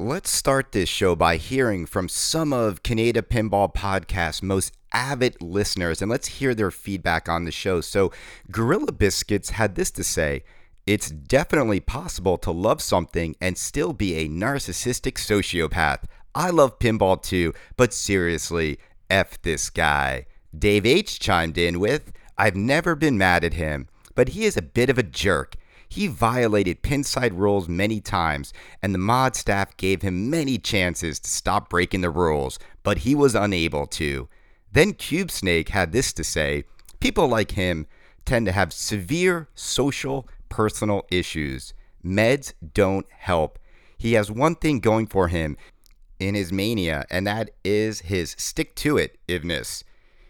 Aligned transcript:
Let's 0.00 0.32
start 0.32 0.72
this 0.72 0.88
show 0.88 1.14
by 1.14 1.36
hearing 1.36 1.86
from 1.86 2.08
some 2.08 2.52
of 2.52 2.82
Kaneda 2.82 3.22
Pinball 3.22 3.72
Podcast's 3.72 4.42
most 4.42 4.72
avid 4.92 5.40
listeners 5.40 6.02
and 6.02 6.10
let's 6.10 6.26
hear 6.26 6.52
their 6.52 6.72
feedback 6.72 7.28
on 7.28 7.44
the 7.44 7.52
show. 7.52 7.80
So, 7.80 8.10
Gorilla 8.50 8.90
Biscuits 8.90 9.50
had 9.50 9.76
this 9.76 9.92
to 9.92 10.02
say 10.02 10.42
It's 10.84 11.12
definitely 11.12 11.78
possible 11.78 12.38
to 12.38 12.50
love 12.50 12.82
something 12.82 13.36
and 13.40 13.56
still 13.56 13.92
be 13.92 14.16
a 14.16 14.28
narcissistic 14.28 15.12
sociopath. 15.12 16.02
I 16.34 16.50
love 16.50 16.80
pinball 16.80 17.22
too, 17.22 17.54
but 17.76 17.94
seriously, 17.94 18.80
F 19.08 19.40
this 19.42 19.70
guy. 19.70 20.26
Dave 20.58 20.86
H 20.86 21.20
chimed 21.20 21.56
in 21.56 21.78
with 21.78 22.12
I've 22.36 22.56
never 22.56 22.96
been 22.96 23.16
mad 23.16 23.44
at 23.44 23.54
him, 23.54 23.86
but 24.16 24.30
he 24.30 24.44
is 24.44 24.56
a 24.56 24.62
bit 24.62 24.90
of 24.90 24.98
a 24.98 25.04
jerk. 25.04 25.54
He 25.94 26.08
violated 26.08 26.82
pinside 26.82 27.38
rules 27.38 27.68
many 27.68 28.00
times, 28.00 28.52
and 28.82 28.92
the 28.92 28.98
mod 28.98 29.36
staff 29.36 29.76
gave 29.76 30.02
him 30.02 30.28
many 30.28 30.58
chances 30.58 31.20
to 31.20 31.30
stop 31.30 31.70
breaking 31.70 32.00
the 32.00 32.10
rules, 32.10 32.58
but 32.82 32.98
he 32.98 33.14
was 33.14 33.36
unable 33.36 33.86
to. 33.86 34.28
Then 34.72 34.94
Cube 34.94 35.30
Snake 35.30 35.68
had 35.68 35.92
this 35.92 36.12
to 36.14 36.24
say 36.24 36.64
People 36.98 37.28
like 37.28 37.52
him 37.52 37.86
tend 38.24 38.44
to 38.46 38.50
have 38.50 38.72
severe 38.72 39.46
social, 39.54 40.26
personal 40.48 41.06
issues. 41.12 41.74
Meds 42.04 42.54
don't 42.72 43.06
help. 43.10 43.60
He 43.96 44.14
has 44.14 44.32
one 44.32 44.56
thing 44.56 44.80
going 44.80 45.06
for 45.06 45.28
him 45.28 45.56
in 46.18 46.34
his 46.34 46.52
mania, 46.52 47.06
and 47.08 47.24
that 47.24 47.50
is 47.62 48.00
his 48.00 48.34
stick 48.36 48.74
to 48.76 48.96
it 48.98 49.16
iveness. 49.28 49.84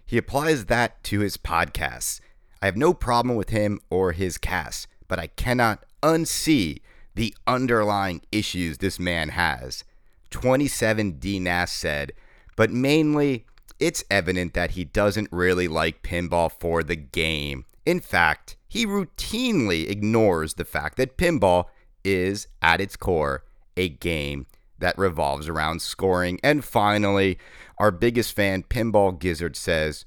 He 0.04 0.18
applies 0.18 0.66
that 0.66 1.02
to 1.04 1.20
his 1.20 1.38
podcasts. 1.38 2.20
I 2.60 2.66
have 2.66 2.76
no 2.76 2.92
problem 2.92 3.34
with 3.34 3.48
him 3.48 3.80
or 3.88 4.12
his 4.12 4.36
cast 4.36 4.88
but 5.08 5.18
I 5.18 5.28
cannot 5.28 5.84
unsee 6.02 6.80
the 7.14 7.34
underlying 7.46 8.22
issues 8.32 8.78
this 8.78 8.98
man 8.98 9.30
has. 9.30 9.84
27 10.30 11.14
DNAS 11.14 11.68
said, 11.68 12.12
but 12.56 12.70
mainly 12.70 13.46
it's 13.78 14.04
evident 14.10 14.54
that 14.54 14.72
he 14.72 14.84
doesn't 14.84 15.28
really 15.30 15.68
like 15.68 16.02
pinball 16.02 16.50
for 16.50 16.82
the 16.82 16.96
game. 16.96 17.64
In 17.86 18.00
fact, 18.00 18.56
he 18.68 18.86
routinely 18.86 19.88
ignores 19.88 20.54
the 20.54 20.64
fact 20.64 20.96
that 20.96 21.16
pinball 21.16 21.66
is, 22.04 22.48
at 22.60 22.80
its 22.80 22.96
core, 22.96 23.44
a 23.76 23.88
game 23.88 24.46
that 24.78 24.98
revolves 24.98 25.48
around 25.48 25.82
scoring. 25.82 26.38
And 26.42 26.64
finally, 26.64 27.38
our 27.78 27.90
biggest 27.90 28.34
fan, 28.34 28.62
Pinball 28.64 29.18
Gizzard, 29.18 29.56
says, 29.56 30.04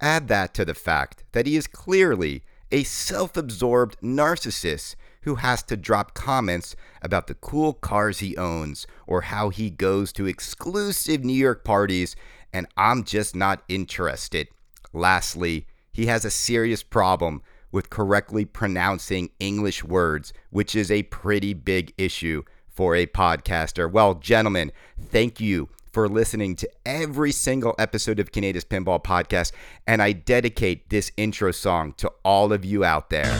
add 0.00 0.28
that 0.28 0.54
to 0.54 0.64
the 0.64 0.74
fact 0.74 1.24
that 1.32 1.46
he 1.46 1.56
is 1.56 1.66
clearly 1.66 2.42
a 2.70 2.84
self 2.84 3.36
absorbed 3.36 4.00
narcissist 4.00 4.96
who 5.22 5.36
has 5.36 5.62
to 5.64 5.76
drop 5.76 6.14
comments 6.14 6.76
about 7.02 7.26
the 7.26 7.34
cool 7.34 7.72
cars 7.72 8.20
he 8.20 8.36
owns 8.36 8.86
or 9.06 9.22
how 9.22 9.50
he 9.50 9.70
goes 9.70 10.12
to 10.12 10.26
exclusive 10.26 11.24
New 11.24 11.32
York 11.32 11.64
parties, 11.64 12.14
and 12.52 12.66
I'm 12.76 13.04
just 13.04 13.34
not 13.34 13.62
interested. 13.68 14.48
Lastly, 14.92 15.66
he 15.92 16.06
has 16.06 16.24
a 16.24 16.30
serious 16.30 16.82
problem 16.82 17.42
with 17.72 17.90
correctly 17.90 18.44
pronouncing 18.44 19.30
English 19.40 19.82
words, 19.82 20.32
which 20.50 20.74
is 20.74 20.90
a 20.90 21.02
pretty 21.04 21.54
big 21.54 21.92
issue 21.98 22.42
for 22.68 22.94
a 22.94 23.06
podcaster. 23.06 23.90
Well, 23.90 24.14
gentlemen, 24.14 24.70
thank 25.00 25.40
you 25.40 25.68
for 25.96 26.10
listening 26.10 26.54
to 26.54 26.68
every 26.84 27.32
single 27.32 27.74
episode 27.78 28.20
of 28.20 28.30
Kaneda's 28.30 28.66
Pinball 28.66 29.02
Podcast, 29.02 29.52
and 29.86 30.02
I 30.02 30.12
dedicate 30.12 30.90
this 30.90 31.10
intro 31.16 31.52
song 31.52 31.94
to 31.96 32.12
all 32.22 32.52
of 32.52 32.66
you 32.66 32.84
out 32.84 33.08
there. 33.08 33.32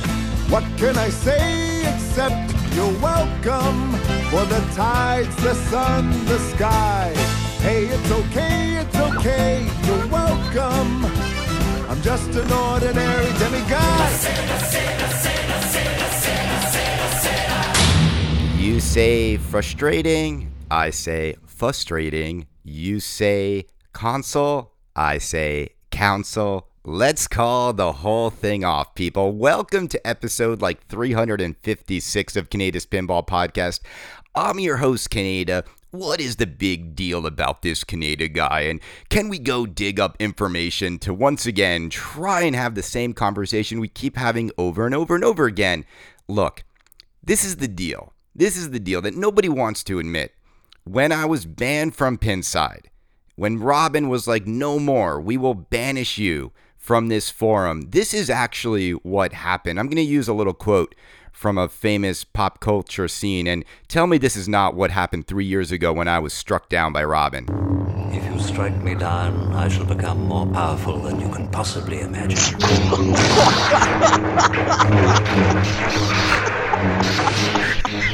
What 0.48 0.64
can 0.78 0.96
I 0.96 1.10
say 1.10 1.80
except 1.82 2.54
you're 2.74 2.98
welcome 3.00 3.92
for 4.30 4.46
the 4.46 4.66
tides, 4.74 5.36
the 5.42 5.52
sun, 5.52 6.08
the 6.24 6.38
sky? 6.38 7.12
Hey, 7.58 7.88
it's 7.88 8.10
okay, 8.10 8.76
it's 8.78 8.96
okay, 8.96 9.68
you're 9.84 10.06
welcome. 10.06 11.04
I'm 11.90 12.00
just 12.00 12.30
an 12.30 12.50
ordinary 12.50 13.32
demigod. 13.38 14.12
You 18.58 18.80
say 18.80 19.36
frustrating, 19.36 20.50
I 20.70 20.88
say 20.88 21.36
frustrating. 21.56 22.46
You 22.64 23.00
say 23.00 23.66
console, 23.94 24.74
I 24.94 25.16
say 25.16 25.70
council. 25.90 26.68
Let's 26.84 27.26
call 27.26 27.72
the 27.72 27.92
whole 27.92 28.28
thing 28.28 28.62
off, 28.62 28.94
people. 28.94 29.32
Welcome 29.32 29.88
to 29.88 30.06
episode 30.06 30.60
like 30.60 30.86
356 30.88 32.36
of 32.36 32.50
Kaneda's 32.50 32.84
Pinball 32.84 33.26
Podcast. 33.26 33.80
I'm 34.34 34.60
your 34.60 34.76
host, 34.76 35.08
Kaneda. 35.08 35.64
What 35.92 36.20
is 36.20 36.36
the 36.36 36.46
big 36.46 36.94
deal 36.94 37.24
about 37.24 37.62
this 37.62 37.84
Canada 37.84 38.28
guy? 38.28 38.60
And 38.62 38.80
can 39.08 39.30
we 39.30 39.38
go 39.38 39.64
dig 39.64 39.98
up 39.98 40.14
information 40.20 40.98
to 41.00 41.14
once 41.14 41.46
again 41.46 41.88
try 41.88 42.42
and 42.42 42.54
have 42.54 42.74
the 42.74 42.82
same 42.82 43.14
conversation 43.14 43.80
we 43.80 43.88
keep 43.88 44.18
having 44.18 44.50
over 44.58 44.84
and 44.84 44.94
over 44.94 45.14
and 45.14 45.24
over 45.24 45.46
again? 45.46 45.86
Look, 46.28 46.64
this 47.22 47.44
is 47.44 47.56
the 47.56 47.68
deal. 47.68 48.12
This 48.34 48.58
is 48.58 48.72
the 48.72 48.80
deal 48.80 49.00
that 49.00 49.16
nobody 49.16 49.48
wants 49.48 49.82
to 49.84 49.98
admit 49.98 50.35
when 50.86 51.10
I 51.10 51.24
was 51.24 51.44
banned 51.46 51.96
from 51.96 52.16
Pinside, 52.16 52.86
when 53.34 53.58
Robin 53.58 54.08
was 54.08 54.28
like, 54.28 54.46
no 54.46 54.78
more, 54.78 55.20
we 55.20 55.36
will 55.36 55.54
banish 55.54 56.16
you 56.16 56.52
from 56.76 57.08
this 57.08 57.28
forum. 57.28 57.90
This 57.90 58.14
is 58.14 58.30
actually 58.30 58.92
what 58.92 59.32
happened. 59.32 59.80
I'm 59.80 59.88
going 59.88 59.96
to 59.96 60.02
use 60.02 60.28
a 60.28 60.32
little 60.32 60.54
quote 60.54 60.94
from 61.32 61.58
a 61.58 61.68
famous 61.68 62.22
pop 62.22 62.60
culture 62.60 63.08
scene 63.08 63.48
and 63.48 63.64
tell 63.88 64.06
me 64.06 64.16
this 64.16 64.36
is 64.36 64.48
not 64.48 64.76
what 64.76 64.92
happened 64.92 65.26
three 65.26 65.44
years 65.44 65.72
ago 65.72 65.92
when 65.92 66.06
I 66.06 66.20
was 66.20 66.32
struck 66.32 66.68
down 66.68 66.92
by 66.92 67.02
Robin. 67.02 67.46
If 68.12 68.24
you 68.32 68.38
strike 68.38 68.80
me 68.82 68.94
down, 68.94 69.52
I 69.54 69.66
shall 69.68 69.86
become 69.86 70.24
more 70.26 70.46
powerful 70.46 71.00
than 71.00 71.20
you 71.20 71.28
can 71.30 71.50
possibly 71.50 72.00
imagine. 72.00 72.38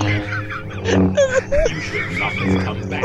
You 0.92 1.80
should 1.80 2.18
not 2.18 2.32
have 2.34 2.64
come 2.64 2.88
back. 2.90 3.04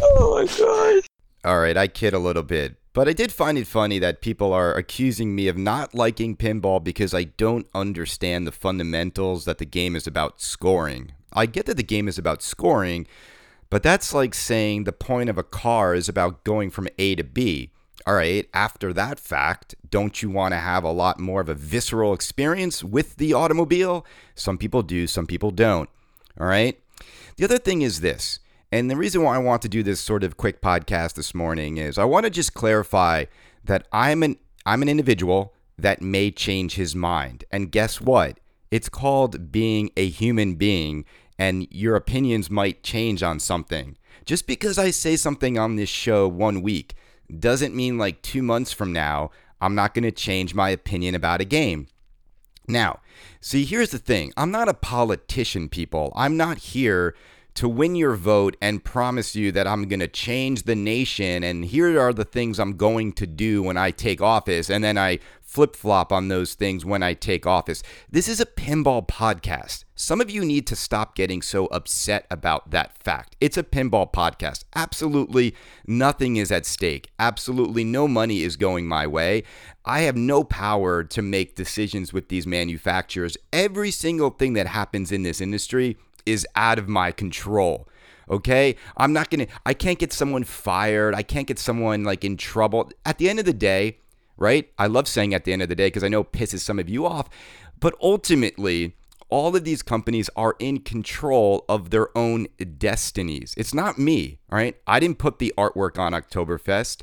Oh 0.00 0.38
my 0.38 0.46
god. 0.56 1.02
All 1.44 1.60
right, 1.60 1.76
I 1.76 1.86
kid 1.86 2.14
a 2.14 2.18
little 2.18 2.42
bit, 2.42 2.76
but 2.94 3.06
I 3.06 3.12
did 3.12 3.30
find 3.30 3.58
it 3.58 3.66
funny 3.66 3.98
that 3.98 4.22
people 4.22 4.54
are 4.54 4.72
accusing 4.74 5.34
me 5.34 5.48
of 5.48 5.58
not 5.58 5.94
liking 5.94 6.34
pinball 6.34 6.82
because 6.82 7.12
I 7.12 7.24
don't 7.24 7.66
understand 7.74 8.46
the 8.46 8.52
fundamentals 8.52 9.44
that 9.44 9.58
the 9.58 9.66
game 9.66 9.94
is 9.94 10.06
about 10.06 10.40
scoring. 10.40 11.12
I 11.30 11.44
get 11.44 11.66
that 11.66 11.76
the 11.76 11.82
game 11.82 12.08
is 12.08 12.16
about 12.16 12.42
scoring, 12.42 13.06
but 13.68 13.82
that's 13.82 14.14
like 14.14 14.34
saying 14.34 14.84
the 14.84 14.92
point 14.92 15.28
of 15.28 15.36
a 15.36 15.42
car 15.42 15.94
is 15.94 16.08
about 16.08 16.42
going 16.42 16.70
from 16.70 16.88
A 16.98 17.14
to 17.16 17.24
B. 17.24 17.70
All 18.06 18.14
right, 18.14 18.48
after 18.54 18.92
that 18.92 19.20
fact, 19.20 19.74
don't 19.88 20.22
you 20.22 20.30
want 20.30 20.52
to 20.52 20.58
have 20.58 20.84
a 20.84 20.90
lot 20.90 21.20
more 21.20 21.40
of 21.40 21.48
a 21.48 21.54
visceral 21.54 22.14
experience 22.14 22.82
with 22.82 23.16
the 23.16 23.34
automobile? 23.34 24.06
Some 24.34 24.58
people 24.58 24.82
do, 24.82 25.06
some 25.06 25.26
people 25.26 25.50
don't. 25.50 25.88
All 26.38 26.46
right. 26.46 26.80
The 27.36 27.44
other 27.44 27.58
thing 27.58 27.82
is 27.82 28.00
this, 28.00 28.38
and 28.72 28.90
the 28.90 28.96
reason 28.96 29.22
why 29.22 29.34
I 29.34 29.38
want 29.38 29.62
to 29.62 29.68
do 29.68 29.82
this 29.82 30.00
sort 30.00 30.24
of 30.24 30.36
quick 30.36 30.60
podcast 30.62 31.14
this 31.14 31.34
morning 31.34 31.76
is 31.76 31.98
I 31.98 32.04
want 32.04 32.24
to 32.24 32.30
just 32.30 32.54
clarify 32.54 33.24
that 33.64 33.86
I'm 33.92 34.22
an 34.22 34.36
I'm 34.64 34.82
an 34.82 34.88
individual 34.88 35.54
that 35.78 36.02
may 36.02 36.30
change 36.30 36.74
his 36.74 36.94
mind. 36.94 37.44
And 37.50 37.72
guess 37.72 38.00
what? 38.00 38.38
It's 38.70 38.88
called 38.88 39.50
being 39.50 39.90
a 39.96 40.08
human 40.08 40.54
being 40.54 41.04
and 41.38 41.66
your 41.70 41.96
opinions 41.96 42.50
might 42.50 42.82
change 42.82 43.22
on 43.22 43.40
something. 43.40 43.96
Just 44.26 44.46
because 44.46 44.78
I 44.78 44.90
say 44.90 45.16
something 45.16 45.58
on 45.58 45.76
this 45.76 45.88
show 45.88 46.28
one 46.28 46.60
week 46.60 46.94
doesn't 47.38 47.76
mean 47.76 47.98
like 47.98 48.22
2 48.22 48.42
months 48.42 48.72
from 48.72 48.92
now 48.92 49.30
I'm 49.60 49.74
not 49.74 49.94
going 49.94 50.04
to 50.04 50.10
change 50.10 50.54
my 50.54 50.70
opinion 50.70 51.14
about 51.14 51.40
a 51.40 51.44
game. 51.44 51.86
Now, 52.66 53.00
see, 53.40 53.64
here's 53.64 53.90
the 53.90 53.98
thing 53.98 54.32
I'm 54.36 54.50
not 54.50 54.68
a 54.68 54.74
politician, 54.74 55.68
people. 55.68 56.12
I'm 56.16 56.36
not 56.36 56.58
here 56.58 57.14
to 57.54 57.68
win 57.68 57.94
your 57.94 58.14
vote 58.14 58.56
and 58.60 58.84
promise 58.84 59.34
you 59.34 59.52
that 59.52 59.66
I'm 59.66 59.88
going 59.88 60.00
to 60.00 60.08
change 60.08 60.62
the 60.62 60.76
nation 60.76 61.42
and 61.42 61.64
here 61.64 62.00
are 62.00 62.12
the 62.12 62.24
things 62.24 62.58
I'm 62.58 62.76
going 62.76 63.12
to 63.14 63.26
do 63.26 63.62
when 63.62 63.76
I 63.76 63.90
take 63.90 64.20
office. 64.20 64.70
And 64.70 64.82
then 64.84 64.96
I 64.96 65.18
flip 65.50 65.74
flop 65.74 66.12
on 66.12 66.28
those 66.28 66.54
things 66.54 66.84
when 66.84 67.02
I 67.02 67.12
take 67.12 67.44
office. 67.44 67.82
This 68.08 68.28
is 68.28 68.40
a 68.40 68.46
pinball 68.46 69.06
podcast. 69.06 69.84
Some 69.96 70.20
of 70.20 70.30
you 70.30 70.44
need 70.44 70.64
to 70.68 70.76
stop 70.76 71.16
getting 71.16 71.42
so 71.42 71.66
upset 71.66 72.24
about 72.30 72.70
that 72.70 72.96
fact. 72.96 73.34
It's 73.40 73.56
a 73.56 73.64
pinball 73.64 74.12
podcast. 74.12 74.62
Absolutely 74.76 75.54
nothing 75.88 76.36
is 76.36 76.52
at 76.52 76.66
stake. 76.66 77.10
Absolutely 77.18 77.82
no 77.82 78.06
money 78.06 78.42
is 78.42 78.56
going 78.56 78.86
my 78.86 79.08
way. 79.08 79.42
I 79.84 80.02
have 80.02 80.16
no 80.16 80.44
power 80.44 81.02
to 81.02 81.20
make 81.20 81.56
decisions 81.56 82.12
with 82.12 82.28
these 82.28 82.46
manufacturers. 82.46 83.36
Every 83.52 83.90
single 83.90 84.30
thing 84.30 84.52
that 84.52 84.68
happens 84.68 85.10
in 85.10 85.24
this 85.24 85.40
industry 85.40 85.96
is 86.26 86.46
out 86.56 86.78
of 86.78 86.88
my 86.88 87.12
control. 87.12 87.88
Okay? 88.28 88.76
I'm 88.96 89.12
not 89.12 89.30
going 89.30 89.46
to 89.46 89.52
I 89.66 89.74
can't 89.74 89.98
get 89.98 90.12
someone 90.12 90.44
fired. 90.44 91.14
I 91.14 91.22
can't 91.22 91.46
get 91.46 91.58
someone 91.58 92.04
like 92.04 92.24
in 92.24 92.36
trouble. 92.36 92.90
At 93.04 93.18
the 93.18 93.28
end 93.28 93.38
of 93.38 93.44
the 93.44 93.52
day, 93.52 93.98
right? 94.36 94.70
I 94.78 94.86
love 94.86 95.06
saying 95.06 95.34
at 95.34 95.44
the 95.44 95.52
end 95.52 95.62
of 95.62 95.68
the 95.68 95.76
day 95.76 95.88
because 95.88 96.04
I 96.04 96.08
know 96.08 96.24
pisses 96.24 96.60
some 96.60 96.78
of 96.78 96.88
you 96.88 97.06
off, 97.06 97.28
but 97.78 97.94
ultimately 98.02 98.96
all 99.28 99.54
of 99.54 99.64
these 99.64 99.82
companies 99.82 100.28
are 100.34 100.56
in 100.58 100.80
control 100.80 101.64
of 101.68 101.90
their 101.90 102.16
own 102.18 102.48
destinies. 102.78 103.54
It's 103.56 103.72
not 103.72 103.98
me, 103.98 104.38
all 104.50 104.58
right? 104.58 104.76
I 104.86 104.98
didn't 104.98 105.18
put 105.18 105.38
the 105.38 105.54
artwork 105.56 105.98
on 105.98 106.12
Oktoberfest. 106.12 107.02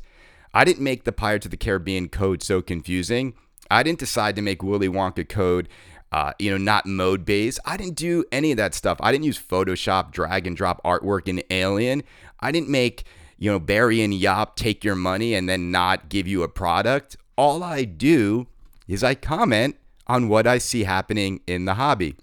I 0.52 0.64
didn't 0.64 0.82
make 0.82 1.04
the 1.04 1.12
Pirates 1.12 1.46
of 1.46 1.50
the 1.50 1.56
Caribbean 1.56 2.08
code 2.08 2.42
so 2.42 2.60
confusing. 2.60 3.34
I 3.70 3.82
didn't 3.82 3.98
decide 3.98 4.36
to 4.36 4.42
make 4.42 4.62
Willy 4.62 4.88
Wonka 4.88 5.28
code, 5.28 5.68
uh, 6.12 6.32
you 6.38 6.50
know, 6.50 6.56
not 6.56 6.86
mode 6.86 7.24
based. 7.24 7.60
I 7.64 7.76
didn't 7.76 7.96
do 7.96 8.24
any 8.32 8.50
of 8.50 8.56
that 8.56 8.74
stuff. 8.74 8.98
I 9.00 9.12
didn't 9.12 9.24
use 9.24 9.38
Photoshop, 9.38 10.10
drag 10.10 10.46
and 10.46 10.56
drop 10.56 10.82
artwork 10.84 11.28
in 11.28 11.42
Alien. 11.50 12.02
I 12.40 12.52
didn't 12.52 12.70
make, 12.70 13.04
you 13.36 13.50
know, 13.50 13.58
Barry 13.58 14.00
and 14.02 14.14
Yop 14.14 14.56
take 14.56 14.84
your 14.84 14.94
money 14.94 15.34
and 15.34 15.48
then 15.48 15.70
not 15.70 16.08
give 16.08 16.26
you 16.26 16.42
a 16.42 16.48
product. 16.48 17.16
All 17.36 17.62
I 17.62 17.84
do 17.84 18.46
is 18.86 19.04
I 19.04 19.14
comment 19.14 19.76
on 20.06 20.28
what 20.28 20.46
I 20.46 20.58
see 20.58 20.84
happening 20.84 21.40
in 21.46 21.66
the 21.66 21.74
hobby. 21.74 22.16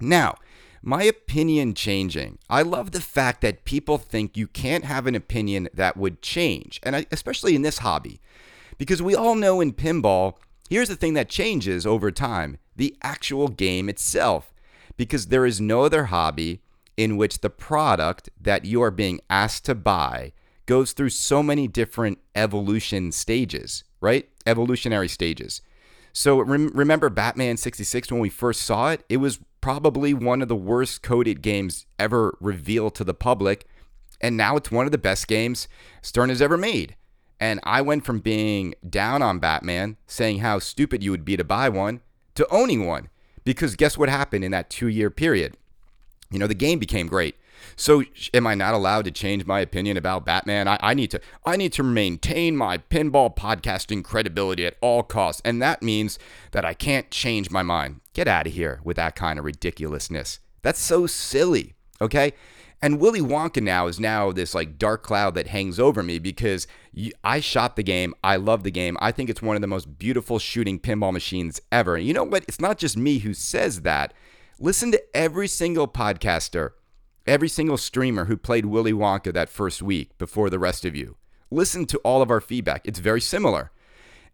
Now, 0.00 0.34
my 0.82 1.02
opinion 1.04 1.72
changing. 1.72 2.38
I 2.50 2.60
love 2.60 2.90
the 2.90 3.00
fact 3.00 3.40
that 3.40 3.64
people 3.64 3.96
think 3.96 4.36
you 4.36 4.46
can't 4.46 4.84
have 4.84 5.06
an 5.06 5.14
opinion 5.14 5.70
that 5.72 5.96
would 5.96 6.20
change, 6.20 6.78
and 6.82 6.94
I, 6.94 7.06
especially 7.10 7.54
in 7.54 7.62
this 7.62 7.78
hobby, 7.78 8.20
because 8.76 9.00
we 9.00 9.14
all 9.14 9.34
know 9.34 9.62
in 9.62 9.72
pinball, 9.72 10.34
here's 10.68 10.90
the 10.90 10.96
thing 10.96 11.14
that 11.14 11.30
changes 11.30 11.86
over 11.86 12.10
time 12.10 12.58
the 12.76 12.96
actual 13.02 13.48
game 13.48 13.88
itself, 13.88 14.52
because 14.96 15.26
there 15.26 15.46
is 15.46 15.60
no 15.60 15.82
other 15.82 16.06
hobby 16.06 16.60
in 16.96 17.16
which 17.16 17.40
the 17.40 17.50
product 17.50 18.30
that 18.40 18.64
you 18.64 18.82
are 18.82 18.90
being 18.90 19.20
asked 19.28 19.64
to 19.64 19.74
buy 19.74 20.32
goes 20.66 20.92
through 20.92 21.10
so 21.10 21.42
many 21.42 21.68
different 21.68 22.18
evolution 22.34 23.12
stages, 23.12 23.84
right? 24.00 24.28
Evolutionary 24.46 25.08
stages. 25.08 25.60
So 26.12 26.40
rem- 26.40 26.70
remember 26.74 27.10
Batman 27.10 27.56
66 27.56 28.10
when 28.10 28.20
we 28.20 28.28
first 28.28 28.62
saw 28.62 28.90
it? 28.90 29.04
It 29.08 29.16
was 29.16 29.40
probably 29.60 30.14
one 30.14 30.42
of 30.42 30.48
the 30.48 30.56
worst 30.56 31.02
coded 31.02 31.42
games 31.42 31.86
ever 31.98 32.36
revealed 32.40 32.94
to 32.94 33.04
the 33.04 33.14
public. 33.14 33.66
And 34.20 34.36
now 34.36 34.56
it's 34.56 34.70
one 34.70 34.86
of 34.86 34.92
the 34.92 34.98
best 34.98 35.26
games 35.26 35.68
Stern 36.02 36.28
has 36.28 36.40
ever 36.40 36.56
made. 36.56 36.96
And 37.40 37.60
I 37.64 37.82
went 37.82 38.04
from 38.04 38.20
being 38.20 38.74
down 38.88 39.22
on 39.22 39.40
Batman, 39.40 39.96
saying 40.06 40.38
how 40.38 40.60
stupid 40.60 41.02
you 41.02 41.10
would 41.10 41.24
be 41.24 41.36
to 41.36 41.44
buy 41.44 41.68
one, 41.68 42.00
to 42.34 42.48
owning 42.50 42.86
one. 42.86 43.08
Because 43.44 43.76
guess 43.76 43.98
what 43.98 44.08
happened 44.08 44.44
in 44.44 44.52
that 44.52 44.70
two 44.70 44.88
year 44.88 45.10
period? 45.10 45.56
You 46.30 46.38
know, 46.38 46.46
the 46.46 46.54
game 46.54 46.78
became 46.78 47.06
great. 47.06 47.36
So 47.76 48.04
am 48.32 48.46
I 48.46 48.54
not 48.54 48.74
allowed 48.74 49.04
to 49.06 49.10
change 49.10 49.46
my 49.46 49.60
opinion 49.60 49.96
about 49.96 50.24
Batman? 50.24 50.68
I, 50.68 50.78
I 50.80 50.94
need 50.94 51.10
to 51.12 51.20
I 51.44 51.56
need 51.56 51.72
to 51.74 51.82
maintain 51.82 52.56
my 52.56 52.78
pinball 52.78 53.34
podcasting 53.34 54.04
credibility 54.04 54.66
at 54.66 54.76
all 54.80 55.02
costs. 55.02 55.42
And 55.44 55.60
that 55.62 55.82
means 55.82 56.18
that 56.52 56.64
I 56.64 56.74
can't 56.74 57.10
change 57.10 57.50
my 57.50 57.62
mind. 57.62 58.00
Get 58.12 58.28
out 58.28 58.46
of 58.46 58.52
here 58.52 58.80
with 58.84 58.96
that 58.96 59.16
kind 59.16 59.38
of 59.38 59.44
ridiculousness. 59.44 60.40
That's 60.62 60.80
so 60.80 61.06
silly. 61.06 61.74
Okay? 62.00 62.32
And 62.84 63.00
Willy 63.00 63.22
Wonka 63.22 63.62
now 63.62 63.86
is 63.86 63.98
now 63.98 64.30
this 64.30 64.54
like 64.54 64.78
dark 64.78 65.02
cloud 65.02 65.34
that 65.34 65.46
hangs 65.46 65.80
over 65.80 66.02
me 66.02 66.18
because 66.18 66.66
I 67.24 67.40
shot 67.40 67.76
the 67.76 67.82
game. 67.82 68.14
I 68.22 68.36
love 68.36 68.62
the 68.62 68.70
game. 68.70 68.98
I 69.00 69.10
think 69.10 69.30
it's 69.30 69.40
one 69.40 69.56
of 69.56 69.62
the 69.62 69.66
most 69.66 69.98
beautiful 69.98 70.38
shooting 70.38 70.78
pinball 70.78 71.12
machines 71.12 71.62
ever. 71.72 71.96
And 71.96 72.06
you 72.06 72.12
know 72.12 72.24
what? 72.24 72.44
It's 72.46 72.60
not 72.60 72.76
just 72.76 72.98
me 72.98 73.20
who 73.20 73.32
says 73.32 73.80
that. 73.80 74.12
Listen 74.60 74.92
to 74.92 75.02
every 75.16 75.48
single 75.48 75.88
podcaster 75.88 76.72
Every 77.26 77.48
single 77.48 77.78
streamer 77.78 78.26
who 78.26 78.36
played 78.36 78.66
Willy 78.66 78.92
Wonka 78.92 79.32
that 79.32 79.48
first 79.48 79.80
week 79.80 80.16
before 80.18 80.50
the 80.50 80.58
rest 80.58 80.84
of 80.84 80.94
you. 80.94 81.16
Listen 81.50 81.86
to 81.86 81.98
all 81.98 82.20
of 82.20 82.30
our 82.30 82.40
feedback. 82.40 82.82
It's 82.84 82.98
very 82.98 83.20
similar. 83.22 83.70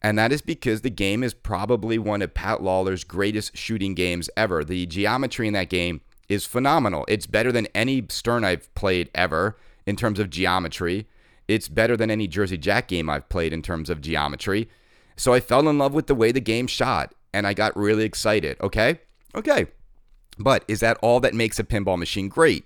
And 0.02 0.18
that 0.18 0.32
is 0.32 0.42
because 0.42 0.80
the 0.80 0.90
game 0.90 1.22
is 1.22 1.32
probably 1.32 1.98
one 1.98 2.20
of 2.20 2.34
Pat 2.34 2.64
Lawlor's 2.64 3.04
greatest 3.04 3.56
shooting 3.56 3.94
games 3.94 4.28
ever. 4.36 4.64
The 4.64 4.86
geometry 4.86 5.46
in 5.46 5.52
that 5.54 5.68
game 5.68 6.00
is 6.30 6.46
phenomenal. 6.46 7.04
It's 7.08 7.26
better 7.26 7.52
than 7.52 7.66
any 7.74 8.06
Stern 8.08 8.44
I've 8.44 8.74
played 8.74 9.10
ever 9.14 9.58
in 9.84 9.96
terms 9.96 10.18
of 10.18 10.30
geometry. 10.30 11.06
It's 11.48 11.68
better 11.68 11.96
than 11.96 12.10
any 12.10 12.26
Jersey 12.26 12.56
Jack 12.56 12.88
game 12.88 13.10
I've 13.10 13.28
played 13.28 13.52
in 13.52 13.60
terms 13.60 13.90
of 13.90 14.00
geometry. 14.00 14.68
So 15.16 15.34
I 15.34 15.40
fell 15.40 15.68
in 15.68 15.76
love 15.76 15.92
with 15.92 16.06
the 16.06 16.14
way 16.14 16.32
the 16.32 16.40
game 16.40 16.66
shot 16.66 17.14
and 17.34 17.46
I 17.46 17.52
got 17.52 17.76
really 17.76 18.04
excited. 18.04 18.58
Okay? 18.60 19.00
Okay. 19.34 19.66
But 20.38 20.64
is 20.68 20.80
that 20.80 20.96
all 21.02 21.20
that 21.20 21.34
makes 21.34 21.58
a 21.58 21.64
pinball 21.64 21.98
machine 21.98 22.28
great? 22.28 22.64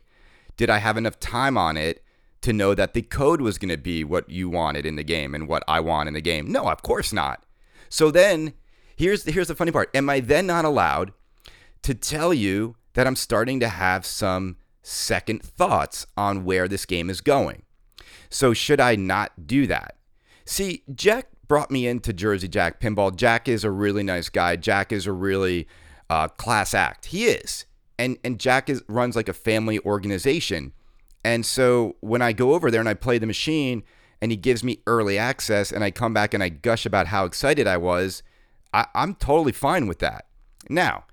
did 0.57 0.71
I 0.71 0.79
have 0.79 0.97
enough 0.97 1.19
time 1.21 1.59
on 1.59 1.77
it 1.77 2.03
to 2.43 2.53
know 2.53 2.75
that 2.75 2.95
the 2.95 3.03
code 3.03 3.41
was 3.41 3.59
going 3.59 3.71
to 3.71 3.77
be 3.77 4.05
what 4.05 4.29
you 4.29 4.49
wanted 4.49 4.87
in 4.87 4.97
the 4.97 5.03
game 5.03 5.35
and 5.35 5.49
what 5.49 5.65
I 5.67 5.81
want 5.81 6.09
in 6.09 6.15
the 6.15 6.21
game? 6.21 6.51
No, 6.51 6.69
of 6.69 6.83
course 6.83 7.13
not. 7.13 7.45
So 7.89 8.11
then 8.11 8.55
here's 8.97 9.25
the, 9.25 9.33
here's 9.33 9.49
the 9.49 9.55
funny 9.55 9.73
part. 9.73 9.91
Am 9.95 10.09
I 10.09 10.21
then 10.21 10.47
not 10.47 10.65
allowed 10.65 11.13
to 11.83 11.95
tell 11.95 12.33
you 12.33 12.77
that 12.95 13.07
I'm 13.07 13.17
starting 13.17 13.61
to 13.61 13.69
have 13.69 14.07
some 14.07 14.57
second 14.83 15.43
thoughts 15.43 16.07
on 16.17 16.45
where 16.45 16.67
this 16.67 16.87
game 16.87 17.11
is 17.11 17.21
going? 17.21 17.63
So 18.31 18.53
should 18.53 18.81
I 18.81 18.97
not 18.97 19.47
do 19.47 19.67
that? 19.67 19.97
See, 20.45 20.83
Jack 20.95 21.29
brought 21.47 21.71
me 21.71 21.87
into 21.87 22.13
Jersey 22.13 22.49
Jack 22.49 22.81
Pinball. 22.81 23.15
Jack 23.15 23.49
is 23.49 23.65
a 23.65 23.71
really 23.71 24.03
nice 24.03 24.29
guy. 24.29 24.57
Jack 24.57 24.93
is 24.93 25.07
a 25.07 25.13
really 25.13 25.69
uh, 26.11 26.29
class 26.29 26.75
act. 26.75 27.07
He 27.07 27.27
is 27.27 27.67
and 27.99 28.19
and 28.25 28.39
Jack 28.39 28.69
is 28.69 28.83
runs 28.89 29.17
like 29.17 29.29
a 29.29 29.33
family 29.33 29.79
organization. 29.81 30.73
And 31.25 31.47
so 31.47 31.97
when 32.01 32.21
I 32.21 32.33
go 32.33 32.53
over 32.55 32.71
there 32.71 32.81
and 32.81 32.89
I 32.89 32.95
play 32.95 33.19
the 33.19 33.27
machine 33.27 33.83
and 34.21 34.31
he 34.31 34.37
gives 34.37 34.63
me 34.63 34.81
early 34.87 35.17
access 35.17 35.73
and 35.73 35.83
I 35.83 35.91
come 35.91 36.13
back 36.13 36.35
and 36.35 36.43
I 36.43 36.51
gush 36.51 36.85
about 36.85 37.07
how 37.07 37.25
excited 37.25 37.67
I 37.67 37.79
was, 37.79 38.23
I, 38.75 38.87
I'm 38.95 39.15
totally 39.15 39.53
fine 39.53 39.87
with 39.87 40.01
that. 40.01 40.27
Now, 40.69 41.05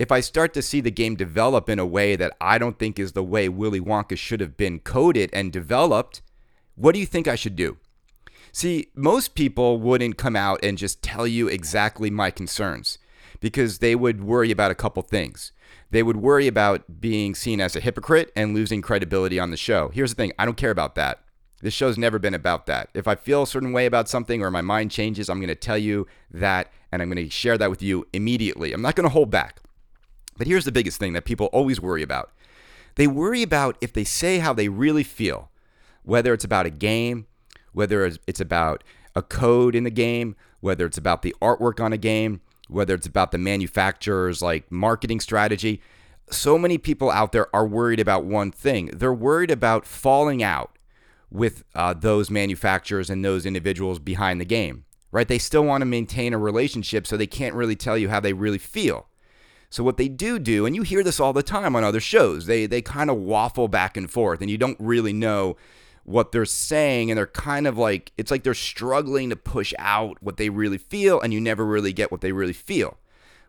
if 0.00 0.10
I 0.10 0.20
start 0.20 0.52
to 0.54 0.62
see 0.62 0.80
the 0.80 0.90
game 0.90 1.14
develop 1.14 1.68
in 1.68 1.78
a 1.78 1.86
way 1.86 2.16
that 2.16 2.36
I 2.40 2.58
don't 2.58 2.78
think 2.78 2.98
is 2.98 3.12
the 3.12 3.22
way 3.22 3.48
Willy 3.48 3.80
Wonka 3.80 4.16
should 4.16 4.40
have 4.40 4.56
been 4.56 4.80
coded 4.80 5.30
and 5.32 5.52
developed, 5.52 6.22
what 6.74 6.92
do 6.92 6.98
you 6.98 7.06
think 7.06 7.28
I 7.28 7.36
should 7.36 7.54
do? 7.54 7.76
See, 8.50 8.88
most 8.96 9.36
people 9.36 9.78
wouldn't 9.78 10.16
come 10.16 10.34
out 10.34 10.58
and 10.64 10.76
just 10.76 11.02
tell 11.02 11.26
you 11.26 11.46
exactly 11.46 12.10
my 12.10 12.32
concerns 12.32 12.98
because 13.38 13.78
they 13.78 13.94
would 13.94 14.24
worry 14.24 14.50
about 14.50 14.72
a 14.72 14.74
couple 14.74 15.02
things 15.02 15.52
they 15.90 16.02
would 16.02 16.16
worry 16.16 16.46
about 16.46 17.00
being 17.00 17.34
seen 17.34 17.60
as 17.60 17.74
a 17.74 17.80
hypocrite 17.80 18.32
and 18.36 18.54
losing 18.54 18.80
credibility 18.80 19.38
on 19.38 19.50
the 19.50 19.56
show. 19.56 19.90
Here's 19.92 20.10
the 20.10 20.16
thing 20.16 20.32
I 20.38 20.44
don't 20.44 20.56
care 20.56 20.70
about 20.70 20.94
that. 20.94 21.20
This 21.62 21.74
show's 21.74 21.98
never 21.98 22.18
been 22.18 22.34
about 22.34 22.66
that. 22.66 22.88
If 22.94 23.06
I 23.06 23.16
feel 23.16 23.42
a 23.42 23.46
certain 23.46 23.72
way 23.72 23.86
about 23.86 24.08
something 24.08 24.42
or 24.42 24.50
my 24.50 24.62
mind 24.62 24.90
changes, 24.90 25.28
I'm 25.28 25.38
going 25.38 25.48
to 25.48 25.54
tell 25.54 25.76
you 25.76 26.06
that 26.30 26.72
and 26.90 27.02
I'm 27.02 27.10
going 27.10 27.24
to 27.24 27.30
share 27.30 27.58
that 27.58 27.70
with 27.70 27.82
you 27.82 28.06
immediately. 28.12 28.72
I'm 28.72 28.82
not 28.82 28.94
going 28.94 29.04
to 29.04 29.12
hold 29.12 29.30
back. 29.30 29.60
But 30.40 30.46
here's 30.46 30.64
the 30.64 30.72
biggest 30.72 30.98
thing 30.98 31.12
that 31.12 31.26
people 31.26 31.50
always 31.52 31.82
worry 31.82 32.02
about 32.02 32.32
they 32.94 33.06
worry 33.06 33.42
about 33.42 33.76
if 33.82 33.92
they 33.92 34.04
say 34.04 34.38
how 34.38 34.54
they 34.54 34.70
really 34.70 35.02
feel, 35.02 35.50
whether 36.02 36.32
it's 36.32 36.46
about 36.46 36.64
a 36.64 36.70
game, 36.70 37.26
whether 37.74 38.06
it's 38.26 38.40
about 38.40 38.82
a 39.14 39.20
code 39.20 39.74
in 39.74 39.84
the 39.84 39.90
game, 39.90 40.34
whether 40.60 40.86
it's 40.86 40.96
about 40.96 41.20
the 41.20 41.36
artwork 41.42 41.78
on 41.78 41.92
a 41.92 41.98
game, 41.98 42.40
whether 42.68 42.94
it's 42.94 43.06
about 43.06 43.32
the 43.32 43.38
manufacturer's 43.38 44.40
like 44.40 44.72
marketing 44.72 45.20
strategy. 45.20 45.82
So 46.30 46.56
many 46.56 46.78
people 46.78 47.10
out 47.10 47.32
there 47.32 47.54
are 47.54 47.66
worried 47.66 48.00
about 48.00 48.24
one 48.24 48.50
thing. 48.50 48.86
They're 48.94 49.12
worried 49.12 49.50
about 49.50 49.84
falling 49.84 50.42
out 50.42 50.78
with 51.30 51.64
uh, 51.74 51.92
those 51.92 52.30
manufacturers 52.30 53.10
and 53.10 53.22
those 53.22 53.44
individuals 53.44 53.98
behind 53.98 54.40
the 54.40 54.46
game, 54.46 54.86
right? 55.12 55.28
They 55.28 55.38
still 55.38 55.64
want 55.64 55.82
to 55.82 55.86
maintain 55.86 56.32
a 56.32 56.38
relationship, 56.38 57.06
so 57.06 57.18
they 57.18 57.26
can't 57.26 57.54
really 57.54 57.76
tell 57.76 57.98
you 57.98 58.08
how 58.08 58.20
they 58.20 58.32
really 58.32 58.56
feel. 58.56 59.06
So 59.70 59.84
what 59.84 59.96
they 59.96 60.08
do 60.08 60.38
do, 60.38 60.66
and 60.66 60.74
you 60.74 60.82
hear 60.82 61.04
this 61.04 61.20
all 61.20 61.32
the 61.32 61.44
time 61.44 61.76
on 61.76 61.84
other 61.84 62.00
shows, 62.00 62.46
they 62.46 62.66
they 62.66 62.82
kind 62.82 63.08
of 63.08 63.16
waffle 63.16 63.68
back 63.68 63.96
and 63.96 64.10
forth, 64.10 64.40
and 64.40 64.50
you 64.50 64.58
don't 64.58 64.76
really 64.80 65.12
know 65.12 65.56
what 66.04 66.32
they're 66.32 66.44
saying 66.44 67.10
and 67.10 67.18
they're 67.18 67.26
kind 67.26 67.66
of 67.66 67.78
like 67.78 68.12
it's 68.16 68.30
like 68.30 68.42
they're 68.42 68.54
struggling 68.54 69.30
to 69.30 69.36
push 69.36 69.72
out 69.78 70.16
what 70.20 70.36
they 70.36 70.48
really 70.48 70.78
feel 70.78 71.20
and 71.20 71.32
you 71.32 71.40
never 71.40 71.64
really 71.64 71.92
get 71.92 72.10
what 72.10 72.20
they 72.20 72.32
really 72.32 72.52
feel. 72.52 72.98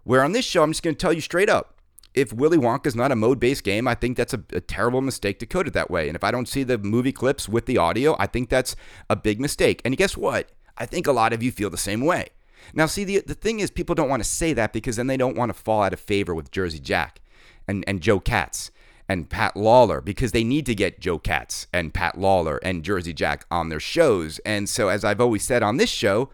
Where 0.04 0.24
on 0.24 0.32
this 0.32 0.46
show 0.46 0.64
I'm 0.64 0.72
just 0.72 0.84
going 0.84 0.96
to 0.96 1.00
tell 1.00 1.14
you 1.14 1.22
straight 1.22 1.50
up. 1.50 1.76
If 2.14 2.34
Willy 2.34 2.58
Wonka 2.58 2.88
is 2.88 2.96
not 2.96 3.14
a 3.14 3.16
mode-based 3.16 3.64
game, 3.64 3.88
I 3.88 3.96
think 3.96 4.18
that's 4.18 4.34
a, 4.34 4.44
a, 4.52 4.60
terrible 4.60 5.00
mistake 5.00 5.40
to 5.40 5.46
code 5.46 5.66
it 5.66 5.74
that 5.74 5.90
way. 5.90 6.10
And 6.10 6.16
if 6.18 6.26
I 6.26 6.32
don't 6.32 6.48
see 6.48 6.64
the 6.64 6.78
movie 6.78 7.14
clips 7.14 7.48
with 7.48 7.68
the 7.68 7.78
audio, 7.78 8.18
I 8.20 8.28
think 8.28 8.50
that's 8.50 8.76
a 9.10 9.16
big 9.16 9.40
mistake. 9.40 9.82
And 9.86 9.96
guess 9.96 10.18
what? 10.18 10.52
I 10.78 10.86
think 10.86 11.08
a 11.08 11.14
lot 11.14 11.32
of 11.32 11.42
you 11.42 11.54
feel 11.54 11.70
the 11.70 11.78
same 11.78 12.02
way. 12.02 12.28
Now, 12.74 12.86
see, 12.86 13.04
the, 13.04 13.24
the 13.26 13.34
thing 13.34 13.60
is, 13.60 13.72
people 13.72 13.96
don't 13.96 14.10
want 14.10 14.24
to 14.24 14.30
say 14.30 14.54
that 14.54 14.74
because 14.74 14.96
then 14.96 15.08
they 15.08 15.18
don't 15.18 15.36
want 15.36 15.50
to 15.50 15.60
fall 15.60 15.84
out 15.84 15.94
of 15.94 16.00
favor 16.00 16.34
with 16.34 16.52
Jersey 16.52 16.80
Jack 16.80 17.22
and, 17.68 17.84
and 17.88 18.02
Joe 18.02 18.20
Katz 18.20 18.72
and 19.10 19.30
Pat 19.30 19.56
Lawlor 19.56 20.04
because 20.04 20.32
they 20.32 20.44
need 20.44 20.66
to 20.68 20.76
get 20.76 21.00
Joe 21.00 21.20
Katz 21.20 21.68
and 21.74 21.94
Pat 21.94 22.18
Lawlor 22.18 22.60
and 22.64 22.84
Jersey 22.84 23.14
Jack 23.14 23.46
on 23.52 23.70
their 23.70 23.80
shows. 23.80 24.40
And 24.46 24.70
so, 24.70 24.88
as 24.88 25.04
I've 25.04 25.22
always 25.22 25.44
said 25.44 25.64
on 25.64 25.78
this 25.78 25.90
show, 25.90 26.30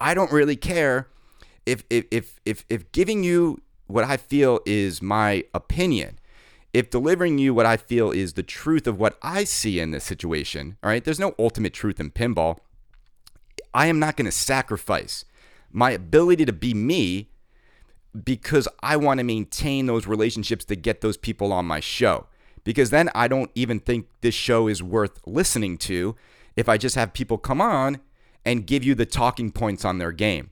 I 0.00 0.14
don't 0.14 0.30
really 0.30 0.56
care 0.56 1.08
if 1.66 1.84
if 1.90 2.04
if 2.10 2.40
if, 2.44 2.64
if 2.68 2.92
giving 2.92 3.24
you 3.24 3.60
what 3.86 4.04
I 4.04 4.16
feel 4.16 4.60
is 4.64 5.02
my 5.02 5.44
opinion, 5.52 6.18
if 6.72 6.90
delivering 6.90 7.38
you 7.38 7.52
what 7.52 7.66
I 7.66 7.76
feel 7.76 8.12
is 8.12 8.34
the 8.34 8.42
truth 8.42 8.86
of 8.86 8.98
what 8.98 9.18
I 9.22 9.44
see 9.44 9.80
in 9.80 9.90
this 9.90 10.04
situation. 10.04 10.76
All 10.82 10.90
right, 10.90 11.04
there's 11.04 11.18
no 11.18 11.34
ultimate 11.38 11.74
truth 11.74 11.98
in 11.98 12.10
pinball. 12.10 12.58
I 13.74 13.86
am 13.86 13.98
not 13.98 14.16
going 14.16 14.26
to 14.26 14.32
sacrifice 14.32 15.24
my 15.72 15.90
ability 15.90 16.44
to 16.44 16.52
be 16.52 16.74
me 16.74 17.30
because 18.24 18.66
I 18.82 18.96
want 18.96 19.18
to 19.18 19.24
maintain 19.24 19.86
those 19.86 20.06
relationships 20.06 20.64
to 20.66 20.76
get 20.76 21.00
those 21.00 21.16
people 21.16 21.52
on 21.52 21.64
my 21.66 21.80
show. 21.80 22.26
Because 22.64 22.90
then 22.90 23.08
I 23.14 23.28
don't 23.28 23.50
even 23.54 23.80
think 23.80 24.06
this 24.20 24.34
show 24.34 24.68
is 24.68 24.82
worth 24.82 25.20
listening 25.26 25.78
to 25.78 26.16
if 26.56 26.68
I 26.68 26.76
just 26.76 26.94
have 26.96 27.12
people 27.12 27.38
come 27.38 27.60
on 27.60 28.00
and 28.44 28.66
give 28.66 28.84
you 28.84 28.94
the 28.94 29.06
talking 29.06 29.50
points 29.50 29.84
on 29.84 29.98
their 29.98 30.12
game. 30.12 30.50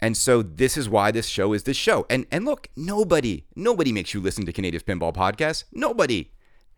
And 0.00 0.16
so 0.16 0.42
this 0.42 0.76
is 0.76 0.88
why 0.88 1.10
this 1.10 1.26
show 1.26 1.52
is 1.52 1.62
this 1.62 1.76
show. 1.76 2.06
And 2.10 2.26
and 2.30 2.44
look, 2.44 2.68
nobody, 2.76 3.44
nobody 3.56 3.92
makes 3.92 4.12
you 4.12 4.20
listen 4.20 4.44
to 4.46 4.52
Canadian 4.52 4.82
Pinball 4.82 5.14
Podcast. 5.14 5.64
Nobody. 5.72 6.32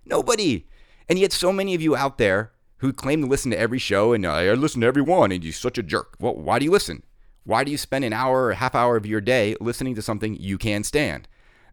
Nobody. 0.05 0.67
And 1.09 1.19
yet 1.19 1.33
so 1.33 1.53
many 1.53 1.75
of 1.75 1.83
you 1.83 1.97
out 1.97 2.19
there 2.19 2.53
who 2.79 2.93
claim 2.93 3.23
to 3.23 3.27
listen 3.27 3.51
to 3.51 3.59
every 3.59 3.79
show 3.79 4.13
and 4.13 4.25
uh, 4.25 4.35
I 4.35 4.53
listen 4.55 4.83
to 4.83 4.87
every 4.87 5.03
one 5.03 5.33
and 5.33 5.43
you're 5.43 5.53
such 5.53 5.79
a 5.79 5.83
jerk. 5.83 6.15
Well, 6.21 6.37
why 6.37 6.61
do 6.61 6.65
you 6.65 6.71
listen? 6.71 7.03
Why 7.49 7.65
do 7.65 7.71
you 7.71 7.79
spend 7.79 8.05
an 8.05 8.13
hour 8.13 8.43
or 8.43 8.51
a 8.51 8.57
half 8.57 8.75
hour 8.75 8.95
of 8.99 9.07
your 9.07 9.23
day 9.23 9.57
listening 9.59 9.95
to 9.95 10.03
something 10.03 10.37
you 10.37 10.59
can't 10.59 10.85
stand? 10.85 11.27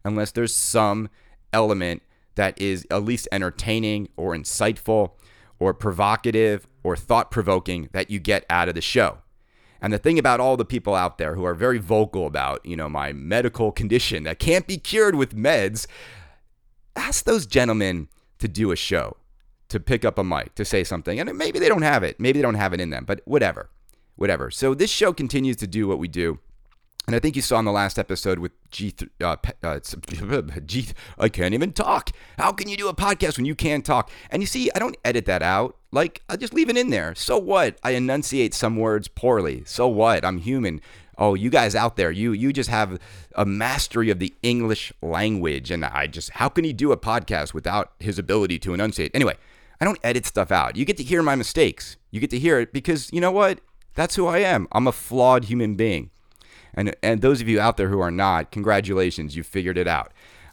Unless 0.06 0.30
there's 0.30 0.56
some 0.56 1.10
element 1.52 2.02
that 2.34 2.58
is 2.58 2.86
at 2.90 3.04
least 3.04 3.28
entertaining 3.30 4.08
or 4.16 4.34
insightful 4.34 5.10
or 5.58 5.74
provocative 5.74 6.66
or 6.82 6.96
thought 6.96 7.30
provoking 7.30 7.90
that 7.92 8.10
you 8.10 8.18
get 8.18 8.46
out 8.48 8.70
of 8.70 8.74
the 8.74 8.80
show. 8.80 9.18
And 9.82 9.92
the 9.92 9.98
thing 9.98 10.18
about 10.18 10.40
all 10.40 10.56
the 10.56 10.64
people 10.64 10.94
out 10.94 11.18
there 11.18 11.34
who 11.34 11.44
are 11.44 11.52
very 11.52 11.76
vocal 11.76 12.26
about, 12.26 12.64
you 12.64 12.74
know, 12.74 12.88
my 12.88 13.12
medical 13.12 13.70
condition 13.70 14.22
that 14.22 14.38
can't 14.38 14.66
be 14.66 14.78
cured 14.78 15.14
with 15.14 15.36
meds, 15.36 15.86
ask 16.96 17.26
those 17.26 17.44
gentlemen 17.44 18.08
to 18.38 18.48
do 18.48 18.70
a 18.70 18.76
show, 18.76 19.18
to 19.68 19.78
pick 19.78 20.06
up 20.06 20.16
a 20.16 20.24
mic, 20.24 20.54
to 20.54 20.64
say 20.64 20.84
something. 20.84 21.20
And 21.20 21.36
maybe 21.36 21.58
they 21.58 21.68
don't 21.68 21.82
have 21.82 22.02
it. 22.02 22.18
Maybe 22.18 22.38
they 22.38 22.42
don't 22.42 22.54
have 22.54 22.72
it 22.72 22.80
in 22.80 22.88
them, 22.88 23.04
but 23.04 23.20
whatever. 23.26 23.68
Whatever. 24.16 24.50
So 24.50 24.74
this 24.74 24.90
show 24.90 25.12
continues 25.12 25.56
to 25.56 25.66
do 25.66 25.86
what 25.86 25.98
we 25.98 26.08
do. 26.08 26.38
And 27.06 27.14
I 27.14 27.20
think 27.20 27.36
you 27.36 27.42
saw 27.42 27.60
in 27.60 27.64
the 27.64 27.72
last 27.72 28.00
episode 28.00 28.40
with 28.40 28.50
G, 28.72 28.92
uh, 29.22 29.36
uh, 29.62 29.78
G, 30.66 30.88
I 31.18 31.28
can't 31.28 31.54
even 31.54 31.72
talk. 31.72 32.10
How 32.36 32.50
can 32.50 32.68
you 32.68 32.76
do 32.76 32.88
a 32.88 32.94
podcast 32.94 33.36
when 33.36 33.46
you 33.46 33.54
can't 33.54 33.84
talk? 33.84 34.10
And 34.28 34.42
you 34.42 34.46
see, 34.46 34.70
I 34.74 34.80
don't 34.80 34.96
edit 35.04 35.24
that 35.26 35.40
out. 35.40 35.76
Like, 35.92 36.22
I 36.28 36.34
just 36.34 36.52
leave 36.52 36.68
it 36.68 36.76
in 36.76 36.90
there. 36.90 37.14
So 37.14 37.38
what? 37.38 37.78
I 37.84 37.92
enunciate 37.92 38.54
some 38.54 38.76
words 38.76 39.06
poorly. 39.06 39.62
So 39.66 39.86
what? 39.86 40.24
I'm 40.24 40.38
human. 40.38 40.80
Oh, 41.16 41.34
you 41.34 41.48
guys 41.48 41.74
out 41.74 41.96
there, 41.96 42.10
you 42.10 42.32
you 42.32 42.52
just 42.52 42.68
have 42.68 43.00
a 43.34 43.46
mastery 43.46 44.10
of 44.10 44.18
the 44.18 44.34
English 44.42 44.92
language, 45.00 45.70
and 45.70 45.82
I 45.82 46.08
just 46.08 46.30
how 46.30 46.50
can 46.50 46.64
he 46.64 46.74
do 46.74 46.92
a 46.92 46.96
podcast 46.98 47.54
without 47.54 47.92
his 47.98 48.18
ability 48.18 48.58
to 48.58 48.74
enunciate? 48.74 49.12
Anyway, 49.14 49.34
I 49.80 49.86
don't 49.86 49.98
edit 50.02 50.26
stuff 50.26 50.52
out. 50.52 50.76
You 50.76 50.84
get 50.84 50.98
to 50.98 51.02
hear 51.02 51.22
my 51.22 51.34
mistakes. 51.34 51.96
You 52.10 52.20
get 52.20 52.28
to 52.30 52.38
hear 52.38 52.60
it 52.60 52.70
because 52.70 53.10
you 53.14 53.22
know 53.22 53.32
what? 53.32 53.60
That's 53.96 54.14
who 54.14 54.26
I 54.26 54.38
am. 54.38 54.68
I'm 54.70 54.86
a 54.86 54.92
flawed 54.92 55.46
human 55.46 55.74
being. 55.74 56.10
And, 56.74 56.94
and 57.02 57.22
those 57.22 57.40
of 57.40 57.48
you 57.48 57.58
out 57.58 57.78
there 57.78 57.88
who 57.88 58.00
are 58.00 58.10
not, 58.10 58.52
congratulations, 58.52 59.34
you 59.34 59.42
figured 59.42 59.78
it 59.78 59.88
out. 59.88 60.12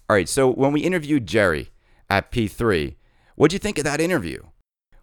All 0.10 0.16
right, 0.16 0.28
so 0.28 0.50
when 0.50 0.72
we 0.72 0.82
interviewed 0.82 1.28
Jerry 1.28 1.70
at 2.10 2.32
P3, 2.32 2.96
what'd 3.36 3.54
you 3.54 3.60
think 3.60 3.78
of 3.78 3.84
that 3.84 4.02
interview? 4.02 4.42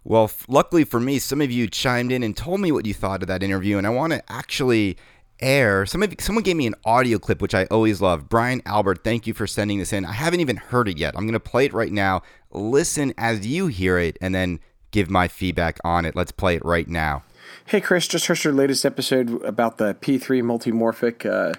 Well, 0.03 0.25
f- 0.25 0.47
luckily 0.49 0.85
for 0.85 0.99
me, 0.99 1.19
some 1.19 1.43
of 1.43 1.51
you 1.51 1.69
chimed 1.69 2.11
in 2.11 2.23
and 2.23 2.35
told 2.35 2.61
me 2.61 2.73
what 2.73 2.87
you 2.87 2.95
thought 2.95 3.23
of 3.23 3.29
that 3.29 3.43
interview, 3.43 3.77
and 3.77 3.87
I 3.87 3.91
want 3.91 4.15
to 4.15 4.33
actually 4.33 4.97
air. 5.41 5.85
Some 5.85 6.03
of 6.03 6.15
someone 6.21 6.43
gave 6.43 6.57
me 6.57 6.67
an 6.67 6.75
audio 6.87 7.19
clip, 7.19 7.43
which 7.43 7.55
I 7.55 7.65
always 7.67 8.01
love. 8.01 8.29
Brian 8.31 8.63
Albert, 8.65 9.05
thank 9.05 9.27
you 9.27 9.35
for 9.35 9.47
sending 9.47 9.79
this 9.79 9.93
in. 9.93 10.07
I 10.07 10.13
haven't 10.13 10.41
even 10.41 10.57
heard 10.57 10.89
it 10.89 10.97
yet. 10.97 11.15
I'm 11.17 11.25
going 11.25 11.33
to 11.35 11.41
play 11.41 11.67
it 11.67 11.75
right 11.75 11.93
now. 11.93 12.23
Listen 12.51 13.13
as 13.19 13.47
you 13.47 13.67
hear 13.67 13.99
it, 13.99 14.17
and 14.23 14.35
then 14.35 14.61
give 14.91 15.11
my 15.11 15.29
feedback 15.29 15.79
on 15.85 16.07
it. 16.07 16.17
Let's 16.17 16.33
play 16.33 16.57
it 16.57 16.65
right 16.65 16.89
now. 16.89 17.23
Hey, 17.71 17.81
Chris, 17.81 18.09
just 18.09 18.27
heard 18.27 18.43
your 18.43 18.53
latest 18.53 18.85
episode 18.85 19.45
about 19.45 19.79
the 19.79 19.95
P3 19.95 20.43
multimorphic 20.43 21.25
uh, 21.25 21.55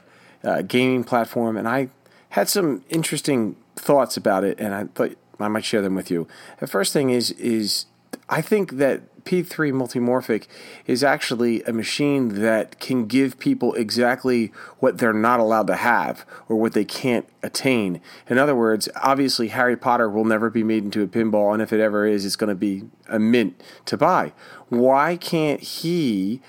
uh, 0.46 0.62
gaming 0.62 1.06
platform, 1.06 1.56
and 1.56 1.70
I 1.70 1.88
had 2.32 2.50
some 2.50 2.84
interesting 2.89 3.56
thoughts 3.77 4.18
about 4.18 4.44
it, 4.44 4.60
and 4.60 4.75
I 4.75 4.84
thought 4.94 5.18
I 5.39 5.48
might 5.48 5.63
share 5.63 5.82
them 5.82 5.96
with 5.96 6.12
you. 6.12 6.27
The 6.60 6.68
first 6.68 6.91
thing 6.91 7.12
is 7.12 7.32
is 7.32 7.86
I 8.27 8.41
think 8.41 8.72
that 8.72 9.03
P3 9.24 9.72
multimorphic 9.72 10.48
is 10.88 11.04
actually 11.04 11.63
a 11.63 11.74
machine 11.74 12.42
that 12.42 12.80
can 12.80 13.06
give 13.06 13.40
people 13.40 13.74
exactly 13.75 14.51
what 14.80 14.98
they're 14.98 15.13
not 15.13 15.40
allowed 15.40 15.68
to 15.68 15.75
have 15.75 16.25
or 16.48 16.56
what 16.56 16.74
they 16.74 16.86
can't 16.86 17.28
attain. 17.44 18.01
In 18.28 18.38
other 18.38 18.56
words, 18.56 18.90
obviously 18.96 19.50
Harry 19.50 19.78
Potter 19.78 20.10
will 20.10 20.25
never 20.25 20.50
be 20.50 20.63
made 20.63 20.84
into 20.84 21.01
a 21.01 21.08
pinball, 21.08 21.54
and 21.54 21.62
if 21.62 21.72
it 21.72 21.80
ever 21.80 22.06
is, 22.06 22.25
it's 22.25 22.36
going 22.36 22.50
to 22.50 22.56
be 22.56 22.84
a 23.08 23.20
mint 23.20 23.62
to 23.86 23.98
buy. 23.98 24.34
Why 24.70 25.18
can't 25.18 25.62
he? 25.62 26.42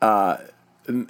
Uh, 0.00 0.38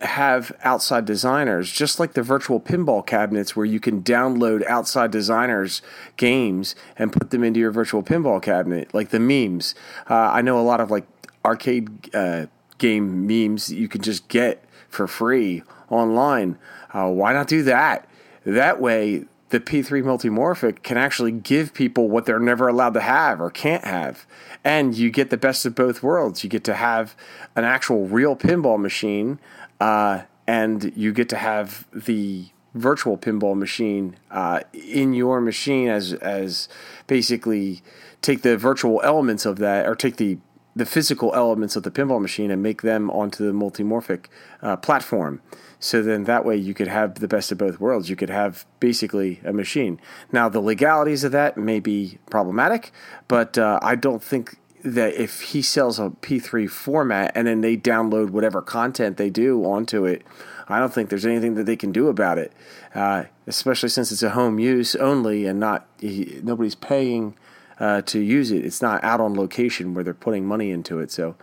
have 0.00 0.52
outside 0.64 1.04
designers, 1.04 1.70
just 1.70 2.00
like 2.00 2.14
the 2.14 2.22
virtual 2.22 2.60
pinball 2.60 3.04
cabinets 3.04 3.54
where 3.54 3.66
you 3.66 3.80
can 3.80 4.02
download 4.02 4.64
outside 4.66 5.10
designers' 5.10 5.82
games 6.16 6.74
and 6.96 7.12
put 7.12 7.30
them 7.30 7.44
into 7.44 7.60
your 7.60 7.70
virtual 7.70 8.02
pinball 8.02 8.40
cabinet, 8.40 8.92
like 8.94 9.10
the 9.10 9.20
memes. 9.20 9.74
Uh, 10.08 10.14
I 10.14 10.42
know 10.42 10.58
a 10.58 10.62
lot 10.62 10.80
of 10.80 10.90
like 10.90 11.06
arcade 11.44 12.14
uh, 12.14 12.46
game 12.78 13.26
memes 13.26 13.68
that 13.68 13.76
you 13.76 13.88
can 13.88 14.02
just 14.02 14.28
get 14.28 14.64
for 14.88 15.06
free 15.06 15.62
online. 15.90 16.58
Uh, 16.92 17.08
why 17.08 17.32
not 17.32 17.48
do 17.48 17.62
that? 17.64 18.08
That 18.44 18.80
way, 18.80 19.24
the 19.50 19.60
P3 19.60 20.02
multimorphic 20.02 20.82
can 20.82 20.96
actually 20.96 21.32
give 21.32 21.72
people 21.72 22.08
what 22.08 22.26
they're 22.26 22.40
never 22.40 22.66
allowed 22.66 22.94
to 22.94 23.00
have 23.00 23.40
or 23.40 23.50
can't 23.50 23.84
have. 23.84 24.26
And 24.64 24.96
you 24.96 25.10
get 25.10 25.30
the 25.30 25.36
best 25.36 25.64
of 25.64 25.74
both 25.74 26.02
worlds. 26.02 26.42
You 26.42 26.50
get 26.50 26.64
to 26.64 26.74
have 26.74 27.14
an 27.54 27.64
actual 27.64 28.06
real 28.06 28.34
pinball 28.34 28.78
machine 28.78 29.38
uh, 29.80 30.22
and 30.46 30.92
you 30.96 31.12
get 31.12 31.28
to 31.30 31.36
have 31.36 31.86
the 31.92 32.46
virtual 32.74 33.16
pinball 33.16 33.56
machine 33.56 34.16
uh, 34.30 34.60
in 34.72 35.14
your 35.14 35.40
machine 35.40 35.88
as 35.88 36.12
as 36.14 36.68
basically 37.06 37.82
take 38.20 38.42
the 38.42 38.56
virtual 38.56 39.00
elements 39.02 39.46
of 39.46 39.58
that 39.58 39.86
or 39.86 39.94
take 39.94 40.16
the 40.16 40.38
the 40.74 40.84
physical 40.84 41.34
elements 41.34 41.74
of 41.74 41.84
the 41.84 41.90
pinball 41.90 42.20
machine 42.20 42.50
and 42.50 42.62
make 42.62 42.82
them 42.82 43.10
onto 43.10 43.46
the 43.46 43.52
multimorphic 43.52 44.26
uh, 44.60 44.76
platform. 44.76 45.40
So 45.80 46.02
then 46.02 46.24
that 46.24 46.44
way 46.44 46.56
you 46.56 46.74
could 46.74 46.88
have 46.88 47.14
the 47.14 47.28
best 47.28 47.50
of 47.50 47.56
both 47.56 47.80
worlds. 47.80 48.10
You 48.10 48.16
could 48.16 48.28
have 48.28 48.66
basically 48.78 49.40
a 49.42 49.54
machine. 49.54 49.98
Now 50.32 50.50
the 50.50 50.60
legalities 50.60 51.24
of 51.24 51.32
that 51.32 51.56
may 51.56 51.80
be 51.80 52.18
problematic, 52.28 52.92
but 53.26 53.56
uh, 53.56 53.78
I 53.82 53.94
don't 53.94 54.22
think 54.22 54.58
that 54.94 55.14
if 55.14 55.40
he 55.40 55.62
sells 55.62 55.98
a 55.98 56.10
P3 56.10 56.70
format 56.70 57.32
and 57.34 57.46
then 57.46 57.60
they 57.60 57.76
download 57.76 58.30
whatever 58.30 58.62
content 58.62 59.16
they 59.16 59.30
do 59.30 59.64
onto 59.64 60.04
it, 60.04 60.22
I 60.68 60.78
don't 60.78 60.92
think 60.92 61.10
there's 61.10 61.26
anything 61.26 61.54
that 61.54 61.64
they 61.64 61.76
can 61.76 61.92
do 61.92 62.08
about 62.08 62.38
it. 62.38 62.52
Uh, 62.94 63.24
especially 63.46 63.88
since 63.88 64.10
it's 64.10 64.22
a 64.22 64.30
home 64.30 64.58
use 64.58 64.94
only 64.96 65.46
and 65.46 65.60
not 65.60 65.86
nobody's 66.02 66.74
paying 66.74 67.36
uh, 67.78 68.02
to 68.02 68.20
use 68.20 68.50
it. 68.50 68.64
It's 68.64 68.80
not 68.80 69.02
out 69.04 69.20
on 69.20 69.34
location 69.34 69.94
where 69.94 70.02
they're 70.02 70.14
putting 70.14 70.46
money 70.46 70.70
into 70.70 71.00
it. 71.00 71.10
So 71.10 71.36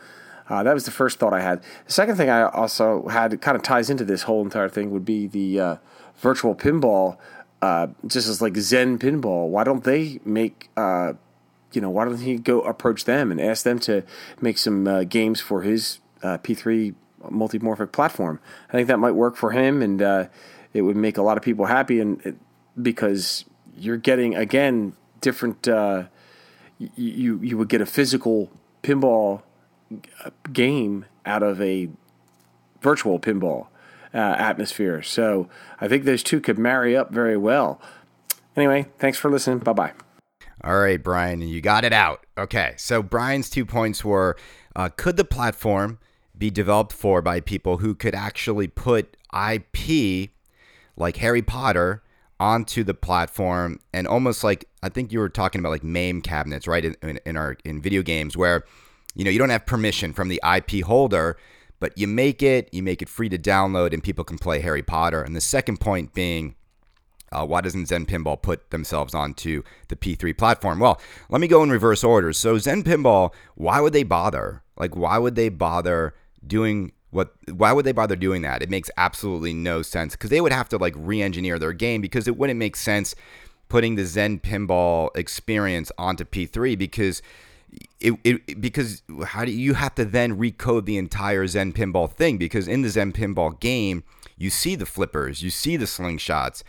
uh, 0.50 0.64
that 0.64 0.74
was 0.74 0.86
the 0.86 0.92
first 0.92 1.20
thought 1.20 1.34
I 1.34 1.42
had. 1.42 1.62
The 1.86 1.94
second 1.94 2.16
thing 2.16 2.30
I 2.30 2.44
also 2.44 3.08
had 3.08 3.40
kind 3.42 3.56
of 3.56 3.64
ties 3.64 3.90
into 3.90 4.04
this 4.04 4.24
whole 4.24 4.42
entire 4.42 4.70
thing 4.70 4.92
would 4.92 5.06
be 5.06 5.28
the 5.28 5.60
uh, 5.60 5.76
virtual 6.18 6.56
pinball. 6.56 7.18
Uh, 7.62 7.88
just 8.06 8.28
as 8.28 8.42
like 8.42 8.58
Zen 8.58 9.00
Pinball, 9.00 9.48
why 9.48 9.64
don't 9.64 9.86
they 9.86 10.20
make 10.26 10.70
uh, 10.76 11.14
you 11.76 11.82
know, 11.82 11.90
why 11.90 12.06
don't 12.06 12.20
he 12.20 12.38
go 12.38 12.62
approach 12.62 13.06
them 13.06 13.32
and 13.32 13.40
ask 13.40 13.64
them 13.64 13.80
to 13.80 14.04
make 14.42 14.58
some 14.58 14.88
uh, 14.88 15.04
games 15.04 15.42
for 15.42 15.62
his 15.62 16.00
uh, 16.22 16.38
P3 16.40 16.96
multimorphic 17.26 17.92
platform? 17.92 18.40
I 18.70 18.74
think 18.74 18.88
that 18.88 19.00
might 19.00 19.12
work 19.12 19.36
for 19.36 19.52
him, 19.52 19.82
and 19.82 20.02
uh, 20.02 20.28
it 20.74 20.82
would 20.82 20.98
make 20.98 21.18
a 21.18 21.22
lot 21.22 21.38
of 21.38 21.44
people 21.44 21.66
happy. 21.66 22.00
And 22.00 22.22
it, 22.26 22.36
because 22.82 23.46
you're 23.78 23.98
getting 23.98 24.36
again 24.36 24.94
different, 25.22 25.68
uh, 25.68 26.06
you 26.78 27.40
you 27.42 27.58
would 27.58 27.70
get 27.70 27.82
a 27.82 27.86
physical 27.86 28.52
pinball 28.82 29.42
uh, 30.24 30.30
game 30.52 31.06
out 31.26 31.44
of 31.44 31.62
a 31.62 31.90
virtual 32.82 33.20
pinball 33.20 33.68
uh, 34.14 34.18
atmosphere. 34.18 35.02
So 35.02 35.50
I 35.82 35.88
think 35.88 36.04
those 36.04 36.24
two 36.24 36.40
could 36.40 36.60
marry 36.60 36.96
up 36.96 37.12
very 37.12 37.38
well. 37.38 37.82
Anyway, 38.56 38.86
thanks 39.00 39.18
for 39.18 39.32
listening. 39.32 39.60
Bye 39.60 39.74
bye. 39.74 40.13
All 40.64 40.80
right, 40.80 41.02
Brian, 41.02 41.42
you 41.42 41.60
got 41.60 41.84
it 41.84 41.92
out. 41.92 42.26
Okay, 42.38 42.74
so 42.78 43.04
Brian's 43.04 43.50
two 43.50 43.66
points 43.66 44.06
were 44.06 44.38
uh, 44.76 44.90
could 44.96 45.18
the 45.18 45.26
platform 45.26 46.00
be 46.38 46.50
developed 46.50 46.94
for 46.94 47.22
by 47.22 47.40
people 47.40 47.78
who 47.78 47.94
could 47.94 48.16
actually 48.16 48.68
put 48.68 49.18
IP 49.34 50.30
like 50.96 51.18
Harry 51.18 51.42
Potter 51.42 52.02
onto 52.40 52.84
the 52.84 52.94
platform 52.94 53.80
and 53.94 54.08
almost 54.08 54.44
like 54.44 54.66
I 54.82 54.90
think 54.90 55.12
you 55.12 55.20
were 55.20 55.30
talking 55.30 55.60
about 55.60 55.70
like 55.70 55.84
MAME 55.84 56.22
cabinets, 56.22 56.68
right? 56.68 56.84
In, 56.84 56.96
in, 57.02 57.20
in 57.26 57.38
our 57.38 57.58
in 57.64 57.82
video 57.82 58.02
games 58.02 58.38
where 58.38 58.64
you 59.16 59.26
know 59.26 59.32
you 59.32 59.40
don't 59.40 59.50
have 59.50 59.66
permission 59.66 60.14
from 60.14 60.30
the 60.30 60.42
IP 60.56 60.84
holder, 60.86 61.38
but 61.80 61.98
you 61.98 62.08
make 62.08 62.42
it, 62.42 62.70
you 62.72 62.82
make 62.84 63.02
it 63.02 63.10
free 63.10 63.30
to 63.30 63.38
download, 63.38 63.94
and 63.94 64.02
people 64.02 64.24
can 64.24 64.38
play 64.38 64.62
Harry 64.62 64.82
Potter. 64.82 65.22
And 65.22 65.36
the 65.36 65.42
second 65.42 65.80
point 65.82 66.14
being 66.14 66.56
uh, 67.34 67.46
why 67.46 67.62
doesn't 67.62 67.88
Zen 67.88 68.06
Pinball 68.06 68.42
put 68.42 68.70
themselves 68.70 69.14
onto 69.14 69.64
the 69.88 69.96
P3 69.96 70.38
platform? 70.38 70.80
Well, 70.80 71.02
let 71.30 71.42
me 71.42 71.48
go 71.48 71.64
in 71.64 71.70
reverse 71.70 72.04
order. 72.04 72.32
So, 72.34 72.58
Zen 72.58 72.84
Pinball, 72.84 73.34
why 73.56 73.80
would 73.80 73.94
they 73.94 74.04
bother? 74.04 74.64
Like, 74.78 74.96
why 74.96 75.18
would 75.18 75.36
they 75.36 75.50
bother 75.50 76.14
doing 76.46 76.92
What? 77.12 77.34
Why 77.52 77.74
would 77.74 77.86
they 77.86 77.92
bother 77.92 78.16
doing 78.16 78.42
that? 78.44 78.62
It 78.62 78.70
makes 78.70 78.90
absolutely 78.98 79.54
no 79.54 79.82
sense 79.82 80.16
because 80.16 80.30
they 80.30 80.42
would 80.42 80.54
have 80.54 80.70
to 80.70 80.78
like 80.78 80.94
re-engineer 80.98 81.60
their 81.60 81.74
game 81.74 82.02
because 82.02 82.28
it 82.28 82.38
wouldn't 82.38 82.60
make 82.60 82.76
sense 82.76 83.16
putting 83.70 83.96
the 83.96 84.06
Zen 84.06 84.40
pinball 84.40 85.10
experience 85.16 85.92
onto 85.98 86.24
P3 86.26 86.78
because 86.78 87.22
it, 88.00 88.14
it 88.24 88.62
because 88.62 89.02
how 89.26 89.46
do 89.46 89.52
you 89.52 89.74
have 89.74 89.96
to 89.96 90.06
then 90.06 90.38
recode 90.38 90.86
the 90.86 90.98
entire 90.98 91.48
Zen 91.48 91.74
pinball 91.74 92.12
thing 92.12 92.38
because 92.38 92.68
in 92.68 92.82
the 92.82 92.90
Zen 92.90 93.14
pinball 93.14 93.60
game 93.60 94.04
you 94.38 94.50
see 94.50 94.76
the 94.76 94.86
flippers, 94.86 95.42
you 95.42 95.50
see 95.50 95.78
the 95.78 95.86
slingshots. 95.86 96.64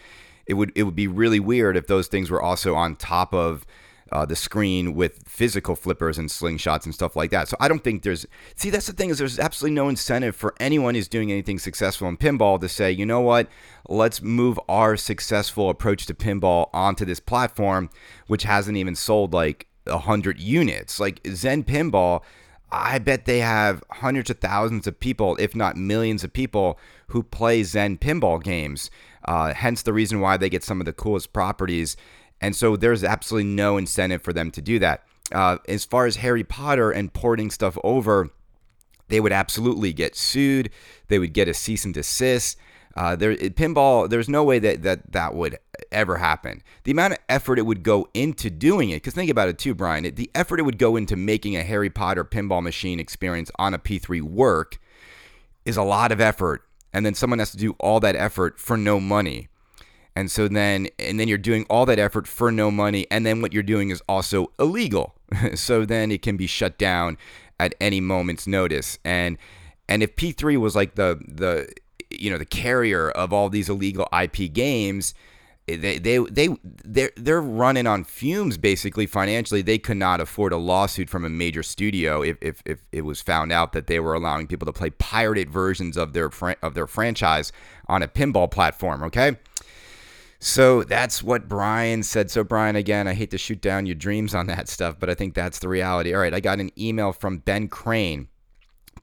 It 0.47 0.55
would 0.55 0.73
it 0.75 0.85
would 0.85 0.97
be 0.97 1.09
really 1.09 1.41
weird 1.41 1.77
if 1.77 1.87
those 1.87 2.09
things 2.09 2.31
were 2.31 2.43
also 2.43 2.75
on 2.75 2.97
top 2.97 3.33
of 3.35 3.67
uh, 4.13 4.25
the 4.25 4.37
screen 4.37 4.95
with 4.95 5.27
physical 5.27 5.75
flippers 5.75 6.19
and 6.19 6.29
slingshots 6.29 6.85
and 6.85 6.95
stuff 6.95 7.17
like 7.17 7.31
that. 7.31 7.49
So 7.49 7.57
I 7.59 7.69
don't 7.69 7.83
think 7.83 8.03
there's 8.03 8.27
see 8.55 8.71
that's 8.71 8.87
the 8.87 8.93
thing 8.93 9.11
is 9.11 9.19
there's 9.19 9.39
absolutely 9.39 9.75
no 9.75 9.89
incentive 9.89 10.37
for 10.37 10.55
anyone 10.61 10.95
who's 10.95 11.09
doing 11.09 11.33
anything 11.33 11.59
successful 11.59 12.09
in 12.09 12.17
pinball 12.17 12.61
to 12.61 12.69
say 12.69 12.93
you 12.93 13.07
know 13.07 13.21
what 13.21 13.49
let's 13.89 14.23
move 14.23 14.59
our 14.69 14.97
successful 14.97 15.71
approach 15.71 16.07
to 16.07 16.15
pinball 16.15 16.69
onto 16.73 17.05
this 17.05 17.21
platform 17.21 17.91
which 18.27 18.45
hasn't 18.45 18.77
even 18.77 18.95
sold 18.95 19.33
like 19.33 19.67
a 19.87 19.99
hundred 19.99 20.41
units 20.41 21.01
like 21.01 21.21
Zen 21.33 21.65
Pinball. 21.65 22.23
I 22.73 22.99
bet 22.99 23.25
they 23.25 23.39
have 23.39 23.85
hundreds 23.91 24.31
of 24.31 24.39
thousands 24.39 24.87
of 24.89 24.99
people, 24.99 25.37
if 25.39 25.55
not 25.55 25.77
millions 25.77 26.25
of 26.25 26.33
people, 26.33 26.79
who 27.09 27.23
play 27.23 27.63
Zen 27.63 27.99
pinball 27.99 28.43
games. 28.43 28.91
Uh, 29.27 29.55
hence 29.55 29.83
the 29.83 29.93
reason 29.93 30.21
why 30.21 30.37
they 30.37 30.51
get 30.51 30.63
some 30.63 30.81
of 30.81 30.87
the 30.87 30.93
coolest 30.93 31.33
properties 31.33 31.97
and 32.41 32.55
so 32.55 32.77
there's 32.77 33.03
absolutely 33.03 33.51
no 33.51 33.79
incentive 33.79 34.23
for 34.23 34.35
them 34.35 34.51
to 34.51 34.61
do 34.61 34.79
that. 34.79 35.05
Uh, 35.33 35.57
as 35.67 35.87
far 35.87 36.05
as 36.05 36.17
Harry 36.17 36.45
Potter 36.45 36.91
and 36.91 37.11
porting 37.13 37.51
stuff 37.51 37.79
over, 37.83 38.29
they 39.09 39.19
would 39.19 39.33
absolutely 39.33 39.95
get 39.95 40.15
sued. 40.15 40.69
They 41.09 41.19
would 41.19 41.33
get 41.33 41.49
a 41.49 41.55
cease 41.55 41.87
and 41.87 41.95
desist. 41.95 42.59
Uh, 42.97 43.17
there, 43.17 43.35
pinball. 43.35 44.09
There's 44.09 44.29
no 44.29 44.45
way 44.45 44.59
that, 44.59 44.83
that 44.83 45.13
that 45.13 45.35
would 45.35 45.59
ever 45.91 46.19
happen. 46.19 46.63
The 46.85 46.93
amount 46.93 47.15
of 47.15 47.19
effort 47.31 47.59
it 47.59 47.67
would 47.67 47.83
go 47.83 48.09
into 48.15 48.51
doing 48.51 48.91
it, 48.91 48.97
because 48.97 49.15
think 49.15 49.31
about 49.31 49.49
it 49.49 49.59
too, 49.59 49.75
Brian. 49.75 50.05
It, 50.05 50.17
the 50.17 50.31
effort 50.35 50.61
it 50.61 50.65
would 50.65 50.79
go 50.79 50.97
into 50.97 51.17
making 51.17 51.57
a 51.57 51.63
Harry 51.63 51.91
Potter 51.91 52.25
pinball 52.25 52.63
machine 52.63 53.01
experience 53.01 53.51
on 53.59 53.73
a 53.75 53.79
P3 53.79 54.21
work 54.21 54.79
is 55.65 55.77
a 55.79 55.83
lot 55.83 56.13
of 56.13 56.21
effort, 56.21 56.63
and 56.95 57.05
then 57.05 57.13
someone 57.13 57.41
has 57.41 57.51
to 57.51 57.57
do 57.59 57.75
all 57.81 58.01
that 58.01 58.17
effort 58.17 58.59
for 58.59 58.77
no 58.77 59.01
money. 59.01 59.49
And 60.17 60.31
so 60.31 60.47
then 60.47 60.87
and 60.99 61.19
then 61.19 61.27
you're 61.27 61.37
doing 61.37 61.67
all 61.69 61.85
that 61.87 61.99
effort 61.99 62.29
for 62.29 62.53
no 62.53 62.71
money 62.71 63.07
and 63.11 63.27
then 63.27 63.43
what 63.43 63.53
you're 63.53 63.65
doing 63.65 63.91
is 63.91 64.01
also 64.09 64.53
illegal. 64.59 65.15
so 65.55 65.85
then 65.85 66.13
it 66.13 66.23
can 66.23 66.37
be 66.37 66.47
shut 66.47 66.79
down 66.79 67.19
at 67.59 67.75
any 67.81 68.01
moment's 68.01 68.47
notice. 68.47 68.99
And 69.05 69.37
and 69.89 70.03
if 70.03 70.15
P3 70.15 70.57
was 70.57 70.77
like 70.77 70.95
the 70.95 71.21
the 71.27 71.69
you 72.11 72.31
know 72.31 72.39
the 72.39 72.45
carrier 72.45 73.11
of 73.11 73.33
all 73.33 73.49
these 73.49 73.69
illegal 73.69 74.09
IP 74.17 74.53
games, 74.53 75.15
they 75.67 75.99
they 75.99 76.19
they 76.19 76.49
they're 76.63 77.11
they're 77.17 77.41
running 77.41 77.87
on 77.87 78.05
fumes 78.05 78.59
basically 78.59 79.07
financially. 79.07 79.63
They 79.63 79.79
could 79.79 79.97
not 79.97 80.21
afford 80.21 80.53
a 80.53 80.59
lawsuit 80.59 81.09
from 81.09 81.25
a 81.25 81.31
major 81.31 81.63
studio 81.63 82.23
if, 82.23 82.37
if, 82.43 82.63
if 82.67 82.81
it 82.93 83.03
was 83.03 83.23
found 83.23 83.51
out 83.51 83.73
that 83.73 83.87
they 83.87 83.99
were 83.99 84.15
allowing 84.15 84.47
people 84.47 84.67
to 84.67 84.73
play 84.73 84.91
pirated 84.91 85.51
versions 85.51 85.97
of 85.97 86.13
their 86.13 86.31
of 86.63 86.75
their 86.75 86.87
franchise 86.87 87.51
on 87.89 88.03
a 88.03 88.09
pinball 88.09 88.51
platform. 88.51 89.03
Okay. 89.05 89.37
So 90.39 90.83
that's 90.83 91.23
what 91.23 91.49
Brian 91.49 92.03
said. 92.03 92.31
So, 92.31 92.45
Brian, 92.45 92.77
again, 92.77 93.09
I 93.09 93.15
hate 93.15 93.31
to 93.31 93.39
shoot 93.39 93.63
down 93.63 93.87
your 93.87 93.95
dreams 93.95 94.35
on 94.35 94.47
that 94.49 94.69
stuff, 94.69 94.97
but 95.01 95.09
I 95.09 95.15
think 95.15 95.33
that's 95.33 95.61
the 95.61 95.69
reality. 95.71 96.13
All 96.13 96.21
right, 96.21 96.35
I 96.35 96.41
got 96.41 96.61
an 96.61 96.71
email 96.79 97.15
from 97.15 97.39
Ben 97.39 97.67
Crane. 97.67 98.29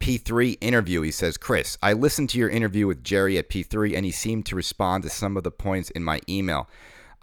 P3 0.02 0.58
interview. 0.62 1.02
He 1.02 1.12
says, 1.12 1.38
Chris, 1.38 1.78
I 1.84 1.94
listened 1.94 2.32
to 2.32 2.40
your 2.40 2.50
interview 2.50 2.88
with 2.88 3.04
Jerry 3.04 3.38
at 3.38 3.50
P3 3.50 3.96
and 3.96 4.04
he 4.04 4.12
seemed 4.12 4.48
to 4.48 4.56
respond 4.56 5.04
to 5.04 5.10
some 5.12 5.38
of 5.38 5.44
the 5.44 5.52
points 5.52 5.92
in 5.92 6.04
my 6.04 6.20
email. 6.28 6.68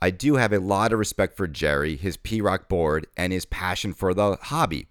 I 0.00 0.10
do 0.10 0.36
have 0.36 0.52
a 0.52 0.60
lot 0.60 0.92
of 0.92 1.00
respect 1.00 1.36
for 1.36 1.48
Jerry, 1.48 1.96
his 1.96 2.16
P-ROC 2.16 2.68
board, 2.68 3.08
and 3.16 3.32
his 3.32 3.44
passion 3.46 3.92
for 3.92 4.14
the 4.14 4.36
hobby. 4.42 4.86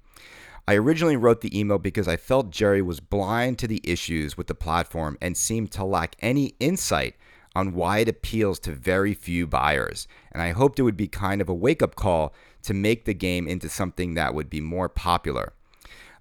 I 0.67 0.75
originally 0.75 1.15
wrote 1.15 1.39
the 1.39 1.57
email 1.57 1.77
because 1.77 2.09
I 2.09 2.17
felt 2.17 2.51
Jerry 2.51 2.81
was 2.81 2.99
blind 2.99 3.57
to 3.59 3.67
the 3.67 3.79
issues 3.85 4.35
with 4.35 4.47
the 4.47 4.53
platform 4.53 5.17
and 5.21 5.37
seemed 5.37 5.71
to 5.71 5.85
lack 5.85 6.17
any 6.19 6.55
insight 6.59 7.15
on 7.55 7.73
why 7.73 7.99
it 7.99 8.09
appeals 8.09 8.59
to 8.59 8.73
very 8.73 9.13
few 9.13 9.47
buyers. 9.47 10.09
And 10.33 10.41
I 10.43 10.51
hoped 10.51 10.77
it 10.77 10.83
would 10.83 10.97
be 10.97 11.07
kind 11.07 11.39
of 11.39 11.47
a 11.47 11.53
wake 11.53 11.81
up 11.81 11.95
call 11.95 12.33
to 12.63 12.73
make 12.73 13.05
the 13.05 13.13
game 13.13 13.47
into 13.47 13.69
something 13.69 14.15
that 14.15 14.33
would 14.33 14.49
be 14.49 14.59
more 14.59 14.89
popular. 14.89 15.53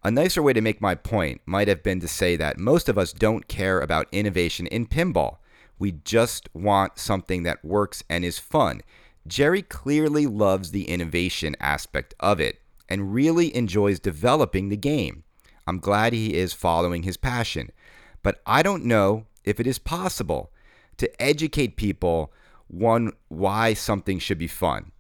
A 0.07 0.11
nicer 0.13 0.41
way 0.41 0.53
to 0.53 0.61
make 0.61 0.81
my 0.81 0.95
point 0.95 1.41
might 1.47 1.67
have 1.67 1.83
been 1.83 1.99
to 1.99 2.07
say 2.07 2.37
that 2.37 2.61
most 2.61 2.89
of 2.89 2.97
us 2.97 3.13
don't 3.13 3.49
care 3.49 3.81
about 3.81 4.07
innovation 4.13 4.69
in 4.69 4.87
pinball. 4.87 5.39
We 5.81 5.91
just 6.05 6.49
want 6.55 6.97
something 6.97 7.43
that 7.43 7.65
works 7.65 8.05
and 8.09 8.25
is 8.25 8.39
fun. 8.39 8.83
Jerry 9.27 9.63
clearly 9.63 10.29
loves 10.29 10.71
the 10.71 10.89
innovation 10.89 11.57
aspect 11.59 12.15
of 12.21 12.39
it 12.39 12.61
and 12.89 13.13
really 13.13 13.53
enjoys 13.57 13.99
developing 13.99 14.69
the 14.69 14.77
game. 14.77 15.25
I'm 15.67 15.81
glad 15.81 16.13
he 16.13 16.35
is 16.35 16.53
following 16.53 17.03
his 17.03 17.17
passion, 17.17 17.73
but 18.23 18.41
I 18.47 18.63
don't 18.63 18.85
know 18.85 19.27
if 19.43 19.59
it 19.59 19.67
is 19.67 19.81
possible 19.81 20.53
to 20.99 21.21
educate 21.21 21.75
people 21.75 22.33
one 22.69 23.11
why 23.27 23.75
something 23.75 24.21
should 24.21 24.39
be 24.39 24.47
fun. 24.47 24.93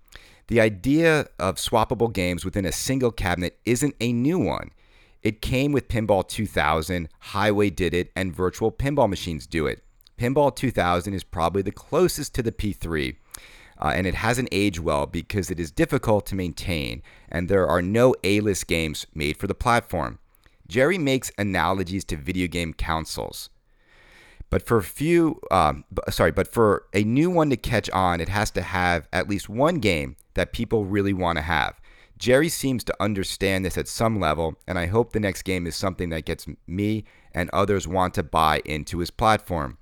The 0.49 0.61
idea 0.61 1.29
of 1.38 1.59
swappable 1.59 2.12
games 2.12 2.45
within 2.45 2.64
a 2.64 2.73
single 2.73 3.12
cabinet 3.12 3.61
isn't 3.64 3.95
a 4.01 4.12
new 4.12 4.40
one. 4.40 4.73
It 5.22 5.42
came 5.42 5.72
with 5.72 5.88
Pinball 5.88 6.26
2000, 6.26 7.09
Highway 7.18 7.70
did 7.70 7.94
it, 7.94 8.11
and 8.14 8.35
virtual 8.35 8.70
pinball 8.70 9.09
machines 9.09 9.46
do 9.46 9.66
it. 9.66 9.83
Pinball 10.18 10.55
2000 10.55 11.14
is 11.14 11.24
probably 11.24 11.62
the 11.62 11.72
closest 11.72 12.35
to 12.35 12.42
the 12.42 12.52
P3, 12.52 13.16
uh, 13.79 13.92
and 13.94 14.07
it 14.07 14.14
hasn't 14.14 14.48
aged 14.52 14.79
well 14.79 15.07
because 15.07 15.50
it 15.50 15.61
is 15.61 15.70
difficult 15.70 16.26
to 16.26 16.35
maintain, 16.35 17.02
and 17.29 17.48
there 17.48 17.66
are 17.66 17.83
no 17.83 18.14
A 18.24 18.40
list 18.40 18.66
games 18.66 19.07
made 19.14 19.37
for 19.37 19.46
the 19.46 19.55
platform. 19.55 20.18
Jerry 20.68 20.98
makes 20.98 21.31
analogies 21.38 22.05
to 22.07 22.16
video 22.16 22.46
game 22.46 22.72
consoles. 22.72 23.50
But 24.48 24.66
for 24.66 24.79
a 24.79 24.83
few, 24.83 25.40
um, 25.50 25.85
sorry, 26.09 26.31
but 26.31 26.52
for 26.52 26.85
a 26.94 27.02
new 27.02 27.31
one 27.31 27.50
to 27.50 27.57
catch 27.57 27.90
on, 27.90 28.20
it 28.20 28.29
has 28.29 28.50
to 28.52 28.62
have 28.62 29.09
at 29.12 29.29
least 29.29 29.48
one 29.48 29.76
game 29.76 30.16
that 30.35 30.52
people 30.52 30.85
really 30.85 31.12
want 31.12 31.37
to 31.37 31.42
have. 31.42 31.74
Jerry 32.18 32.48
seems 32.48 32.83
to 32.85 32.96
understand 32.98 33.64
this 33.64 33.76
at 33.76 33.88
some 33.88 34.18
level, 34.18 34.57
and 34.66 34.79
I 34.79 34.87
hope 34.87 35.12
the 35.12 35.20
next 35.20 35.42
game 35.42 35.66
is 35.66 35.76
something 35.76 36.09
that 36.11 36.24
gets 36.24 36.46
me 36.66 37.05
and 37.33 37.50
others 37.50 37.87
want 37.87 38.14
to 38.14 38.22
buy 38.22 38.62
into 38.64 38.98
his 38.98 39.11
platform. 39.11 39.76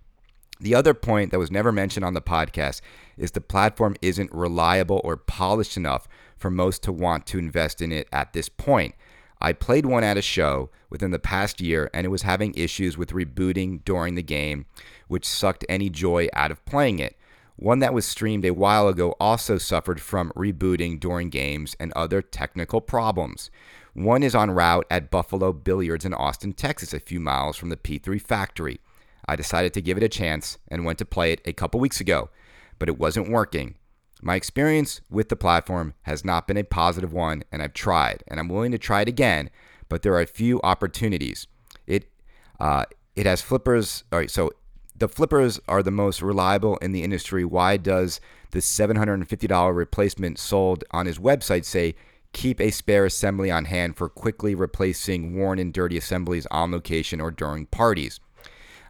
The 0.60 0.74
other 0.74 0.94
point 0.94 1.30
that 1.30 1.38
was 1.38 1.50
never 1.50 1.70
mentioned 1.72 2.04
on 2.04 2.14
the 2.14 2.22
podcast 2.22 2.80
is 3.16 3.32
the 3.32 3.40
platform 3.40 3.96
isn't 4.02 4.32
reliable 4.32 5.00
or 5.04 5.16
polished 5.16 5.76
enough 5.76 6.08
for 6.36 6.50
most 6.50 6.82
to 6.84 6.92
want 6.92 7.26
to 7.26 7.38
invest 7.38 7.80
in 7.80 7.92
it 7.92 8.08
at 8.12 8.32
this 8.32 8.48
point. 8.48 8.94
I 9.40 9.52
played 9.52 9.84
one 9.84 10.04
at 10.04 10.16
a 10.16 10.22
show 10.22 10.70
within 10.90 11.10
the 11.10 11.18
past 11.18 11.60
year 11.60 11.90
and 11.92 12.06
it 12.06 12.10
was 12.10 12.22
having 12.22 12.54
issues 12.54 12.96
with 12.96 13.10
rebooting 13.10 13.84
during 13.84 14.14
the 14.14 14.22
game, 14.22 14.66
which 15.08 15.26
sucked 15.26 15.64
any 15.68 15.90
joy 15.90 16.28
out 16.32 16.50
of 16.50 16.64
playing 16.64 16.98
it. 16.98 17.16
One 17.56 17.78
that 17.78 17.94
was 17.94 18.04
streamed 18.04 18.44
a 18.44 18.50
while 18.50 18.88
ago 18.88 19.14
also 19.20 19.58
suffered 19.58 20.00
from 20.00 20.32
rebooting 20.34 20.98
during 20.98 21.30
games 21.30 21.76
and 21.78 21.92
other 21.92 22.20
technical 22.20 22.80
problems. 22.80 23.50
One 23.92 24.24
is 24.24 24.34
en 24.34 24.50
route 24.50 24.86
at 24.90 25.10
Buffalo 25.10 25.52
Billiards 25.52 26.04
in 26.04 26.14
Austin, 26.14 26.52
Texas, 26.52 26.92
a 26.92 26.98
few 26.98 27.20
miles 27.20 27.56
from 27.56 27.68
the 27.68 27.76
P3 27.76 28.20
factory. 28.20 28.80
I 29.26 29.36
decided 29.36 29.72
to 29.74 29.82
give 29.82 29.96
it 29.96 30.02
a 30.02 30.08
chance 30.08 30.58
and 30.68 30.84
went 30.84 30.98
to 30.98 31.04
play 31.04 31.32
it 31.32 31.40
a 31.44 31.52
couple 31.52 31.78
weeks 31.78 32.00
ago, 32.00 32.28
but 32.78 32.88
it 32.88 32.98
wasn't 32.98 33.30
working. 33.30 33.76
My 34.20 34.34
experience 34.34 35.00
with 35.08 35.28
the 35.28 35.36
platform 35.36 35.94
has 36.02 36.24
not 36.24 36.48
been 36.48 36.56
a 36.56 36.64
positive 36.64 37.12
one, 37.12 37.44
and 37.52 37.62
I've 37.62 37.72
tried, 37.72 38.24
and 38.26 38.40
I'm 38.40 38.48
willing 38.48 38.72
to 38.72 38.78
try 38.78 39.02
it 39.02 39.08
again, 39.08 39.48
but 39.88 40.02
there 40.02 40.14
are 40.14 40.20
a 40.20 40.26
few 40.26 40.60
opportunities. 40.62 41.46
It 41.86 42.10
uh, 42.58 42.86
it 43.14 43.26
has 43.26 43.42
flippers. 43.42 44.04
All 44.10 44.18
right, 44.18 44.30
so 44.30 44.50
the 44.96 45.08
flippers 45.08 45.58
are 45.66 45.82
the 45.82 45.90
most 45.90 46.22
reliable 46.22 46.76
in 46.78 46.92
the 46.92 47.02
industry. 47.02 47.44
Why 47.44 47.76
does 47.76 48.20
the 48.52 48.60
$750 48.60 49.74
replacement 49.74 50.38
sold 50.38 50.84
on 50.92 51.06
his 51.06 51.18
website 51.18 51.64
say 51.64 51.96
keep 52.32 52.60
a 52.60 52.70
spare 52.70 53.04
assembly 53.04 53.50
on 53.50 53.64
hand 53.64 53.96
for 53.96 54.08
quickly 54.08 54.54
replacing 54.54 55.36
worn 55.36 55.58
and 55.58 55.72
dirty 55.72 55.96
assemblies 55.96 56.46
on 56.50 56.70
location 56.70 57.20
or 57.20 57.30
during 57.30 57.66
parties? 57.66 58.20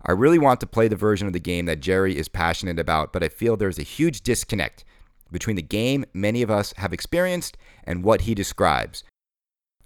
I 0.07 0.13
really 0.13 0.39
want 0.39 0.61
to 0.61 0.67
play 0.67 0.89
the 0.89 0.97
version 0.97 1.27
of 1.27 1.33
the 1.33 1.41
game 1.41 1.65
that 1.65 1.81
Jerry 1.81 2.19
is 2.19 2.29
passionate 2.29 2.79
about, 2.79 3.11
but 3.11 3.23
I 3.23 3.29
feel 3.29 3.57
there's 3.57 3.79
a 3.79 3.83
huge 3.83 4.21
disconnect 4.21 4.85
between 5.33 5.57
the 5.57 5.63
game 5.63 6.05
many 6.13 6.43
of 6.43 6.51
us 6.51 6.75
have 6.77 6.93
experienced 6.93 7.57
and 7.85 8.05
what 8.05 8.23
he 8.23 8.35
describes. 8.35 9.05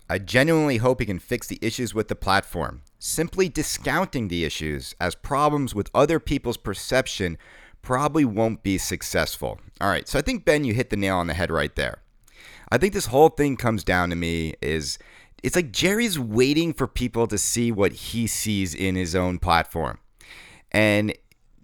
I 0.08 0.18
genuinely 0.18 0.78
hope 0.78 1.00
he 1.00 1.06
can 1.06 1.18
fix 1.18 1.46
the 1.46 1.58
issues 1.60 1.94
with 1.94 2.08
the 2.08 2.16
platform. 2.16 2.82
Simply 2.98 3.48
discounting 3.48 4.28
the 4.28 4.44
issues 4.44 4.94
as 5.00 5.14
problems 5.14 5.74
with 5.74 5.90
other 5.94 6.18
people's 6.18 6.56
perception 6.56 7.36
probably 7.82 8.24
won't 8.24 8.62
be 8.62 8.78
successful. 8.78 9.60
All 9.80 9.88
right, 9.90 10.08
so 10.08 10.18
I 10.18 10.22
think 10.22 10.44
Ben, 10.44 10.64
you 10.64 10.72
hit 10.74 10.90
the 10.90 10.96
nail 10.96 11.16
on 11.16 11.26
the 11.26 11.34
head 11.34 11.50
right 11.50 11.74
there. 11.76 12.02
I 12.70 12.78
think 12.78 12.94
this 12.94 13.06
whole 13.06 13.28
thing 13.28 13.56
comes 13.56 13.84
down 13.84 14.10
to 14.10 14.16
me 14.16 14.54
is 14.60 14.98
it's 15.42 15.56
like 15.56 15.72
Jerry's 15.72 16.18
waiting 16.18 16.72
for 16.72 16.86
people 16.86 17.26
to 17.26 17.38
see 17.38 17.70
what 17.70 17.92
he 17.92 18.26
sees 18.26 18.74
in 18.74 18.94
his 18.94 19.14
own 19.14 19.38
platform. 19.38 19.98
And 20.72 21.14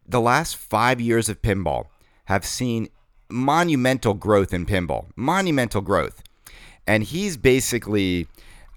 the 0.07 0.21
last 0.21 0.57
five 0.57 1.01
years 1.01 1.29
of 1.29 1.43
pinball 1.43 1.87
have 2.27 2.45
seen 2.45 2.89
monumental 3.29 4.15
growth 4.15 4.53
in 4.53 4.67
pinball, 4.67 5.07
monumental 5.17 5.81
growth. 5.81 6.23
And 6.87 7.03
he's 7.03 7.37
basically, 7.37 8.29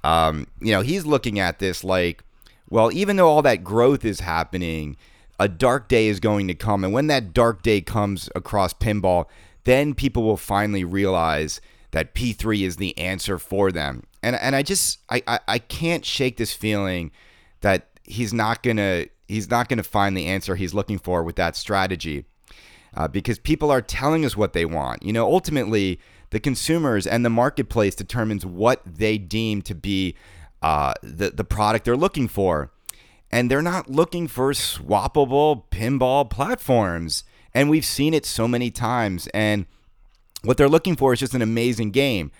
um, 0.04 0.48
you 0.62 0.72
know, 0.72 0.82
he's 0.82 1.06
looking 1.06 1.40
at 1.40 1.60
this 1.60 1.84
like, 1.84 2.24
well, 2.70 2.92
even 2.92 3.16
though 3.16 3.28
all 3.28 3.42
that 3.42 3.64
growth 3.64 4.06
is 4.06 4.20
happening, 4.22 4.98
a 5.40 5.48
dark 5.48 5.88
day 5.88 6.08
is 6.08 6.20
going 6.20 6.48
to 6.48 6.54
come. 6.54 6.84
And 6.84 6.94
when 6.94 7.08
that 7.08 7.34
dark 7.34 7.62
day 7.62 7.82
comes 7.82 8.30
across 8.36 8.74
pinball, 8.74 9.26
then 9.64 9.94
people 9.94 10.24
will 10.24 10.38
finally 10.38 10.84
realize 10.84 11.62
that 11.92 12.14
P3 12.14 12.66
is 12.66 12.78
the 12.78 12.98
answer 12.98 13.38
for 13.38 13.72
them. 13.72 14.04
And 14.24 14.36
and 14.36 14.56
I 14.56 14.64
just 14.64 15.00
I, 15.10 15.22
I, 15.28 15.40
I 15.48 15.60
can't 15.60 16.06
shake 16.06 16.38
this 16.38 16.54
feeling 16.54 17.12
that 17.62 17.88
he's 18.04 18.34
not 18.34 18.64
gonna 18.64 19.06
he's 19.28 19.50
not 19.50 19.70
gonna 19.70 19.84
find 19.84 20.16
the 20.16 20.26
answer 20.26 20.56
he's 20.56 20.74
looking 20.74 20.98
for 20.98 21.24
with 21.24 21.36
that 21.38 21.56
strategy. 21.56 22.26
Uh, 22.96 23.08
because 23.08 23.38
people 23.38 23.70
are 23.70 23.82
telling 23.82 24.26
us 24.26 24.36
what 24.36 24.54
they 24.54 24.66
want. 24.66 25.04
You 25.04 25.14
know, 25.14 25.32
ultimately, 25.32 26.00
the 26.30 26.40
consumers 26.40 27.08
and 27.08 27.24
the 27.24 27.30
marketplace 27.30 27.96
determines 27.96 28.46
what 28.46 28.82
they 28.86 29.18
deem 29.18 29.62
to 29.64 29.76
be 29.76 30.16
uh, 30.62 30.94
the 31.02 31.30
the 31.30 31.44
product 31.44 31.86
they're 31.86 31.96
looking 31.96 32.28
for, 32.28 32.72
and 33.32 33.50
they're 33.50 33.62
not 33.62 33.90
looking 33.90 34.28
for 34.28 34.52
swappable 34.52 35.64
pinball 35.72 36.30
platforms. 36.30 37.24
And 37.54 37.70
we've 37.70 37.86
seen 37.86 38.14
it 38.14 38.26
so 38.26 38.48
many 38.48 38.70
times. 38.70 39.28
And 39.34 39.66
what 40.44 40.58
they're 40.58 40.70
looking 40.70 40.96
for 40.96 41.14
is 41.14 41.20
just 41.20 41.34
an 41.34 41.42
amazing 41.42 41.92
game. 41.92 42.32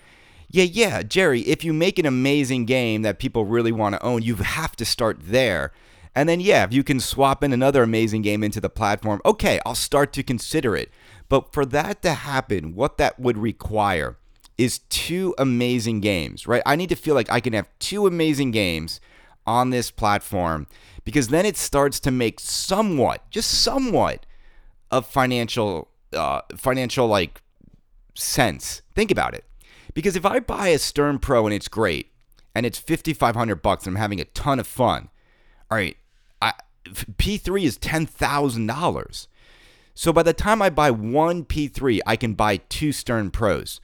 Yeah, 0.50 0.64
yeah, 0.64 1.02
Jerry, 1.02 1.40
if 1.42 1.64
you 1.64 1.72
make 1.72 1.98
an 1.98 2.06
amazing 2.06 2.64
game 2.64 3.02
that 3.02 3.18
people 3.18 3.44
really 3.44 3.72
want 3.72 3.94
to 3.94 4.02
own, 4.02 4.22
you 4.22 4.36
have 4.36 4.76
to 4.76 4.84
start 4.84 5.18
there. 5.20 5.72
And 6.14 6.28
then, 6.28 6.40
yeah, 6.40 6.64
if 6.64 6.72
you 6.72 6.82
can 6.82 7.00
swap 7.00 7.44
in 7.44 7.52
another 7.52 7.82
amazing 7.82 8.22
game 8.22 8.42
into 8.42 8.60
the 8.60 8.70
platform, 8.70 9.20
okay, 9.26 9.60
I'll 9.66 9.74
start 9.74 10.12
to 10.14 10.22
consider 10.22 10.74
it. 10.74 10.90
But 11.28 11.52
for 11.52 11.66
that 11.66 12.02
to 12.02 12.14
happen, 12.14 12.74
what 12.74 12.98
that 12.98 13.18
would 13.20 13.38
require 13.38 14.16
is 14.56 14.80
two 14.88 15.34
amazing 15.38 16.00
games, 16.00 16.46
right? 16.46 16.62
I 16.66 16.74
need 16.74 16.88
to 16.88 16.96
feel 16.96 17.14
like 17.14 17.30
I 17.30 17.40
can 17.40 17.52
have 17.52 17.68
two 17.78 18.06
amazing 18.06 18.50
games 18.50 19.00
on 19.46 19.70
this 19.70 19.90
platform 19.90 20.66
because 21.04 21.28
then 21.28 21.46
it 21.46 21.56
starts 21.56 22.00
to 22.00 22.10
make 22.10 22.40
somewhat, 22.40 23.30
just 23.30 23.62
somewhat, 23.62 24.26
of 24.90 25.06
financial, 25.06 25.88
uh, 26.12 26.40
financial 26.56 27.06
like 27.06 27.42
sense. 28.14 28.82
Think 28.94 29.10
about 29.10 29.34
it. 29.34 29.44
Because 29.94 30.16
if 30.16 30.24
I 30.24 30.40
buy 30.40 30.68
a 30.68 30.78
Stern 30.78 31.18
Pro 31.18 31.46
and 31.46 31.54
it's 31.54 31.68
great 31.68 32.10
and 32.54 32.64
it's 32.66 32.78
5500 32.78 33.56
bucks 33.56 33.86
and 33.86 33.96
I'm 33.96 34.00
having 34.00 34.20
a 34.20 34.24
ton 34.26 34.58
of 34.58 34.66
fun, 34.66 35.08
all 35.70 35.76
right, 35.78 35.96
I, 36.40 36.52
P3 36.86 37.64
is 37.64 37.78
$10,000. 37.78 39.26
So 39.98 40.12
by 40.12 40.22
the 40.22 40.32
time 40.32 40.62
I 40.62 40.70
buy 40.70 40.92
one 40.92 41.44
P3, 41.44 41.98
I 42.06 42.14
can 42.14 42.34
buy 42.34 42.58
two 42.68 42.92
Stern 42.92 43.32
Pros. 43.32 43.80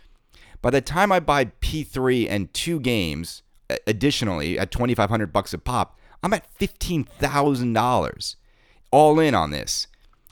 By 0.62 0.70
the 0.70 0.80
time 0.80 1.10
I 1.10 1.18
buy 1.18 1.46
P3 1.46 2.28
and 2.30 2.54
two 2.54 2.78
games 2.78 3.42
additionally 3.84 4.56
at 4.56 4.70
2500 4.70 5.32
bucks 5.32 5.52
a 5.52 5.58
pop, 5.58 5.98
I'm 6.22 6.32
at 6.32 6.46
$15,000 6.56 8.36
all 8.92 9.18
in 9.18 9.34
on 9.34 9.50
this. 9.50 9.88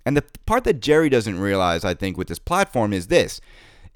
And 0.07 0.17
the 0.17 0.23
part 0.47 0.63
that 0.63 0.79
Jerry 0.79 1.09
doesn't 1.09 1.41
realize, 1.41 1.85
I 1.85 1.95
think, 1.95 2.17
with 2.17 2.29
this 2.29 2.39
platform 2.39 2.93
is 2.93 3.09
this 3.09 3.41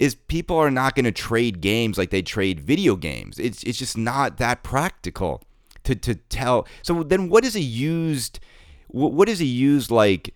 is 0.01 0.16
people 0.16 0.57
are 0.57 0.72
not 0.72 0.96
going 0.96 1.05
to 1.05 1.12
trade 1.12 1.61
games 1.61 1.99
like 1.99 2.11
they 2.11 2.20
trade 2.20 2.59
video 2.59 2.96
games. 2.96 3.38
It's 3.38 3.62
it's 3.62 3.79
just 3.79 3.96
not 3.96 4.38
that 4.38 4.64
practical 4.64 5.44
to 5.85 5.94
to 5.94 6.16
tell. 6.16 6.66
So 6.83 7.05
then, 7.05 7.29
what 7.29 7.44
is 7.44 7.55
a 7.55 7.61
used? 7.61 8.40
What 8.88 9.29
is 9.29 9.40
a 9.40 9.44
used 9.44 9.90
like 9.90 10.35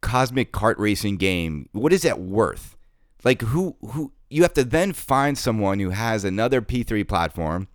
cosmic 0.00 0.52
kart 0.52 0.76
racing 0.78 1.16
game? 1.16 1.68
What 1.72 1.92
is 1.92 2.02
that 2.02 2.20
worth? 2.20 2.76
Like 3.24 3.42
who 3.42 3.76
who 3.80 4.12
you 4.30 4.42
have 4.42 4.54
to 4.54 4.64
then 4.64 4.92
find 4.92 5.36
someone 5.36 5.80
who 5.80 5.90
has 5.90 6.24
another 6.24 6.60
P3 6.60 7.06
platform 7.06 7.68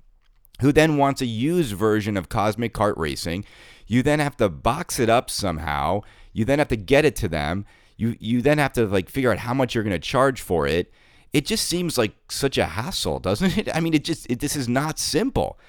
who 0.62 0.72
then 0.72 0.98
wants 0.98 1.22
a 1.22 1.26
used 1.26 1.74
version 1.74 2.16
of 2.16 2.30
Cosmic 2.30 2.74
Kart 2.74 2.94
Racing. 2.96 3.44
You 3.88 4.04
then 4.04 4.20
have 4.20 4.38
to 4.38 4.50
box 4.50 5.00
it 5.00 5.10
up 5.10 5.30
somehow. 5.30 6.02
You 6.32 6.46
then 6.46 6.60
have 6.60 6.68
to 6.70 6.78
get 6.78 7.06
it 7.06 7.16
to 7.18 7.28
them. 7.28 7.66
You 7.98 8.16
you 8.20 8.42
then 8.42 8.60
have 8.60 8.74
to 8.74 8.86
like 8.86 9.10
figure 9.10 9.32
out 9.32 9.40
how 9.40 9.54
much 9.54 9.76
you're 9.76 9.84
going 9.84 9.92
to 9.92 10.00
charge 10.00 10.42
for 10.42 10.68
it 10.68 10.94
it 11.34 11.48
just 11.48 11.68
seems 11.68 11.98
like 11.98 12.14
such 12.30 12.58
a 12.60 12.66
hassle, 12.66 13.20
doesn't 13.20 13.58
it? 13.58 13.70
I 13.76 13.80
mean, 13.80 13.94
it 13.94 14.04
just 14.04 14.30
it, 14.30 14.40
this 14.40 14.56
is 14.56 14.70
not 14.70 15.00
simple. 15.00 15.60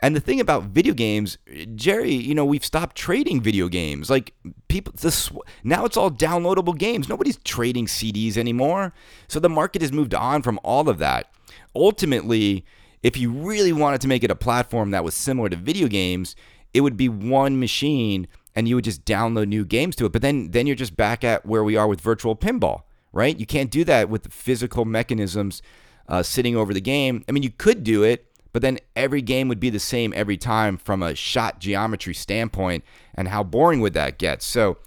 And 0.00 0.14
the 0.14 0.20
thing 0.20 0.40
about 0.40 0.64
video 0.64 0.94
games, 0.94 1.38
Jerry, 1.74 2.12
you 2.12 2.34
know, 2.34 2.44
we've 2.44 2.64
stopped 2.64 2.96
trading 2.96 3.40
video 3.40 3.68
games. 3.68 4.08
Like 4.08 4.32
people, 4.68 4.92
this 4.96 5.30
now 5.64 5.84
it's 5.84 5.96
all 5.96 6.10
downloadable 6.10 6.76
games. 6.76 7.08
Nobody's 7.08 7.38
trading 7.38 7.86
CDs 7.86 8.36
anymore. 8.36 8.92
So 9.26 9.40
the 9.40 9.48
market 9.48 9.82
has 9.82 9.92
moved 9.92 10.14
on 10.14 10.42
from 10.42 10.60
all 10.62 10.88
of 10.88 10.98
that. 10.98 11.32
Ultimately, 11.74 12.64
if 13.02 13.16
you 13.16 13.30
really 13.30 13.72
wanted 13.72 14.00
to 14.02 14.08
make 14.08 14.22
it 14.22 14.30
a 14.30 14.36
platform 14.36 14.92
that 14.92 15.04
was 15.04 15.14
similar 15.14 15.48
to 15.48 15.56
video 15.56 15.88
games, 15.88 16.36
it 16.72 16.82
would 16.82 16.96
be 16.96 17.08
one 17.08 17.58
machine 17.58 18.28
and 18.54 18.68
you 18.68 18.76
would 18.76 18.84
just 18.84 19.04
download 19.04 19.48
new 19.48 19.64
games 19.64 19.96
to 19.96 20.06
it. 20.06 20.12
But 20.12 20.22
then 20.22 20.52
then 20.52 20.66
you're 20.66 20.76
just 20.76 20.96
back 20.96 21.24
at 21.24 21.44
where 21.44 21.64
we 21.64 21.76
are 21.76 21.88
with 21.88 22.00
virtual 22.00 22.36
pinball 22.36 22.82
right? 23.12 23.38
You 23.38 23.46
can't 23.46 23.70
do 23.70 23.84
that 23.84 24.08
with 24.08 24.32
physical 24.32 24.84
mechanisms 24.84 25.62
uh, 26.08 26.22
sitting 26.22 26.56
over 26.56 26.72
the 26.72 26.80
game. 26.80 27.24
I 27.28 27.32
mean, 27.32 27.42
you 27.42 27.50
could 27.50 27.84
do 27.84 28.02
it, 28.02 28.27
but 28.52 28.62
then 28.62 28.78
every 28.96 29.22
game 29.22 29.48
would 29.48 29.60
be 29.60 29.70
the 29.70 29.78
same 29.78 30.12
every 30.16 30.36
time 30.36 30.76
from 30.76 31.02
a 31.02 31.14
shot 31.14 31.60
geometry 31.60 32.14
standpoint, 32.14 32.84
and 33.14 33.28
how 33.28 33.42
boring 33.42 33.80
would 33.80 33.94
that 33.94 34.18
get? 34.18 34.42
So, 34.42 34.78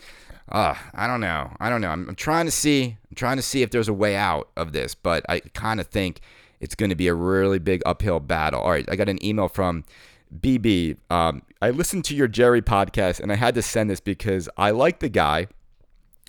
uh, 0.51 0.75
I 0.93 1.07
don't 1.07 1.21
know. 1.21 1.55
I 1.59 1.69
don't 1.69 1.81
know. 1.81 1.89
I'm, 1.89 2.09
I'm 2.09 2.15
trying 2.15 2.45
to 2.45 2.51
see. 2.51 2.97
I'm 3.09 3.15
trying 3.15 3.37
to 3.37 3.43
see 3.43 3.61
if 3.61 3.71
there's 3.71 3.87
a 3.87 3.93
way 3.93 4.15
out 4.15 4.49
of 4.57 4.73
this, 4.73 4.95
but 4.95 5.25
I 5.29 5.39
kind 5.39 5.79
of 5.79 5.87
think 5.87 6.21
it's 6.59 6.75
going 6.75 6.89
to 6.89 6.95
be 6.95 7.07
a 7.07 7.13
really 7.13 7.59
big 7.59 7.81
uphill 7.85 8.19
battle. 8.19 8.61
All 8.61 8.71
right, 8.71 8.85
I 8.89 8.95
got 8.95 9.09
an 9.09 9.23
email 9.23 9.47
from 9.47 9.83
BB. 10.39 10.97
Um, 11.09 11.43
I 11.61 11.69
listened 11.69 12.05
to 12.05 12.15
your 12.15 12.27
Jerry 12.27 12.61
podcast, 12.61 13.19
and 13.19 13.31
I 13.31 13.35
had 13.35 13.55
to 13.55 13.61
send 13.61 13.89
this 13.89 13.99
because 13.99 14.49
I 14.57 14.71
like 14.71 14.99
the 14.99 15.09
guy, 15.09 15.47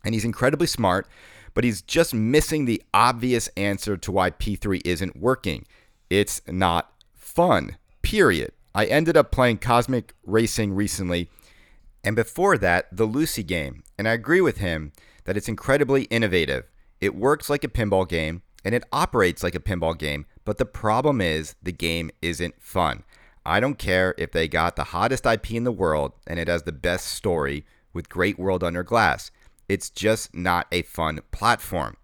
and 0.04 0.14
he's 0.14 0.24
incredibly 0.24 0.66
smart 0.66 1.06
but 1.54 1.64
he's 1.64 1.82
just 1.82 2.14
missing 2.14 2.64
the 2.64 2.82
obvious 2.94 3.48
answer 3.56 3.96
to 3.96 4.12
why 4.12 4.30
P3 4.30 4.80
isn't 4.84 5.16
working. 5.16 5.66
It's 6.10 6.42
not 6.46 6.91
fun, 7.22 7.76
period. 8.02 8.52
I 8.74 8.86
ended 8.86 9.16
up 9.16 9.30
playing 9.30 9.58
Cosmic 9.58 10.14
Racing 10.24 10.72
recently, 10.74 11.28
and 12.04 12.16
before 12.16 12.58
that, 12.58 12.94
the 12.94 13.04
Lucy 13.04 13.42
game, 13.42 13.84
and 13.96 14.08
I 14.08 14.12
agree 14.12 14.40
with 14.40 14.58
him 14.58 14.92
that 15.24 15.36
it's 15.36 15.48
incredibly 15.48 16.04
innovative. 16.04 16.64
It 17.00 17.14
works 17.14 17.48
like 17.48 17.64
a 17.64 17.68
pinball 17.68 18.08
game, 18.08 18.42
and 18.64 18.74
it 18.74 18.84
operates 18.92 19.42
like 19.42 19.54
a 19.54 19.60
pinball 19.60 19.96
game, 19.96 20.26
but 20.44 20.58
the 20.58 20.66
problem 20.66 21.20
is 21.20 21.54
the 21.62 21.72
game 21.72 22.10
isn't 22.20 22.60
fun. 22.60 23.04
I 23.44 23.60
don't 23.60 23.78
care 23.78 24.14
if 24.18 24.32
they 24.32 24.46
got 24.46 24.76
the 24.76 24.84
hottest 24.84 25.26
IP 25.26 25.52
in 25.52 25.64
the 25.64 25.72
world 25.72 26.12
and 26.26 26.38
it 26.38 26.46
has 26.46 26.62
the 26.62 26.72
best 26.72 27.06
story 27.06 27.66
with 27.92 28.08
Great 28.08 28.38
World 28.38 28.62
Under 28.62 28.84
Glass. 28.84 29.32
It's 29.68 29.90
just 29.90 30.34
not 30.34 30.68
a 30.70 30.82
fun 30.82 31.20
platform. 31.32 31.96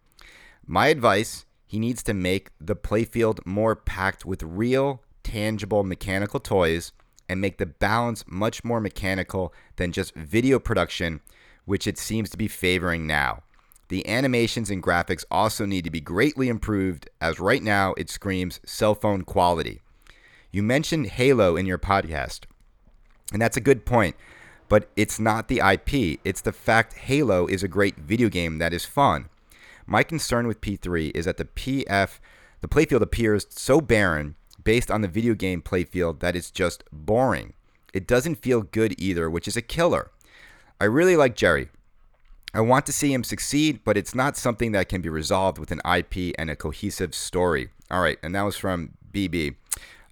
My 0.67 0.89
advice 0.89 1.47
he 1.69 1.79
needs 1.79 2.03
to 2.05 2.15
make 2.15 2.51
the 2.59 2.75
playfield 2.75 3.45
more 3.45 3.77
packed 3.77 4.25
with 4.25 4.43
real, 4.43 5.03
tangible 5.31 5.85
mechanical 5.85 6.41
toys 6.41 6.93
and 7.29 7.41
make 7.41 7.59
the 7.59 7.67
balance 7.67 8.25
much 8.27 8.65
more 8.65 8.81
mechanical 8.81 9.53
than 9.77 9.93
just 9.93 10.15
video 10.15 10.59
production, 10.59 11.21
which 11.65 11.87
it 11.87 11.99
seems 11.99 12.31
to 12.31 12.39
be 12.39 12.49
favoring 12.49 13.07
now. 13.07 13.43
The 13.89 14.07
animations 14.09 14.71
and 14.71 14.83
graphics 14.83 15.25
also 15.31 15.67
need 15.67 15.85
to 15.85 15.91
be 15.91 16.01
greatly 16.01 16.49
improved, 16.49 17.09
as 17.21 17.41
right 17.41 17.63
now 17.63 17.95
it 17.97 18.11
screams 18.11 18.61
cell 18.65 18.95
phone 18.95 19.23
quality. 19.23 19.81
You 20.51 20.63
mentioned 20.63 21.07
Halo 21.07 21.57
in 21.57 21.67
your 21.67 21.79
podcast, 21.79 22.45
and 23.33 23.41
that's 23.41 23.57
a 23.57 23.63
good 23.63 23.85
point 23.85 24.17
but 24.69 24.91
it's 24.97 25.19
not 25.19 25.49
the 25.49 25.61
IP. 25.61 26.21
It's 26.25 26.43
the 26.43 26.53
fact 26.53 26.95
Halo 26.95 27.47
is 27.47 27.63
a 27.63 27.69
great 27.69 27.97
video 27.97 28.29
game 28.29 28.59
that 28.59 28.73
is 28.73 28.85
fun. 28.85 29.29
My 29.87 30.03
concern 30.03 30.47
with 30.47 30.61
P3 30.61 31.13
is 31.15 31.25
that 31.25 31.39
the 31.39 31.47
PF, 31.47 32.19
the 32.61 32.69
playfield 32.69 33.01
appears 33.01 33.47
so 33.49 33.81
barren 33.81 34.37
based 34.69 34.91
on 34.91 35.01
the 35.01 35.09
video 35.09 35.33
game 35.33 35.63
playfield 35.63 36.21
that 36.21 36.37
it's 36.37 36.51
just 36.51 36.85
boring. 36.93 37.55
It 37.95 38.07
doesn't 38.07 38.35
feel 38.35 38.61
good 38.61 38.95
either, 38.99 39.31
which 39.31 39.49
is 39.49 39.57
a 39.57 39.63
killer. 39.63 40.11
I 40.79 40.85
really 40.85 41.17
like 41.17 41.35
Jerry. 41.35 41.71
I 42.53 42.61
want 42.61 42.85
to 42.85 42.93
see 42.93 43.11
him 43.11 43.25
succeed, 43.25 43.81
but 43.83 43.97
it's 43.97 44.15
not 44.15 44.37
something 44.37 44.73
that 44.73 44.91
can 44.91 45.01
be 45.01 45.09
resolved 45.09 45.57
with 45.57 45.73
an 45.73 45.81
IP 45.97 46.35
and 46.39 46.51
a 46.51 46.55
cohesive 46.55 47.15
story. 47.15 47.71
All 47.91 48.03
right, 48.03 48.19
and 48.23 48.35
that 48.35 48.43
was 48.43 48.59
from 48.59 48.91
BB. 49.11 49.57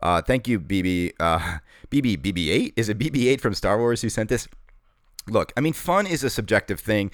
Uh, 0.02 0.22
thank 0.22 0.48
you, 0.48 0.58
BB. 0.58 1.12
Uh, 1.20 1.58
BB 1.90 2.22
BB8 2.22 2.72
is 2.76 2.88
it 2.88 2.98
BB8 2.98 3.42
from 3.42 3.52
Star 3.52 3.76
Wars 3.76 4.00
who 4.00 4.08
sent 4.08 4.30
this? 4.30 4.48
Look, 5.28 5.52
I 5.58 5.60
mean, 5.60 5.74
fun 5.74 6.06
is 6.06 6.24
a 6.24 6.30
subjective 6.30 6.80
thing. 6.80 7.10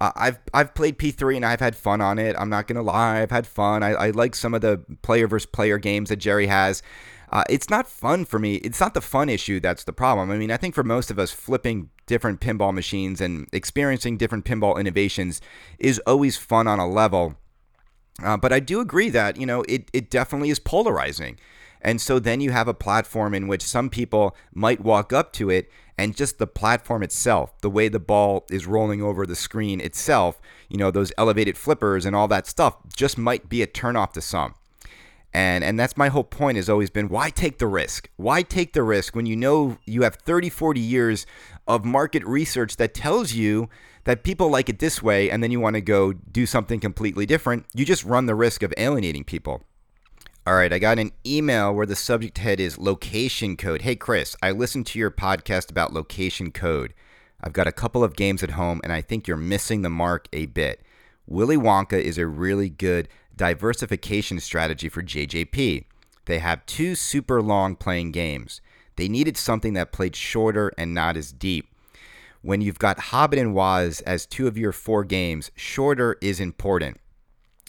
I've 0.00 0.38
I've 0.52 0.74
played 0.74 0.98
P3 0.98 1.36
and 1.36 1.44
I've 1.44 1.60
had 1.60 1.76
fun 1.76 2.00
on 2.00 2.18
it. 2.18 2.36
I'm 2.38 2.50
not 2.50 2.66
gonna 2.66 2.82
lie, 2.82 3.22
I've 3.22 3.30
had 3.30 3.46
fun. 3.46 3.82
I, 3.82 3.90
I 3.92 4.10
like 4.10 4.34
some 4.34 4.54
of 4.54 4.60
the 4.60 4.84
player 5.02 5.26
versus 5.26 5.46
player 5.46 5.78
games 5.78 6.08
that 6.08 6.16
Jerry 6.16 6.46
has. 6.46 6.82
Uh, 7.30 7.42
it's 7.48 7.68
not 7.68 7.88
fun 7.88 8.24
for 8.24 8.38
me. 8.38 8.56
It's 8.56 8.78
not 8.78 8.94
the 8.94 9.00
fun 9.00 9.28
issue 9.28 9.58
that's 9.58 9.84
the 9.84 9.92
problem. 9.92 10.30
I 10.30 10.36
mean, 10.36 10.52
I 10.52 10.56
think 10.56 10.74
for 10.74 10.84
most 10.84 11.10
of 11.10 11.18
us, 11.18 11.32
flipping 11.32 11.90
different 12.06 12.40
pinball 12.40 12.72
machines 12.72 13.20
and 13.20 13.48
experiencing 13.52 14.16
different 14.16 14.44
pinball 14.44 14.78
innovations 14.78 15.40
is 15.78 15.98
always 16.06 16.36
fun 16.36 16.68
on 16.68 16.78
a 16.78 16.88
level. 16.88 17.34
Uh, 18.22 18.36
but 18.36 18.52
I 18.52 18.60
do 18.60 18.80
agree 18.80 19.10
that, 19.10 19.36
you 19.36 19.46
know, 19.46 19.62
it, 19.68 19.90
it 19.92 20.10
definitely 20.10 20.50
is 20.50 20.60
polarizing. 20.60 21.38
And 21.84 22.00
so 22.00 22.18
then 22.18 22.40
you 22.40 22.50
have 22.50 22.66
a 22.66 22.74
platform 22.74 23.34
in 23.34 23.46
which 23.46 23.62
some 23.62 23.90
people 23.90 24.34
might 24.54 24.80
walk 24.80 25.12
up 25.12 25.32
to 25.34 25.50
it 25.50 25.70
and 25.98 26.16
just 26.16 26.38
the 26.38 26.46
platform 26.46 27.02
itself, 27.02 27.60
the 27.60 27.70
way 27.70 27.88
the 27.88 28.00
ball 28.00 28.46
is 28.50 28.66
rolling 28.66 29.02
over 29.02 29.26
the 29.26 29.36
screen 29.36 29.80
itself, 29.80 30.40
you 30.68 30.78
know, 30.78 30.90
those 30.90 31.12
elevated 31.18 31.56
flippers 31.56 32.06
and 32.06 32.16
all 32.16 32.26
that 32.28 32.46
stuff 32.46 32.76
just 32.96 33.18
might 33.18 33.48
be 33.48 33.62
a 33.62 33.66
turnoff 33.66 34.12
to 34.14 34.20
some. 34.20 34.54
And 35.32 35.64
and 35.64 35.78
that's 35.78 35.96
my 35.96 36.08
whole 36.08 36.24
point 36.24 36.56
has 36.56 36.68
always 36.68 36.90
been 36.90 37.08
why 37.08 37.28
take 37.28 37.58
the 37.58 37.66
risk? 37.66 38.08
Why 38.16 38.42
take 38.42 38.72
the 38.72 38.84
risk 38.84 39.16
when 39.16 39.26
you 39.26 39.36
know 39.36 39.78
you 39.84 40.02
have 40.02 40.14
30 40.14 40.48
40 40.48 40.80
years 40.80 41.26
of 41.66 41.84
market 41.84 42.24
research 42.24 42.76
that 42.76 42.94
tells 42.94 43.32
you 43.32 43.68
that 44.04 44.22
people 44.22 44.48
like 44.48 44.68
it 44.68 44.78
this 44.78 45.02
way 45.02 45.30
and 45.30 45.42
then 45.42 45.50
you 45.50 45.58
want 45.58 45.74
to 45.74 45.80
go 45.80 46.12
do 46.12 46.46
something 46.46 46.78
completely 46.78 47.26
different, 47.26 47.66
you 47.74 47.84
just 47.84 48.04
run 48.04 48.26
the 48.26 48.34
risk 48.34 48.62
of 48.62 48.72
alienating 48.76 49.24
people. 49.24 49.62
All 50.46 50.56
right, 50.56 50.74
I 50.74 50.78
got 50.78 50.98
an 50.98 51.12
email 51.24 51.74
where 51.74 51.86
the 51.86 51.96
subject 51.96 52.36
head 52.36 52.60
is 52.60 52.76
location 52.76 53.56
code. 53.56 53.80
Hey, 53.80 53.96
Chris, 53.96 54.36
I 54.42 54.50
listened 54.50 54.84
to 54.88 54.98
your 54.98 55.10
podcast 55.10 55.70
about 55.70 55.94
location 55.94 56.52
code. 56.52 56.92
I've 57.40 57.54
got 57.54 57.66
a 57.66 57.72
couple 57.72 58.04
of 58.04 58.14
games 58.14 58.42
at 58.42 58.50
home, 58.50 58.82
and 58.84 58.92
I 58.92 59.00
think 59.00 59.26
you're 59.26 59.38
missing 59.38 59.80
the 59.80 59.88
mark 59.88 60.28
a 60.34 60.44
bit. 60.44 60.82
Willy 61.26 61.56
Wonka 61.56 61.98
is 61.98 62.18
a 62.18 62.26
really 62.26 62.68
good 62.68 63.08
diversification 63.34 64.38
strategy 64.38 64.90
for 64.90 65.02
JJP. 65.02 65.86
They 66.26 66.38
have 66.40 66.66
two 66.66 66.94
super 66.94 67.40
long 67.40 67.74
playing 67.74 68.12
games. 68.12 68.60
They 68.96 69.08
needed 69.08 69.38
something 69.38 69.72
that 69.72 69.92
played 69.92 70.14
shorter 70.14 70.70
and 70.76 70.92
not 70.92 71.16
as 71.16 71.32
deep. 71.32 71.70
When 72.42 72.60
you've 72.60 72.78
got 72.78 72.98
Hobbit 72.98 73.38
and 73.38 73.54
Woz 73.54 74.02
as 74.02 74.26
two 74.26 74.46
of 74.46 74.58
your 74.58 74.72
four 74.72 75.04
games, 75.04 75.50
shorter 75.56 76.18
is 76.20 76.38
important. 76.38 77.00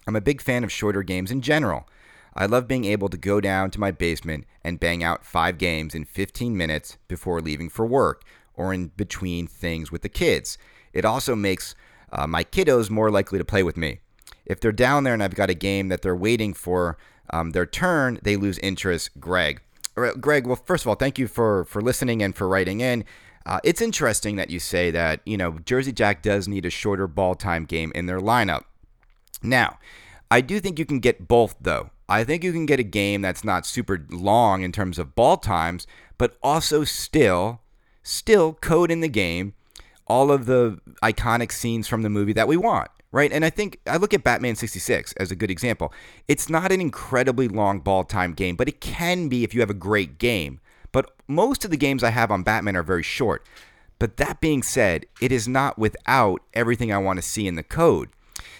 I'm 0.05 0.17
a 0.17 0.21
big 0.21 0.41
fan 0.41 0.65
of 0.65 0.73
shorter 0.73 1.03
games 1.03 1.31
in 1.31 1.39
general. 1.39 1.87
I 2.35 2.45
love 2.45 2.67
being 2.67 2.85
able 2.85 3.07
to 3.09 3.17
go 3.17 3.39
down 3.39 3.71
to 3.71 3.79
my 3.79 3.91
basement 3.91 4.45
and 4.63 4.79
bang 4.79 5.03
out 5.03 5.25
five 5.25 5.57
games 5.57 5.95
in 5.95 6.03
15 6.03 6.55
minutes 6.55 6.97
before 7.07 7.39
leaving 7.39 7.69
for 7.69 7.85
work 7.85 8.23
or 8.55 8.73
in 8.73 8.87
between 8.97 9.47
things 9.47 9.91
with 9.91 10.01
the 10.01 10.09
kids. 10.09 10.57
It 10.93 11.05
also 11.05 11.35
makes 11.35 11.75
uh, 12.11 12.27
my 12.27 12.43
kiddos 12.43 12.89
more 12.89 13.09
likely 13.09 13.37
to 13.37 13.45
play 13.45 13.63
with 13.63 13.77
me. 13.77 13.99
If 14.45 14.59
they're 14.59 14.71
down 14.71 15.03
there 15.03 15.13
and 15.13 15.23
I've 15.23 15.35
got 15.35 15.49
a 15.49 15.55
game 15.55 15.87
that 15.89 16.01
they're 16.01 16.15
waiting 16.15 16.53
for 16.53 16.97
um, 17.29 17.51
their 17.51 17.65
turn, 17.65 18.19
they 18.23 18.35
lose 18.35 18.57
interest. 18.59 19.11
Greg. 19.19 19.61
Greg, 19.95 20.45
well, 20.45 20.57
first 20.57 20.83
of 20.83 20.89
all, 20.89 20.95
thank 20.95 21.17
you 21.17 21.27
for, 21.27 21.63
for 21.65 21.81
listening 21.81 22.21
and 22.21 22.35
for 22.35 22.47
writing 22.49 22.81
in. 22.81 23.05
Uh, 23.45 23.59
it's 23.63 23.81
interesting 23.81 24.35
that 24.35 24.49
you 24.49 24.59
say 24.59 24.91
that, 24.91 25.21
you 25.25 25.37
know, 25.37 25.59
Jersey 25.59 25.93
Jack 25.93 26.21
does 26.21 26.47
need 26.47 26.65
a 26.65 26.69
shorter 26.69 27.07
ball 27.07 27.35
time 27.35 27.63
game 27.63 27.91
in 27.95 28.07
their 28.07 28.19
lineup. 28.19 28.63
Now, 29.41 29.77
I 30.29 30.41
do 30.41 30.59
think 30.59 30.79
you 30.79 30.85
can 30.85 30.99
get 30.99 31.27
both, 31.27 31.55
though. 31.61 31.91
I 32.07 32.23
think 32.23 32.43
you 32.43 32.51
can 32.51 32.65
get 32.65 32.79
a 32.79 32.83
game 32.83 33.21
that's 33.21 33.43
not 33.43 33.65
super 33.65 34.05
long 34.09 34.61
in 34.61 34.71
terms 34.71 34.99
of 34.99 35.15
ball 35.15 35.37
times, 35.37 35.87
but 36.17 36.37
also 36.43 36.83
still, 36.83 37.61
still 38.03 38.53
code 38.53 38.91
in 38.91 39.01
the 39.01 39.07
game 39.07 39.53
all 40.07 40.31
of 40.31 40.45
the 40.45 40.79
iconic 41.03 41.51
scenes 41.51 41.87
from 41.87 42.01
the 42.01 42.09
movie 42.09 42.33
that 42.33 42.47
we 42.47 42.57
want, 42.57 42.89
right? 43.11 43.31
And 43.31 43.43
I 43.43 43.49
think 43.49 43.79
I 43.87 43.97
look 43.97 44.13
at 44.13 44.23
Batman 44.23 44.55
66 44.55 45.13
as 45.13 45.31
a 45.31 45.35
good 45.35 45.51
example. 45.51 45.91
It's 46.27 46.49
not 46.49 46.71
an 46.71 46.81
incredibly 46.81 47.47
long 47.47 47.79
ball 47.79 48.03
time 48.03 48.33
game, 48.33 48.55
but 48.55 48.67
it 48.67 48.81
can 48.81 49.27
be 49.27 49.43
if 49.43 49.53
you 49.53 49.61
have 49.61 49.69
a 49.69 49.75
great 49.75 50.17
game. 50.17 50.59
But 50.91 51.11
most 51.27 51.65
of 51.65 51.71
the 51.71 51.77
games 51.77 52.03
I 52.03 52.11
have 52.11 52.31
on 52.31 52.43
Batman 52.43 52.75
are 52.75 52.83
very 52.83 53.03
short. 53.03 53.45
But 53.97 54.17
that 54.17 54.41
being 54.41 54.61
said, 54.61 55.05
it 55.21 55.31
is 55.31 55.47
not 55.47 55.79
without 55.79 56.41
everything 56.53 56.91
I 56.91 56.97
want 56.97 57.17
to 57.17 57.23
see 57.23 57.47
in 57.47 57.55
the 57.55 57.63
code. 57.63 58.09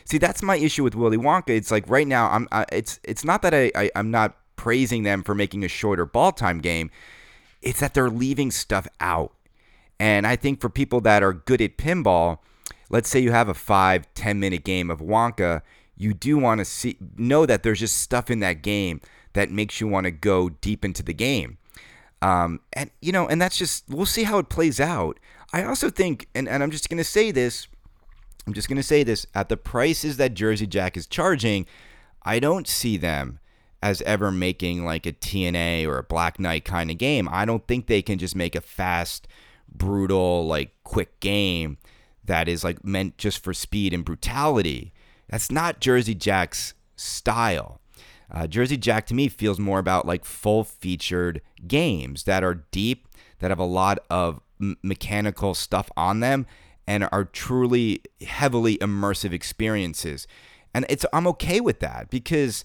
See, 0.05 0.17
that's 0.17 0.43
my 0.43 0.57
issue 0.57 0.83
with 0.83 0.95
Willy 0.95 1.17
Wonka. 1.17 1.49
It's 1.49 1.71
like 1.71 1.89
right 1.89 2.07
now, 2.07 2.29
I'm. 2.29 2.47
I, 2.51 2.65
it's 2.71 2.99
it's 3.03 3.23
not 3.23 3.41
that 3.41 3.53
I, 3.53 3.71
I 3.75 3.91
I'm 3.95 4.11
not 4.11 4.35
praising 4.55 5.03
them 5.03 5.23
for 5.23 5.35
making 5.35 5.63
a 5.63 5.67
shorter 5.67 6.05
ball 6.05 6.31
time 6.31 6.59
game. 6.59 6.91
It's 7.61 7.79
that 7.79 7.93
they're 7.93 8.09
leaving 8.09 8.51
stuff 8.51 8.87
out. 8.99 9.33
And 9.99 10.27
I 10.27 10.35
think 10.35 10.59
for 10.59 10.69
people 10.69 11.01
that 11.01 11.23
are 11.23 11.33
good 11.33 11.61
at 11.61 11.77
pinball, 11.77 12.39
let's 12.89 13.09
say 13.09 13.19
you 13.19 13.31
have 13.31 13.49
a 13.49 13.53
five 13.53 14.07
ten 14.13 14.39
minute 14.39 14.63
game 14.63 14.89
of 14.89 14.99
Wonka, 14.99 15.61
you 15.97 16.13
do 16.13 16.37
want 16.37 16.59
to 16.59 16.65
see 16.65 16.97
know 17.17 17.45
that 17.45 17.63
there's 17.63 17.79
just 17.79 17.97
stuff 17.97 18.29
in 18.29 18.39
that 18.41 18.61
game 18.61 19.01
that 19.33 19.51
makes 19.51 19.79
you 19.79 19.87
want 19.87 20.05
to 20.05 20.11
go 20.11 20.49
deep 20.49 20.83
into 20.83 21.03
the 21.03 21.13
game. 21.13 21.57
Um, 22.21 22.61
and 22.73 22.89
you 23.01 23.11
know, 23.11 23.27
and 23.27 23.41
that's 23.41 23.57
just 23.57 23.83
we'll 23.89 24.05
see 24.05 24.23
how 24.23 24.39
it 24.39 24.49
plays 24.49 24.79
out. 24.79 25.19
I 25.53 25.63
also 25.63 25.89
think, 25.89 26.27
and, 26.33 26.49
and 26.49 26.63
I'm 26.63 26.71
just 26.71 26.89
gonna 26.89 27.03
say 27.03 27.31
this, 27.31 27.67
I'm 28.45 28.53
just 28.53 28.67
going 28.67 28.77
to 28.77 28.83
say 28.83 29.03
this 29.03 29.25
at 29.33 29.49
the 29.49 29.57
prices 29.57 30.17
that 30.17 30.33
Jersey 30.33 30.67
Jack 30.67 30.97
is 30.97 31.07
charging, 31.07 31.65
I 32.23 32.39
don't 32.39 32.67
see 32.67 32.97
them 32.97 33.39
as 33.81 34.01
ever 34.03 34.31
making 34.31 34.85
like 34.85 35.05
a 35.05 35.13
TNA 35.13 35.87
or 35.87 35.97
a 35.97 36.03
Black 36.03 36.39
Knight 36.39 36.65
kind 36.65 36.89
of 36.89 36.97
game. 36.97 37.29
I 37.31 37.45
don't 37.45 37.67
think 37.67 37.87
they 37.87 38.01
can 38.01 38.17
just 38.17 38.35
make 38.35 38.55
a 38.55 38.61
fast, 38.61 39.27
brutal, 39.67 40.45
like 40.47 40.73
quick 40.83 41.19
game 41.19 41.77
that 42.23 42.47
is 42.47 42.63
like 42.63 42.83
meant 42.83 43.17
just 43.17 43.43
for 43.43 43.53
speed 43.53 43.93
and 43.93 44.05
brutality. 44.05 44.93
That's 45.29 45.51
not 45.51 45.79
Jersey 45.79 46.15
Jack's 46.15 46.73
style. 46.95 47.79
Uh, 48.31 48.47
Jersey 48.47 48.77
Jack 48.77 49.05
to 49.07 49.13
me 49.13 49.27
feels 49.27 49.59
more 49.59 49.79
about 49.79 50.07
like 50.07 50.25
full 50.25 50.63
featured 50.63 51.41
games 51.67 52.23
that 52.23 52.43
are 52.43 52.65
deep, 52.71 53.07
that 53.39 53.51
have 53.51 53.59
a 53.59 53.65
lot 53.65 53.99
of 54.09 54.41
m- 54.59 54.77
mechanical 54.81 55.53
stuff 55.53 55.91
on 55.95 56.19
them, 56.21 56.47
and 56.87 57.07
are 57.11 57.25
truly 57.25 58.01
heavily 58.25 58.77
immersive 58.77 59.31
experiences. 59.31 60.27
And 60.73 60.85
it's 60.89 61.05
I'm 61.13 61.27
okay 61.27 61.61
with 61.61 61.79
that 61.79 62.09
because 62.09 62.63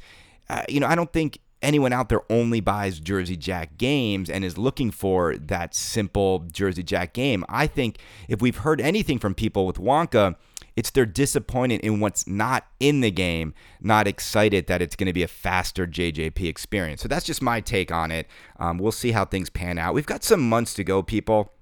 uh, 0.48 0.64
you 0.68 0.80
know 0.80 0.86
I 0.86 0.94
don't 0.94 1.12
think 1.12 1.38
anyone 1.62 1.92
out 1.92 2.08
there 2.08 2.22
only 2.30 2.60
buys 2.60 3.00
Jersey 3.00 3.36
Jack 3.36 3.76
games 3.76 4.30
and 4.30 4.44
is 4.44 4.56
looking 4.56 4.90
for 4.90 5.36
that 5.36 5.74
simple 5.74 6.40
Jersey 6.50 6.82
Jack 6.82 7.12
game. 7.12 7.44
I 7.48 7.66
think 7.66 7.98
if 8.28 8.40
we've 8.40 8.56
heard 8.56 8.80
anything 8.80 9.18
from 9.18 9.34
people 9.34 9.66
with 9.66 9.76
Wonka, 9.76 10.36
it's 10.76 10.90
they're 10.90 11.06
disappointed 11.06 11.80
in 11.80 12.00
what's 12.00 12.26
not 12.26 12.66
in 12.78 13.00
the 13.00 13.10
game, 13.10 13.54
not 13.80 14.06
excited 14.06 14.66
that 14.68 14.80
it's 14.80 14.96
going 14.96 15.06
to 15.06 15.12
be 15.12 15.22
a 15.22 15.28
faster 15.28 15.86
JJP 15.86 16.48
experience. 16.48 17.02
So 17.02 17.08
that's 17.08 17.26
just 17.26 17.42
my 17.42 17.60
take 17.60 17.92
on 17.92 18.10
it. 18.10 18.26
Um, 18.58 18.78
we'll 18.78 18.92
see 18.92 19.12
how 19.12 19.24
things 19.24 19.50
pan 19.50 19.78
out. 19.78 19.94
We've 19.94 20.06
got 20.06 20.24
some 20.24 20.48
months 20.48 20.74
to 20.74 20.84
go, 20.84 21.02
people. 21.02 21.52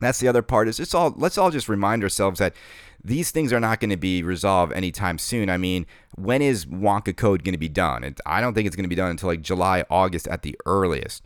That's 0.00 0.20
the 0.20 0.28
other 0.28 0.42
part 0.42 0.68
is 0.68 0.78
it's 0.78 0.94
all 0.94 1.14
let's 1.16 1.38
all 1.38 1.50
just 1.50 1.68
remind 1.68 2.02
ourselves 2.02 2.38
that 2.38 2.54
these 3.02 3.30
things 3.30 3.52
are 3.52 3.60
not 3.60 3.80
going 3.80 3.90
to 3.90 3.96
be 3.96 4.22
resolved 4.22 4.72
anytime 4.72 5.18
soon. 5.18 5.48
I 5.48 5.56
mean, 5.56 5.86
when 6.16 6.42
is 6.42 6.66
Wonka 6.66 7.16
code 7.16 7.44
going 7.44 7.52
to 7.52 7.58
be 7.58 7.68
done? 7.68 8.14
I 8.26 8.40
don't 8.40 8.54
think 8.54 8.66
it's 8.66 8.76
going 8.76 8.84
to 8.84 8.88
be 8.88 8.94
done 8.94 9.10
until 9.10 9.28
like 9.28 9.42
July, 9.42 9.84
August 9.88 10.26
at 10.28 10.42
the 10.42 10.56
earliest. 10.66 11.22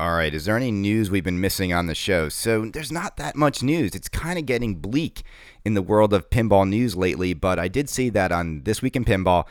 All 0.00 0.14
right, 0.14 0.34
is 0.34 0.46
there 0.46 0.56
any 0.56 0.72
news 0.72 1.10
we've 1.10 1.22
been 1.22 1.40
missing 1.40 1.72
on 1.72 1.86
the 1.86 1.94
show? 1.94 2.28
So 2.28 2.64
there's 2.66 2.90
not 2.90 3.18
that 3.18 3.36
much 3.36 3.62
news. 3.62 3.94
It's 3.94 4.08
kind 4.08 4.38
of 4.38 4.46
getting 4.46 4.74
bleak 4.74 5.22
in 5.64 5.74
the 5.74 5.82
world 5.82 6.12
of 6.12 6.28
pinball 6.28 6.68
news 6.68 6.96
lately, 6.96 7.34
but 7.34 7.58
I 7.58 7.68
did 7.68 7.88
see 7.88 8.08
that 8.10 8.32
on 8.32 8.64
This 8.64 8.82
Week 8.82 8.96
in 8.96 9.04
Pinball, 9.04 9.44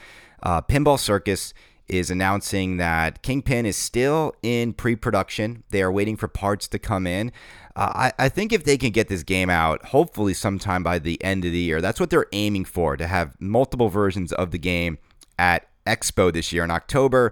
uh, 0.44 0.62
Pinball 0.62 1.00
Circus 1.00 1.54
is 1.88 2.10
announcing 2.10 2.78
that 2.78 3.22
Kingpin 3.22 3.66
is 3.66 3.78
still 3.78 4.34
in 4.42 4.74
pre 4.74 4.96
production. 4.96 5.64
They 5.70 5.82
are 5.82 5.92
waiting 5.92 6.18
for 6.18 6.28
parts 6.28 6.68
to 6.70 6.80
come 6.80 7.08
in. 7.08 7.32
Uh, 7.76 8.12
I, 8.20 8.26
I 8.26 8.30
think 8.30 8.52
if 8.52 8.64
they 8.64 8.78
can 8.78 8.92
get 8.92 9.08
this 9.08 9.24
game 9.24 9.50
out, 9.50 9.86
hopefully 9.86 10.34
sometime 10.34 10.84
by 10.84 11.00
the 11.00 11.22
end 11.24 11.46
of 11.46 11.52
the 11.52 11.60
year, 11.60 11.82
that's 11.82 12.00
what 12.00 12.10
they're 12.10 12.28
aiming 12.32 12.66
for 12.66 12.98
to 12.98 13.08
have 13.08 13.40
multiple 13.40 13.90
versions 13.90 14.34
of 14.34 14.52
the 14.52 14.58
game 14.58 14.98
at 15.40 15.68
Expo 15.88 16.32
this 16.32 16.52
year 16.52 16.64
in 16.64 16.72
October. 16.72 17.32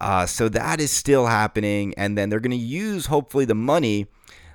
Uh, 0.00 0.26
so 0.26 0.48
that 0.48 0.80
is 0.80 0.90
still 0.90 1.26
happening. 1.26 1.94
And 1.96 2.16
then 2.16 2.28
they're 2.28 2.40
going 2.40 2.50
to 2.50 2.56
use, 2.56 3.06
hopefully, 3.06 3.44
the 3.44 3.54
money 3.54 4.06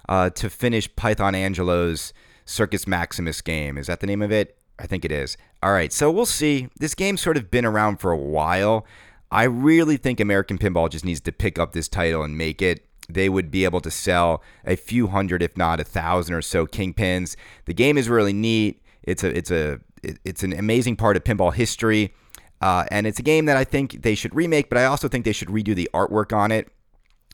uh, 0.09 0.29
to 0.31 0.49
finish 0.49 0.93
Python 0.95 1.33
Anghelo's 1.33 2.13
Circus 2.45 2.87
Maximus 2.87 3.41
game. 3.41 3.77
Is 3.77 3.87
that 3.87 3.99
the 3.99 4.07
name 4.07 4.21
of 4.21 4.31
it? 4.31 4.57
I 4.79 4.87
think 4.87 5.03
it 5.03 5.11
is. 5.11 5.37
All 5.63 5.71
right, 5.71 5.91
so 5.91 6.11
we'll 6.11 6.25
see. 6.25 6.69
This 6.79 6.93
game's 6.93 7.21
sort 7.21 7.35
of 7.35 7.49
been 7.49 7.65
around 7.65 7.97
for 7.97 8.11
a 8.11 8.17
while. 8.17 8.85
I 9.31 9.43
really 9.43 9.97
think 9.97 10.19
American 10.19 10.57
Pinball 10.57 10.89
just 10.89 11.03
needs 11.03 11.19
to 11.21 11.31
pick 11.31 11.57
up 11.59 11.73
this 11.73 11.87
title 11.87 12.23
and 12.23 12.37
make 12.37 12.61
it 12.61 12.85
they 13.09 13.29
would 13.29 13.49
be 13.49 13.63
able 13.63 13.81
to 13.81 13.91
sell 13.91 14.43
a 14.65 14.75
few 14.75 15.07
hundred, 15.07 15.41
if 15.41 15.57
not 15.57 15.79
a 15.79 15.83
thousand 15.83 16.35
or 16.35 16.41
so 16.41 16.65
kingpins. 16.65 17.35
The 17.65 17.73
game 17.73 17.97
is 17.97 18.09
really 18.09 18.33
neat. 18.33 18.81
It's 19.03 19.23
a 19.23 19.35
it's 19.35 19.51
a 19.51 19.79
it's 20.03 20.43
an 20.43 20.53
amazing 20.53 20.95
part 20.95 21.17
of 21.17 21.23
pinball 21.23 21.53
history, 21.53 22.13
uh, 22.61 22.85
and 22.91 23.07
it's 23.07 23.19
a 23.19 23.23
game 23.23 23.45
that 23.45 23.57
I 23.57 23.63
think 23.63 24.01
they 24.03 24.15
should 24.15 24.35
remake. 24.35 24.69
But 24.69 24.77
I 24.77 24.85
also 24.85 25.07
think 25.07 25.25
they 25.25 25.31
should 25.31 25.49
redo 25.49 25.73
the 25.75 25.89
artwork 25.93 26.35
on 26.35 26.51
it. 26.51 26.71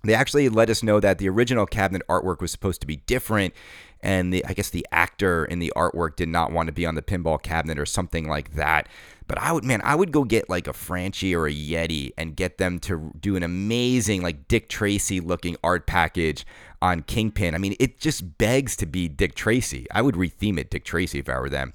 They 0.05 0.15
actually 0.15 0.49
let 0.49 0.69
us 0.69 0.83
know 0.83 0.99
that 0.99 1.17
the 1.17 1.29
original 1.29 1.65
cabinet 1.65 2.01
artwork 2.09 2.41
was 2.41 2.51
supposed 2.51 2.81
to 2.81 2.87
be 2.87 2.97
different, 2.97 3.53
and 4.01 4.33
the 4.33 4.45
I 4.45 4.51
guess 4.51 4.69
the 4.69 4.85
actor 4.91 5.45
in 5.45 5.59
the 5.59 5.71
artwork 5.77 6.17
did 6.17 6.27
not 6.27 6.51
want 6.51 6.67
to 6.67 6.73
be 6.73 6.85
on 6.85 6.95
the 6.95 7.01
pinball 7.01 7.41
cabinet 7.41 7.79
or 7.79 7.85
something 7.85 8.27
like 8.27 8.55
that. 8.55 8.89
But 9.27 9.37
I 9.37 9.53
would, 9.53 9.63
man, 9.63 9.79
I 9.81 9.95
would 9.95 10.11
go 10.11 10.25
get 10.25 10.49
like 10.49 10.67
a 10.67 10.73
Franchi 10.73 11.33
or 11.33 11.47
a 11.47 11.53
Yeti 11.53 12.11
and 12.17 12.35
get 12.35 12.57
them 12.57 12.79
to 12.79 13.13
do 13.17 13.37
an 13.37 13.43
amazing, 13.43 14.21
like 14.21 14.49
Dick 14.49 14.67
Tracy 14.67 15.21
looking 15.21 15.55
art 15.63 15.87
package 15.87 16.45
on 16.81 17.03
Kingpin. 17.03 17.55
I 17.55 17.57
mean, 17.57 17.77
it 17.79 17.97
just 17.97 18.37
begs 18.37 18.75
to 18.77 18.85
be 18.85 19.07
Dick 19.07 19.35
Tracy. 19.35 19.87
I 19.91 20.01
would 20.01 20.15
retheme 20.15 20.59
it 20.59 20.69
Dick 20.69 20.83
Tracy 20.83 21.19
if 21.19 21.29
I 21.29 21.39
were 21.39 21.47
them. 21.47 21.73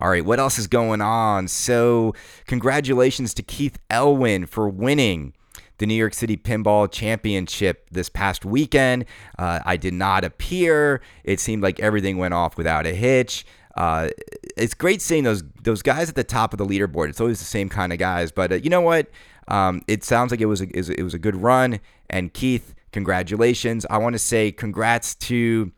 All 0.00 0.10
right, 0.10 0.24
what 0.24 0.40
else 0.40 0.58
is 0.58 0.66
going 0.66 1.02
on? 1.02 1.46
So, 1.46 2.14
congratulations 2.46 3.32
to 3.34 3.44
Keith 3.44 3.78
Elwin 3.90 4.46
for 4.46 4.68
winning 4.68 5.34
the 5.80 5.86
New 5.86 5.94
York 5.94 6.14
City 6.14 6.36
Pinball 6.36 6.90
Championship 6.90 7.88
this 7.90 8.08
past 8.08 8.44
weekend. 8.44 9.06
Uh, 9.38 9.60
I 9.64 9.76
did 9.76 9.94
not 9.94 10.24
appear. 10.24 11.00
It 11.24 11.40
seemed 11.40 11.62
like 11.62 11.80
everything 11.80 12.18
went 12.18 12.34
off 12.34 12.56
without 12.56 12.86
a 12.86 12.94
hitch. 12.94 13.46
Uh, 13.76 14.10
it's 14.56 14.74
great 14.74 15.00
seeing 15.00 15.24
those 15.24 15.42
those 15.62 15.80
guys 15.82 16.08
at 16.08 16.14
the 16.14 16.24
top 16.24 16.52
of 16.52 16.58
the 16.58 16.66
leaderboard. 16.66 17.08
It's 17.08 17.20
always 17.20 17.38
the 17.38 17.46
same 17.46 17.68
kind 17.68 17.92
of 17.92 17.98
guys, 17.98 18.30
but 18.30 18.52
uh, 18.52 18.56
you 18.56 18.68
know 18.68 18.82
what? 18.82 19.08
Um, 19.48 19.82
it 19.88 20.04
sounds 20.04 20.30
like 20.30 20.40
it 20.40 20.46
was 20.46 20.60
a, 20.60 20.68
it 20.76 21.02
was 21.02 21.14
a 21.14 21.18
good 21.18 21.36
run. 21.36 21.80
And 22.10 22.32
Keith, 22.32 22.74
congratulations! 22.92 23.86
I 23.88 23.98
want 23.98 24.12
to 24.12 24.18
say 24.18 24.52
congrats 24.52 25.14
to 25.14 25.72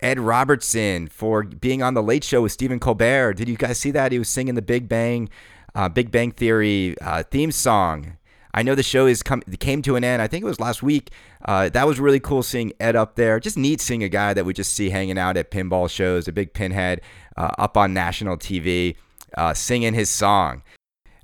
Ed 0.00 0.20
Robertson 0.20 1.08
for 1.08 1.42
being 1.42 1.82
on 1.82 1.94
the 1.94 2.02
Late 2.02 2.22
Show 2.22 2.42
with 2.42 2.52
Stephen 2.52 2.78
Colbert. 2.78 3.34
Did 3.34 3.48
you 3.48 3.56
guys 3.56 3.78
see 3.78 3.90
that? 3.90 4.12
He 4.12 4.18
was 4.18 4.28
singing 4.28 4.54
the 4.54 4.62
Big 4.62 4.88
Bang, 4.88 5.28
uh, 5.74 5.88
Big 5.88 6.12
Bang 6.12 6.30
Theory 6.30 6.96
uh, 7.00 7.24
theme 7.24 7.50
song. 7.50 8.16
I 8.52 8.62
know 8.62 8.74
the 8.74 8.82
show 8.82 9.06
is 9.06 9.22
come 9.22 9.42
came 9.60 9.82
to 9.82 9.96
an 9.96 10.04
end. 10.04 10.20
I 10.20 10.26
think 10.26 10.42
it 10.42 10.46
was 10.46 10.60
last 10.60 10.82
week. 10.82 11.10
Uh, 11.44 11.68
that 11.70 11.86
was 11.86 12.00
really 12.00 12.20
cool 12.20 12.42
seeing 12.42 12.72
Ed 12.80 12.96
up 12.96 13.14
there. 13.16 13.38
Just 13.40 13.56
neat 13.56 13.80
seeing 13.80 14.02
a 14.02 14.08
guy 14.08 14.34
that 14.34 14.44
we 14.44 14.52
just 14.52 14.72
see 14.72 14.90
hanging 14.90 15.18
out 15.18 15.36
at 15.36 15.50
pinball 15.50 15.88
shows, 15.88 16.26
a 16.28 16.32
big 16.32 16.52
pinhead 16.52 17.00
uh, 17.36 17.52
up 17.58 17.76
on 17.76 17.94
national 17.94 18.36
TV, 18.36 18.96
uh, 19.36 19.54
singing 19.54 19.94
his 19.94 20.10
song. 20.10 20.62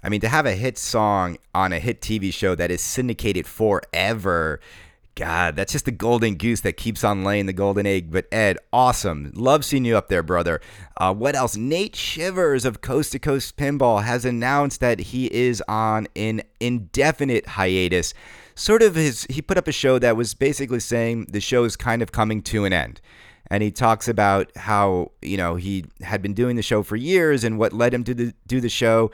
I 0.03 0.09
mean, 0.09 0.21
to 0.21 0.29
have 0.29 0.47
a 0.47 0.53
hit 0.53 0.79
song 0.79 1.37
on 1.53 1.73
a 1.73 1.81
hit 1.81 2.01
TV 2.01 2.33
show 2.33 2.55
that 2.55 2.71
is 2.71 2.81
syndicated 2.81 3.47
forever 3.47 4.61
God, 5.16 5.57
that's 5.57 5.72
just 5.72 5.87
the 5.87 5.92
golden 5.92 6.35
goose 6.35 6.61
that 6.61 6.76
keeps 6.76 7.02
on 7.02 7.24
laying 7.24 7.46
the 7.46 7.55
golden 7.55 7.87
egg. 7.87 8.11
But 8.11 8.26
Ed, 8.31 8.59
awesome. 8.70 9.33
Love 9.35 9.64
seeing 9.64 9.87
you 9.87 9.96
up 9.96 10.09
there, 10.09 10.22
brother. 10.22 10.61
Uh, 10.98 11.14
what 11.14 11.35
else? 11.35 11.57
Nate 11.57 11.96
Shivers 11.96 12.66
of 12.66 12.83
Coast 12.83 13.12
to 13.12 13.18
Coast 13.18 13.57
Pinball 13.57 14.05
has 14.05 14.26
announced 14.26 14.81
that 14.81 15.00
he 15.00 15.33
is 15.33 15.62
on 15.66 16.07
an 16.16 16.42
indefinite 16.61 17.46
hiatus. 17.46 18.12
Sort 18.55 18.83
of 18.83 18.94
his, 18.94 19.26
he 19.31 19.40
put 19.40 19.57
up 19.57 19.66
a 19.66 19.72
show 19.72 19.98
that 19.98 20.18
was 20.18 20.35
basically 20.35 20.81
saying 20.81 21.29
the 21.31 21.40
show 21.40 21.64
is 21.64 21.76
kind 21.76 22.02
of 22.02 22.12
coming 22.12 22.42
to 22.42 22.66
an 22.66 22.74
end. 22.74 23.00
And 23.50 23.62
he 23.62 23.70
talks 23.70 24.09
about 24.09 24.55
how, 24.55 25.12
you 25.22 25.38
know, 25.38 25.55
he 25.55 25.87
had 26.02 26.20
been 26.20 26.35
doing 26.35 26.57
the 26.57 26.62
show 26.62 26.83
for 26.83 26.96
years 26.96 27.42
and 27.42 27.59
what 27.59 27.72
led 27.72 27.94
him 27.94 28.05
to 28.05 28.12
the, 28.12 28.35
do 28.46 28.61
the 28.61 28.68
show. 28.68 29.11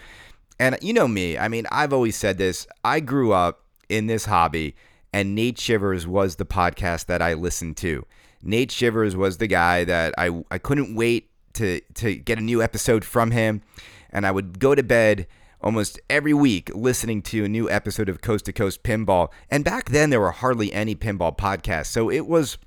And 0.59 0.77
you 0.83 0.95
know 0.95 1.07
me, 1.07 1.39
I 1.39 1.47
mean, 1.47 1.67
I've 1.71 1.93
always 1.93 2.17
said 2.17 2.39
this. 2.39 2.67
I 2.83 2.99
grew 2.99 3.33
up 3.33 3.67
in 3.89 4.09
this 4.09 4.25
hobby 4.25 4.75
and 5.13 5.35
Nate 5.35 5.59
Shivers 5.59 6.07
was 6.07 6.37
the 6.37 6.47
podcast 6.47 7.07
that 7.07 7.21
I 7.21 7.35
listened 7.35 7.77
to. 7.79 8.07
Nate 8.43 8.71
Shivers 8.71 9.15
was 9.15 9.39
the 9.39 9.47
guy 9.47 9.85
that 9.85 10.15
I, 10.19 10.43
I 10.51 10.59
couldn't 10.59 10.95
wait 10.95 11.31
to, 11.55 11.81
to 11.95 12.17
get 12.17 12.39
a 12.39 12.43
new 12.43 12.63
episode 12.63 13.05
from 13.05 13.31
him. 13.31 13.63
And 14.11 14.27
I 14.27 14.31
would 14.31 14.59
go 14.59 14.75
to 14.75 14.83
bed 14.83 15.27
almost 15.61 16.01
every 16.11 16.35
week 16.35 16.71
listening 16.75 17.23
to 17.23 17.45
a 17.45 17.49
new 17.49 17.71
episode 17.71 18.09
of 18.09 18.21
Coast 18.21 18.47
to 18.47 18.53
Coast 18.53 18.83
Pinball. 18.83 19.29
And 19.51 19.65
back 19.65 19.91
then, 19.91 20.11
there 20.11 20.21
were 20.21 20.33
hardly 20.33 20.73
any 20.73 20.95
pinball 20.95 21.37
podcasts. 21.37 21.87
So 21.87 22.11
it 22.11 22.27
was 22.27 22.59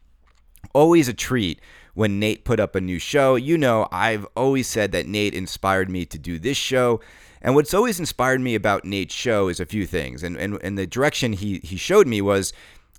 always 0.73 1.07
a 1.07 1.13
treat 1.13 1.59
when 1.93 2.19
Nate 2.19 2.45
put 2.45 2.59
up 2.59 2.75
a 2.75 2.81
new 2.81 2.99
show. 2.99 3.35
You 3.35 3.57
know, 3.57 3.87
I've 3.91 4.25
always 4.35 4.67
said 4.67 4.91
that 4.93 5.07
Nate 5.07 5.33
inspired 5.33 5.89
me 5.89 6.05
to 6.05 6.17
do 6.17 6.39
this 6.39 6.57
show. 6.57 7.01
And 7.45 7.53
what's 7.53 7.75
always 7.75 7.99
inspired 7.99 8.41
me 8.41 8.55
about 8.55 8.85
Nate's 8.85 9.13
show 9.13 9.49
is 9.49 9.59
a 9.59 9.67
few 9.67 9.85
things. 9.85 10.23
And 10.23 10.35
and, 10.35 10.57
and 10.63 10.79
the 10.79 10.87
direction 10.87 11.31
he 11.31 11.59
he 11.63 11.77
showed 11.77 12.07
me 12.07 12.19
was, 12.19 12.51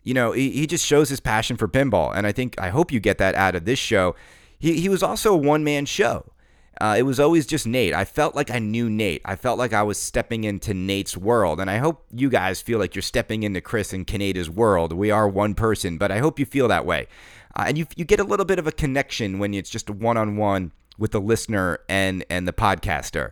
you 0.04 0.14
know, 0.14 0.30
he, 0.30 0.50
he 0.50 0.68
just 0.68 0.86
shows 0.86 1.08
his 1.08 1.18
passion 1.18 1.56
for 1.56 1.66
pinball. 1.66 2.12
And 2.14 2.28
I 2.28 2.32
think 2.32 2.54
I 2.56 2.68
hope 2.68 2.92
you 2.92 3.00
get 3.00 3.18
that 3.18 3.34
out 3.34 3.56
of 3.56 3.64
this 3.64 3.80
show. 3.80 4.14
He 4.56 4.80
he 4.80 4.88
was 4.88 5.02
also 5.02 5.34
a 5.34 5.36
one 5.36 5.64
man 5.64 5.84
show. 5.84 6.30
Uh, 6.80 6.94
it 6.96 7.02
was 7.02 7.18
always 7.18 7.44
just 7.44 7.66
Nate. 7.66 7.92
I 7.92 8.04
felt 8.04 8.36
like 8.36 8.52
I 8.52 8.60
knew 8.60 8.88
Nate. 8.88 9.22
I 9.24 9.34
felt 9.34 9.58
like 9.58 9.72
I 9.72 9.82
was 9.82 9.98
stepping 9.98 10.44
into 10.44 10.74
Nate's 10.74 11.16
world. 11.16 11.58
And 11.58 11.68
I 11.68 11.78
hope 11.78 12.04
you 12.14 12.30
guys 12.30 12.60
feel 12.60 12.78
like 12.78 12.94
you're 12.94 13.02
stepping 13.02 13.42
into 13.42 13.60
Chris 13.60 13.92
and 13.92 14.06
Kaneda's 14.06 14.50
world. 14.50 14.92
We 14.92 15.10
are 15.10 15.26
one 15.26 15.54
person, 15.54 15.98
but 15.98 16.12
I 16.12 16.18
hope 16.18 16.38
you 16.38 16.44
feel 16.44 16.68
that 16.68 16.86
way. 16.86 17.08
Uh, 17.56 17.64
and 17.66 17.78
you, 17.78 17.86
you 17.96 18.04
get 18.04 18.20
a 18.20 18.24
little 18.24 18.44
bit 18.44 18.58
of 18.58 18.66
a 18.66 18.72
connection 18.72 19.38
when 19.38 19.54
it's 19.54 19.70
just 19.70 19.88
one 19.88 20.18
on 20.18 20.36
one 20.36 20.70
with 20.98 21.12
the 21.12 21.20
listener 21.20 21.80
and, 21.88 22.24
and 22.28 22.46
the 22.46 22.52
podcaster. 22.52 23.30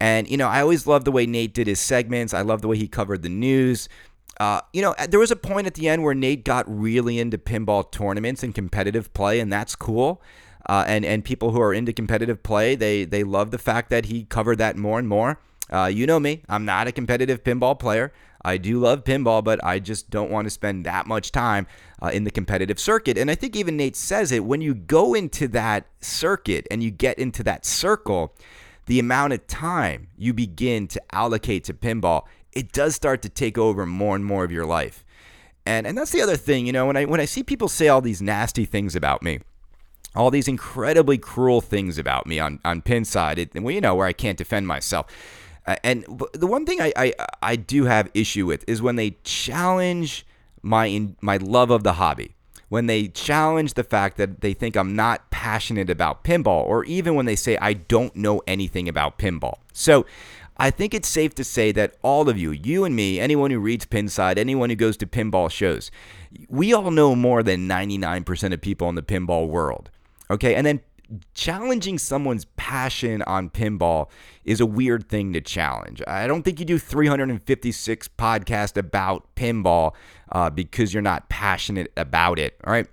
And, 0.00 0.28
you 0.28 0.36
know, 0.36 0.48
I 0.48 0.60
always 0.60 0.86
loved 0.86 1.06
the 1.06 1.12
way 1.12 1.26
Nate 1.26 1.54
did 1.54 1.66
his 1.66 1.80
segments. 1.80 2.34
I 2.34 2.42
love 2.42 2.62
the 2.62 2.68
way 2.68 2.76
he 2.76 2.88
covered 2.88 3.22
the 3.22 3.28
news. 3.28 3.88
Uh, 4.38 4.60
you 4.72 4.82
know, 4.82 4.94
there 5.08 5.20
was 5.20 5.30
a 5.30 5.36
point 5.36 5.66
at 5.66 5.74
the 5.74 5.88
end 5.88 6.02
where 6.02 6.14
Nate 6.14 6.44
got 6.44 6.64
really 6.68 7.18
into 7.18 7.38
pinball 7.38 7.90
tournaments 7.90 8.42
and 8.42 8.54
competitive 8.54 9.12
play, 9.14 9.40
and 9.40 9.50
that's 9.50 9.74
cool. 9.74 10.20
Uh, 10.68 10.84
and 10.86 11.04
and 11.04 11.24
people 11.24 11.52
who 11.52 11.60
are 11.60 11.72
into 11.72 11.92
competitive 11.92 12.42
play, 12.42 12.74
they 12.74 13.04
they 13.04 13.22
love 13.22 13.50
the 13.50 13.58
fact 13.58 13.88
that 13.88 14.06
he 14.06 14.24
covered 14.24 14.58
that 14.58 14.76
more 14.76 14.98
and 14.98 15.08
more. 15.08 15.38
Uh, 15.70 15.86
you 15.86 16.06
know 16.06 16.20
me, 16.20 16.42
I'm 16.48 16.64
not 16.64 16.86
a 16.86 16.92
competitive 16.92 17.42
pinball 17.42 17.78
player. 17.78 18.12
I 18.44 18.58
do 18.58 18.78
love 18.78 19.02
pinball, 19.02 19.42
but 19.42 19.62
I 19.64 19.80
just 19.80 20.10
don't 20.10 20.30
want 20.30 20.46
to 20.46 20.50
spend 20.50 20.84
that 20.84 21.06
much 21.06 21.32
time 21.32 21.66
uh, 22.00 22.10
in 22.12 22.22
the 22.22 22.30
competitive 22.30 22.78
circuit. 22.78 23.18
And 23.18 23.28
I 23.28 23.34
think 23.34 23.56
even 23.56 23.76
Nate 23.76 23.96
says 23.96 24.30
it 24.30 24.44
when 24.44 24.60
you 24.60 24.74
go 24.74 25.14
into 25.14 25.48
that 25.48 25.86
circuit 26.00 26.66
and 26.70 26.82
you 26.82 26.92
get 26.92 27.18
into 27.18 27.42
that 27.42 27.64
circle 27.64 28.36
the 28.86 28.98
amount 28.98 29.32
of 29.32 29.46
time 29.46 30.08
you 30.16 30.32
begin 30.32 30.86
to 30.88 31.02
allocate 31.12 31.64
to 31.64 31.74
pinball, 31.74 32.24
it 32.52 32.72
does 32.72 32.94
start 32.94 33.22
to 33.22 33.28
take 33.28 33.58
over 33.58 33.84
more 33.84 34.16
and 34.16 34.24
more 34.24 34.44
of 34.44 34.52
your 34.52 34.66
life. 34.66 35.04
And 35.66 35.86
and 35.86 35.98
that's 35.98 36.12
the 36.12 36.22
other 36.22 36.36
thing, 36.36 36.66
you 36.66 36.72
know, 36.72 36.86
when 36.86 36.96
I 36.96 37.04
when 37.04 37.20
I 37.20 37.24
see 37.24 37.42
people 37.42 37.68
say 37.68 37.88
all 37.88 38.00
these 38.00 38.22
nasty 38.22 38.64
things 38.64 38.94
about 38.94 39.22
me, 39.22 39.40
all 40.14 40.30
these 40.30 40.46
incredibly 40.46 41.18
cruel 41.18 41.60
things 41.60 41.98
about 41.98 42.26
me 42.26 42.38
on 42.38 42.60
on 42.64 42.82
Pinside, 42.82 43.38
it, 43.38 43.50
well, 43.60 43.74
you 43.74 43.80
know, 43.80 43.96
where 43.96 44.06
I 44.06 44.12
can't 44.12 44.38
defend 44.38 44.68
myself. 44.68 45.06
Uh, 45.66 45.74
and 45.82 46.04
the 46.32 46.46
one 46.46 46.64
thing 46.64 46.80
I, 46.80 46.92
I 46.96 47.14
I 47.42 47.56
do 47.56 47.86
have 47.86 48.08
issue 48.14 48.46
with 48.46 48.64
is 48.68 48.80
when 48.80 48.94
they 48.94 49.16
challenge 49.24 50.24
my 50.62 50.86
in, 50.86 51.16
my 51.20 51.36
love 51.38 51.70
of 51.70 51.82
the 51.82 51.94
hobby 51.94 52.35
when 52.68 52.86
they 52.86 53.08
challenge 53.08 53.74
the 53.74 53.84
fact 53.84 54.16
that 54.16 54.40
they 54.40 54.52
think 54.52 54.76
I'm 54.76 54.96
not 54.96 55.30
passionate 55.30 55.90
about 55.90 56.24
pinball, 56.24 56.64
or 56.64 56.84
even 56.84 57.14
when 57.14 57.26
they 57.26 57.36
say 57.36 57.56
I 57.58 57.74
don't 57.74 58.14
know 58.16 58.42
anything 58.46 58.88
about 58.88 59.18
pinball. 59.18 59.58
So 59.72 60.04
I 60.56 60.70
think 60.70 60.94
it's 60.94 61.08
safe 61.08 61.34
to 61.34 61.44
say 61.44 61.70
that 61.72 61.96
all 62.02 62.28
of 62.28 62.38
you, 62.38 62.50
you 62.50 62.84
and 62.84 62.96
me, 62.96 63.20
anyone 63.20 63.50
who 63.50 63.58
reads 63.58 63.86
Pinside, 63.86 64.38
anyone 64.38 64.70
who 64.70 64.76
goes 64.76 64.96
to 64.98 65.06
pinball 65.06 65.50
shows, 65.50 65.90
we 66.48 66.72
all 66.72 66.90
know 66.90 67.14
more 67.14 67.42
than 67.42 67.68
99% 67.68 68.52
of 68.52 68.60
people 68.60 68.88
in 68.88 68.94
the 68.94 69.02
pinball 69.02 69.48
world. 69.48 69.90
Okay, 70.30 70.54
and 70.54 70.66
then 70.66 70.80
challenging 71.34 71.98
someone's 71.98 72.46
passion 72.56 73.22
on 73.22 73.50
pinball 73.50 74.08
is 74.44 74.60
a 74.60 74.66
weird 74.66 75.08
thing 75.08 75.32
to 75.32 75.40
challenge. 75.40 76.02
I 76.06 76.26
don't 76.26 76.42
think 76.42 76.58
you 76.58 76.66
do 76.66 76.78
356 76.78 78.08
podcasts 78.18 78.76
about 78.76 79.34
pinball 79.36 79.92
uh, 80.32 80.50
because 80.50 80.92
you're 80.92 81.02
not 81.02 81.28
passionate 81.28 81.92
about 81.96 82.38
it. 82.38 82.58
All 82.64 82.72
right. 82.72 82.86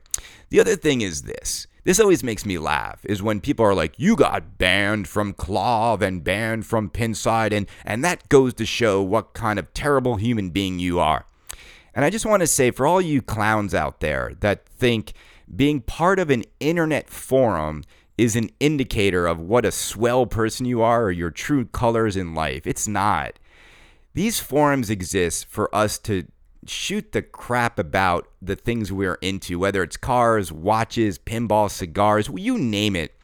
The 0.50 0.60
other 0.60 0.76
thing 0.76 1.02
is 1.02 1.24
this. 1.24 1.68
This 1.84 2.00
always 2.00 2.24
makes 2.24 2.46
me 2.46 2.58
laugh 2.58 3.02
is 3.04 3.22
when 3.22 3.42
people 3.42 3.66
are 3.66 3.76
like, 3.76 4.00
you 4.00 4.16
got 4.16 4.58
banned 4.58 5.08
from 5.08 5.34
KLOV 5.34 6.02
and 6.02 6.24
banned 6.24 6.66
from 6.66 6.90
Pinside, 6.90 7.52
and, 7.52 7.68
and 7.84 8.06
that 8.06 8.30
goes 8.30 8.54
to 8.56 8.66
show 8.66 9.02
what 9.02 9.34
kind 9.34 9.60
of 9.60 9.74
terrible 9.74 10.16
human 10.16 10.50
being 10.50 10.80
you 10.80 11.00
are. 11.00 11.26
And 11.94 12.06
I 12.06 12.10
just 12.10 12.26
want 12.26 12.42
to 12.42 12.48
say 12.48 12.72
for 12.72 12.88
all 12.88 13.02
you 13.02 13.22
clowns 13.22 13.74
out 13.74 14.00
there 14.00 14.34
that 14.40 14.66
think 14.66 15.14
being 15.54 15.82
part 15.82 16.20
of 16.20 16.30
an 16.30 16.46
internet 16.60 17.10
forum 17.10 17.84
is 18.18 18.36
an 18.36 18.50
indicator 18.60 19.28
of 19.28 19.40
what 19.40 19.66
a 19.66 19.72
swell 19.72 20.26
person 20.26 20.66
you 20.66 20.82
are 20.82 21.04
or 21.04 21.12
your 21.12 21.32
true 21.32 21.66
colors 21.66 22.16
in 22.16 22.34
life. 22.34 22.66
It's 22.66 22.88
not. 22.88 23.40
These 24.14 24.40
forums 24.40 24.90
exist 24.90 25.48
for 25.48 25.74
us 25.76 25.98
to 26.00 26.26
shoot 26.70 27.12
the 27.12 27.22
crap 27.22 27.80
about 27.80 28.28
the 28.42 28.56
things 28.56 28.92
we're 28.92 29.16
into, 29.16 29.60
whether 29.60 29.84
it's 29.84 29.98
cars, 29.98 30.52
watches, 30.52 31.18
pinball, 31.20 31.70
cigars, 31.70 32.30
you 32.34 32.58
name 32.58 32.96
it. 32.96 33.16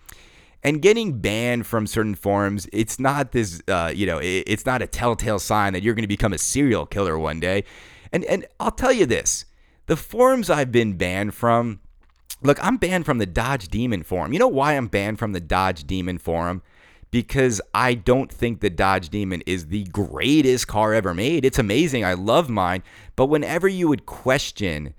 And 0.61 0.81
getting 0.81 1.19
banned 1.19 1.65
from 1.65 1.87
certain 1.87 2.15
forums, 2.15 2.67
it's 2.73 2.99
not 2.99 3.31
this, 3.31 3.61
uh, 3.69 3.93
you 3.95 4.05
know, 4.05 4.19
it's 4.21 4.65
not 4.65 4.81
a 4.81 4.87
telltale 4.87 5.39
sign 5.39 5.71
that 5.71 5.83
you're 5.83 5.93
going 5.93 6.03
to 6.03 6.07
become 6.07 6.33
a 6.33 6.37
serial 6.37 6.85
killer 6.85 7.17
one 7.17 7.39
day. 7.39 7.63
And 8.11 8.25
and 8.25 8.45
I'll 8.59 8.71
tell 8.71 8.91
you 8.91 9.05
this: 9.05 9.45
the 9.85 9.95
forums 9.95 10.49
I've 10.49 10.71
been 10.71 10.97
banned 10.97 11.33
from. 11.33 11.79
Look, 12.41 12.63
I'm 12.63 12.77
banned 12.77 13.05
from 13.05 13.17
the 13.17 13.25
Dodge 13.25 13.67
Demon 13.67 14.03
forum. 14.03 14.31
You 14.31 14.39
know 14.39 14.47
why 14.47 14.73
I'm 14.73 14.87
banned 14.87 15.19
from 15.19 15.33
the 15.33 15.41
Dodge 15.41 15.85
Demon 15.85 16.17
forum? 16.17 16.61
Because 17.11 17.61
I 17.73 17.95
don't 17.95 18.31
think 18.31 18.59
the 18.59 18.69
Dodge 18.69 19.09
Demon 19.09 19.41
is 19.45 19.67
the 19.67 19.85
greatest 19.85 20.67
car 20.67 20.93
ever 20.93 21.13
made. 21.13 21.45
It's 21.45 21.59
amazing. 21.59 22.05
I 22.05 22.13
love 22.13 22.49
mine. 22.49 22.83
But 23.15 23.27
whenever 23.27 23.67
you 23.67 23.87
would 23.87 24.05
question 24.05 24.93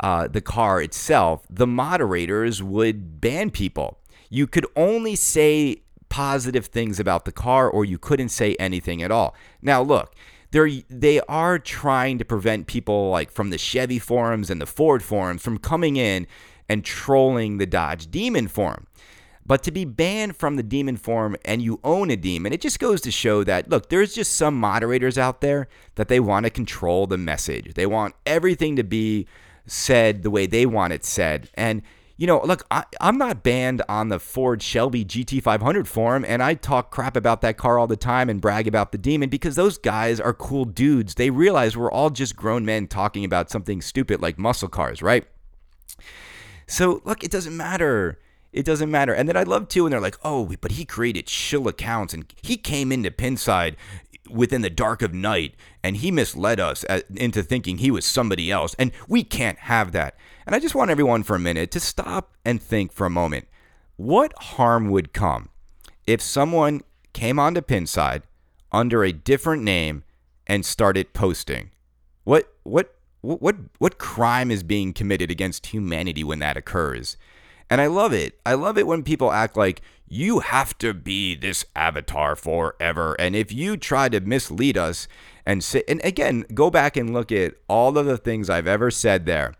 uh, 0.00 0.28
the 0.28 0.40
car 0.40 0.80
itself, 0.80 1.44
the 1.50 1.66
moderators 1.66 2.62
would 2.62 3.20
ban 3.20 3.50
people. 3.50 3.98
You 4.30 4.46
could 4.46 4.66
only 4.76 5.16
say 5.16 5.82
positive 6.08 6.66
things 6.66 7.00
about 7.00 7.24
the 7.24 7.32
car, 7.32 7.68
or 7.68 7.84
you 7.84 7.98
couldn't 7.98 8.28
say 8.28 8.54
anything 8.58 9.02
at 9.02 9.10
all. 9.10 9.34
Now, 9.60 9.82
look, 9.82 10.14
they're 10.52 10.70
they 10.88 11.20
are 11.22 11.58
trying 11.58 12.18
to 12.18 12.24
prevent 12.24 12.66
people 12.66 13.10
like 13.10 13.30
from 13.30 13.50
the 13.50 13.58
Chevy 13.58 13.98
forums 13.98 14.50
and 14.50 14.60
the 14.60 14.66
Ford 14.66 15.02
forums 15.02 15.42
from 15.42 15.58
coming 15.58 15.96
in 15.96 16.26
and 16.68 16.84
trolling 16.84 17.58
the 17.58 17.66
Dodge 17.66 18.10
Demon 18.10 18.48
forum. 18.48 18.86
But 19.46 19.62
to 19.62 19.70
be 19.70 19.84
banned 19.84 20.36
from 20.36 20.56
the 20.56 20.62
Demon 20.62 20.96
form 20.96 21.36
and 21.44 21.62
you 21.62 21.78
own 21.84 22.10
a 22.10 22.16
Demon, 22.16 22.52
it 22.52 22.60
just 22.60 22.80
goes 22.80 23.00
to 23.02 23.12
show 23.12 23.44
that 23.44 23.70
look, 23.70 23.88
there's 23.88 24.12
just 24.12 24.34
some 24.34 24.58
moderators 24.58 25.16
out 25.16 25.40
there 25.40 25.68
that 25.94 26.08
they 26.08 26.18
want 26.18 26.44
to 26.44 26.50
control 26.50 27.06
the 27.06 27.16
message. 27.16 27.74
They 27.74 27.86
want 27.86 28.14
everything 28.26 28.74
to 28.76 28.82
be 28.82 29.26
said 29.66 30.22
the 30.22 30.30
way 30.30 30.46
they 30.46 30.66
want 30.66 30.92
it 30.92 31.04
said. 31.04 31.48
And 31.54 31.82
you 32.16 32.26
know, 32.26 32.40
look, 32.42 32.66
I, 32.70 32.84
am 32.98 33.18
not 33.18 33.42
banned 33.42 33.82
on 33.90 34.08
the 34.08 34.18
Ford 34.18 34.62
Shelby 34.62 35.04
GT500 35.04 35.86
forum, 35.86 36.24
and 36.26 36.42
I 36.42 36.54
talk 36.54 36.90
crap 36.90 37.14
about 37.14 37.42
that 37.42 37.58
car 37.58 37.78
all 37.78 37.86
the 37.86 37.96
time 37.96 38.30
and 38.30 38.40
brag 38.40 38.66
about 38.66 38.90
the 38.90 38.98
Demon 38.98 39.28
because 39.28 39.54
those 39.54 39.76
guys 39.76 40.18
are 40.18 40.32
cool 40.32 40.64
dudes. 40.64 41.16
They 41.16 41.28
realize 41.28 41.76
we're 41.76 41.92
all 41.92 42.08
just 42.08 42.34
grown 42.34 42.64
men 42.64 42.86
talking 42.86 43.24
about 43.24 43.50
something 43.50 43.82
stupid 43.82 44.22
like 44.22 44.38
muscle 44.38 44.68
cars, 44.68 45.02
right? 45.02 45.26
So, 46.66 47.02
look, 47.04 47.22
it 47.22 47.30
doesn't 47.30 47.54
matter. 47.54 48.18
It 48.56 48.64
doesn't 48.64 48.90
matter. 48.90 49.12
And 49.12 49.28
then 49.28 49.36
I 49.36 49.42
love 49.42 49.68
too, 49.68 49.84
and 49.84 49.92
they're 49.92 50.00
like, 50.00 50.16
oh, 50.24 50.50
but 50.62 50.72
he 50.72 50.86
created 50.86 51.28
shill 51.28 51.68
accounts 51.68 52.14
and 52.14 52.24
he 52.42 52.56
came 52.56 52.90
into 52.90 53.10
Pinside 53.10 53.76
within 54.30 54.62
the 54.62 54.70
dark 54.70 55.02
of 55.02 55.12
night 55.12 55.54
and 55.84 55.98
he 55.98 56.10
misled 56.10 56.58
us 56.58 56.82
into 57.14 57.42
thinking 57.42 57.78
he 57.78 57.90
was 57.90 58.06
somebody 58.06 58.50
else. 58.50 58.74
And 58.78 58.92
we 59.06 59.24
can't 59.24 59.58
have 59.58 59.92
that. 59.92 60.16
And 60.46 60.54
I 60.54 60.58
just 60.58 60.74
want 60.74 60.90
everyone 60.90 61.22
for 61.22 61.36
a 61.36 61.38
minute 61.38 61.70
to 61.72 61.80
stop 61.80 62.32
and 62.46 62.60
think 62.60 62.92
for 62.92 63.04
a 63.06 63.10
moment. 63.10 63.46
What 63.96 64.32
harm 64.38 64.88
would 64.88 65.12
come 65.12 65.50
if 66.06 66.22
someone 66.22 66.80
came 67.12 67.38
onto 67.38 67.60
Pinside 67.60 68.22
under 68.72 69.04
a 69.04 69.12
different 69.12 69.64
name 69.64 70.02
and 70.46 70.64
started 70.64 71.12
posting? 71.12 71.72
What 72.24 72.54
what 72.62 72.94
what 73.20 73.56
what 73.78 73.98
crime 73.98 74.50
is 74.50 74.62
being 74.62 74.94
committed 74.94 75.30
against 75.30 75.66
humanity 75.66 76.24
when 76.24 76.38
that 76.38 76.56
occurs? 76.56 77.18
And 77.68 77.80
I 77.80 77.86
love 77.86 78.12
it. 78.12 78.38
I 78.46 78.54
love 78.54 78.78
it 78.78 78.86
when 78.86 79.02
people 79.02 79.32
act 79.32 79.56
like 79.56 79.82
you 80.08 80.38
have 80.40 80.78
to 80.78 80.94
be 80.94 81.34
this 81.34 81.64
avatar 81.74 82.36
forever. 82.36 83.16
And 83.18 83.34
if 83.34 83.52
you 83.52 83.76
try 83.76 84.08
to 84.08 84.20
mislead 84.20 84.76
us 84.78 85.08
and 85.44 85.62
say, 85.64 85.82
and 85.88 86.00
again, 86.04 86.44
go 86.54 86.70
back 86.70 86.96
and 86.96 87.12
look 87.12 87.32
at 87.32 87.54
all 87.68 87.98
of 87.98 88.06
the 88.06 88.16
things 88.16 88.48
I've 88.48 88.68
ever 88.68 88.90
said 88.90 89.26
there. 89.26 89.54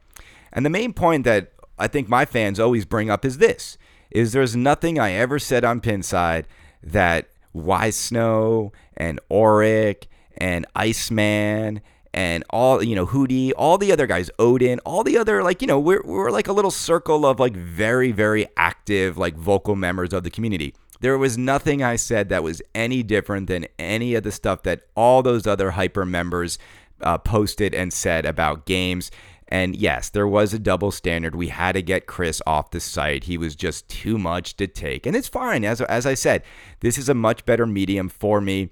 And 0.52 0.64
the 0.64 0.70
main 0.70 0.92
point 0.92 1.24
that 1.24 1.52
I 1.78 1.88
think 1.88 2.08
my 2.08 2.24
fans 2.24 2.60
always 2.60 2.84
bring 2.84 3.10
up 3.10 3.24
is 3.24 3.38
this 3.38 3.76
is 4.10 4.32
there's 4.32 4.56
nothing 4.56 4.98
I 4.98 5.12
ever 5.12 5.38
said 5.38 5.64
on 5.64 5.80
Pinside 5.80 6.44
that 6.82 7.28
Wise 7.52 7.96
Snow 7.96 8.72
and 8.96 9.20
Auric 9.30 10.06
and 10.38 10.64
Iceman 10.74 11.80
and 12.16 12.42
all 12.48 12.82
you 12.82 12.96
know 12.96 13.06
Hootie, 13.06 13.52
all 13.56 13.78
the 13.78 13.92
other 13.92 14.06
guys, 14.06 14.30
Odin, 14.38 14.80
all 14.80 15.04
the 15.04 15.18
other 15.18 15.44
like 15.44 15.60
you 15.60 15.68
know 15.68 15.78
we're 15.78 16.02
we're 16.02 16.30
like 16.30 16.48
a 16.48 16.52
little 16.52 16.70
circle 16.70 17.26
of 17.26 17.38
like 17.38 17.54
very 17.54 18.10
very 18.10 18.46
active 18.56 19.18
like 19.18 19.36
vocal 19.36 19.76
members 19.76 20.12
of 20.12 20.24
the 20.24 20.30
community. 20.30 20.74
There 21.00 21.18
was 21.18 21.36
nothing 21.36 21.82
I 21.82 21.96
said 21.96 22.30
that 22.30 22.42
was 22.42 22.62
any 22.74 23.02
different 23.02 23.48
than 23.48 23.66
any 23.78 24.14
of 24.14 24.24
the 24.24 24.32
stuff 24.32 24.62
that 24.62 24.80
all 24.96 25.22
those 25.22 25.46
other 25.46 25.72
hyper 25.72 26.06
members 26.06 26.58
uh, 27.02 27.18
posted 27.18 27.74
and 27.74 27.92
said 27.92 28.24
about 28.24 28.64
games. 28.64 29.10
And 29.48 29.76
yes, 29.76 30.08
there 30.08 30.26
was 30.26 30.54
a 30.54 30.58
double 30.58 30.90
standard. 30.90 31.34
We 31.34 31.48
had 31.48 31.72
to 31.72 31.82
get 31.82 32.06
Chris 32.06 32.40
off 32.46 32.70
the 32.70 32.80
site. 32.80 33.24
He 33.24 33.36
was 33.36 33.54
just 33.54 33.88
too 33.88 34.18
much 34.18 34.56
to 34.56 34.66
take. 34.66 35.06
And 35.06 35.14
it's 35.14 35.28
fine. 35.28 35.64
As, 35.64 35.82
as 35.82 36.04
I 36.06 36.14
said, 36.14 36.42
this 36.80 36.98
is 36.98 37.08
a 37.08 37.14
much 37.14 37.44
better 37.44 37.66
medium 37.66 38.08
for 38.08 38.40
me. 38.40 38.70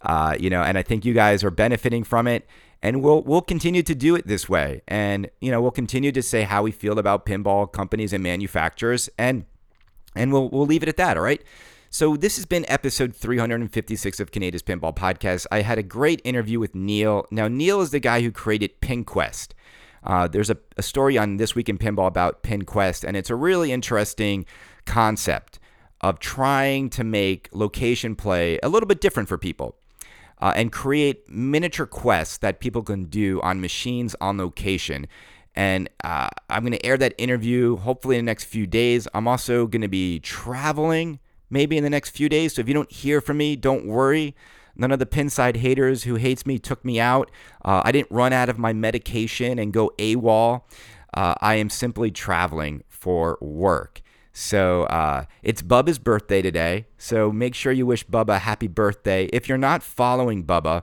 Uh, 0.00 0.36
you 0.38 0.48
know, 0.48 0.62
and 0.62 0.78
I 0.78 0.82
think 0.82 1.04
you 1.04 1.12
guys 1.12 1.42
are 1.42 1.50
benefiting 1.50 2.04
from 2.04 2.26
it 2.26 2.46
and 2.84 3.02
we'll 3.02 3.22
we'll 3.22 3.42
continue 3.42 3.82
to 3.82 3.94
do 3.94 4.14
it 4.14 4.26
this 4.26 4.48
way 4.48 4.82
and 4.86 5.28
you 5.40 5.50
know 5.50 5.60
we'll 5.60 5.72
continue 5.72 6.12
to 6.12 6.22
say 6.22 6.42
how 6.42 6.62
we 6.62 6.70
feel 6.70 6.98
about 6.98 7.26
pinball 7.26 7.70
companies 7.72 8.12
and 8.12 8.22
manufacturers 8.22 9.08
and 9.18 9.46
and 10.14 10.32
we'll 10.32 10.48
we'll 10.50 10.66
leave 10.66 10.82
it 10.82 10.88
at 10.88 10.98
that 10.98 11.16
all 11.16 11.24
right 11.24 11.42
so 11.90 12.16
this 12.16 12.36
has 12.36 12.44
been 12.44 12.66
episode 12.68 13.14
356 13.14 14.18
of 14.18 14.32
Kaneda's 14.32 14.64
Pinball 14.64 14.96
Podcast. 14.96 15.46
I 15.52 15.60
had 15.60 15.78
a 15.78 15.82
great 15.84 16.20
interview 16.24 16.58
with 16.58 16.74
Neil. 16.74 17.24
Now 17.30 17.46
Neil 17.46 17.80
is 17.80 17.92
the 17.92 18.00
guy 18.00 18.20
who 18.20 18.32
created 18.32 18.80
PinQuest. 18.80 19.52
Uh, 20.02 20.26
there's 20.26 20.50
a, 20.50 20.56
a 20.76 20.82
story 20.82 21.16
on 21.16 21.36
This 21.36 21.54
Week 21.54 21.68
in 21.68 21.78
Pinball 21.78 22.08
about 22.08 22.42
PinQuest, 22.42 23.04
and 23.04 23.16
it's 23.16 23.30
a 23.30 23.36
really 23.36 23.70
interesting 23.70 24.44
concept 24.86 25.60
of 26.00 26.18
trying 26.18 26.90
to 26.90 27.04
make 27.04 27.48
location 27.52 28.16
play 28.16 28.58
a 28.64 28.68
little 28.68 28.88
bit 28.88 29.00
different 29.00 29.28
for 29.28 29.38
people 29.38 29.76
uh, 30.40 30.52
and 30.56 30.72
create 30.72 31.28
miniature 31.28 31.86
quests 31.86 32.38
that 32.38 32.60
people 32.60 32.82
can 32.82 33.04
do 33.04 33.40
on 33.42 33.60
machines 33.60 34.14
on 34.20 34.38
location. 34.38 35.06
And 35.54 35.88
uh, 36.02 36.28
I'm 36.50 36.62
going 36.62 36.72
to 36.72 36.84
air 36.84 36.96
that 36.96 37.14
interview 37.16 37.76
hopefully 37.76 38.18
in 38.18 38.24
the 38.24 38.30
next 38.30 38.44
few 38.44 38.66
days. 38.66 39.06
I'm 39.14 39.28
also 39.28 39.66
going 39.66 39.82
to 39.82 39.88
be 39.88 40.18
traveling 40.20 41.20
maybe 41.50 41.76
in 41.76 41.84
the 41.84 41.90
next 41.90 42.10
few 42.10 42.28
days. 42.28 42.54
So 42.54 42.60
if 42.60 42.68
you 42.68 42.74
don't 42.74 42.90
hear 42.90 43.20
from 43.20 43.36
me, 43.36 43.54
don't 43.56 43.86
worry. 43.86 44.34
None 44.76 44.90
of 44.90 44.98
the 44.98 45.06
pinside 45.06 45.56
haters 45.56 46.02
who 46.02 46.16
hates 46.16 46.44
me 46.44 46.58
took 46.58 46.84
me 46.84 46.98
out. 46.98 47.30
Uh, 47.64 47.82
I 47.84 47.92
didn't 47.92 48.10
run 48.10 48.32
out 48.32 48.48
of 48.48 48.58
my 48.58 48.72
medication 48.72 49.58
and 49.58 49.72
go 49.72 49.92
AWOL. 49.98 50.62
Uh, 51.12 51.34
I 51.40 51.54
am 51.54 51.70
simply 51.70 52.10
traveling 52.10 52.82
for 52.88 53.38
work. 53.40 54.02
So 54.36 54.82
uh, 54.84 55.26
it's 55.44 55.62
Bubba's 55.62 56.00
birthday 56.00 56.42
today. 56.42 56.86
So 56.98 57.30
make 57.30 57.54
sure 57.54 57.72
you 57.72 57.86
wish 57.86 58.04
Bubba 58.04 58.36
a 58.36 58.38
happy 58.40 58.66
birthday. 58.66 59.26
If 59.26 59.48
you're 59.48 59.56
not 59.56 59.84
following 59.84 60.44
Bubba, 60.44 60.82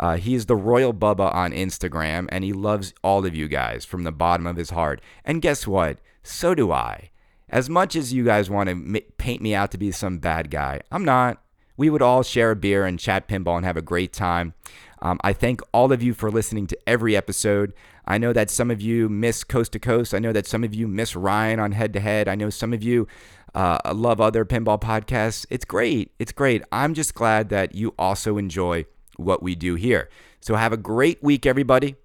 uh, 0.00 0.16
he 0.16 0.34
is 0.34 0.46
the 0.46 0.56
Royal 0.56 0.94
Bubba 0.94 1.32
on 1.34 1.52
Instagram, 1.52 2.28
and 2.30 2.44
he 2.44 2.54
loves 2.54 2.94
all 3.04 3.26
of 3.26 3.34
you 3.34 3.46
guys 3.46 3.84
from 3.84 4.04
the 4.04 4.12
bottom 4.12 4.46
of 4.46 4.56
his 4.56 4.70
heart. 4.70 5.02
And 5.22 5.42
guess 5.42 5.66
what? 5.66 5.98
So 6.22 6.54
do 6.54 6.72
I. 6.72 7.10
As 7.50 7.68
much 7.68 7.94
as 7.94 8.14
you 8.14 8.24
guys 8.24 8.48
want 8.48 8.68
to 8.68 8.72
m- 8.72 8.96
paint 9.18 9.42
me 9.42 9.54
out 9.54 9.70
to 9.72 9.78
be 9.78 9.92
some 9.92 10.18
bad 10.18 10.50
guy, 10.50 10.80
I'm 10.90 11.04
not. 11.04 11.42
We 11.76 11.90
would 11.90 12.02
all 12.02 12.22
share 12.22 12.52
a 12.52 12.56
beer 12.56 12.86
and 12.86 12.98
chat 12.98 13.28
pinball 13.28 13.56
and 13.56 13.66
have 13.66 13.76
a 13.76 13.82
great 13.82 14.12
time. 14.14 14.54
Um, 15.00 15.18
I 15.22 15.32
thank 15.32 15.60
all 15.72 15.92
of 15.92 16.02
you 16.02 16.14
for 16.14 16.30
listening 16.30 16.66
to 16.68 16.78
every 16.86 17.16
episode. 17.16 17.72
I 18.06 18.18
know 18.18 18.32
that 18.32 18.50
some 18.50 18.70
of 18.70 18.80
you 18.80 19.08
miss 19.08 19.44
Coast 19.44 19.72
to 19.72 19.78
Coast. 19.78 20.14
I 20.14 20.18
know 20.18 20.32
that 20.32 20.46
some 20.46 20.64
of 20.64 20.74
you 20.74 20.88
miss 20.88 21.14
Ryan 21.14 21.60
on 21.60 21.72
Head 21.72 21.92
to 21.92 22.00
Head. 22.00 22.28
I 22.28 22.34
know 22.34 22.50
some 22.50 22.72
of 22.72 22.82
you 22.82 23.06
uh, 23.54 23.78
love 23.94 24.20
other 24.20 24.44
pinball 24.44 24.80
podcasts. 24.80 25.46
It's 25.50 25.64
great. 25.64 26.12
It's 26.18 26.32
great. 26.32 26.62
I'm 26.72 26.94
just 26.94 27.14
glad 27.14 27.48
that 27.50 27.74
you 27.74 27.94
also 27.98 28.38
enjoy 28.38 28.86
what 29.16 29.42
we 29.42 29.54
do 29.54 29.74
here. 29.74 30.08
So 30.40 30.54
have 30.54 30.72
a 30.72 30.76
great 30.76 31.22
week, 31.22 31.46
everybody. 31.46 31.96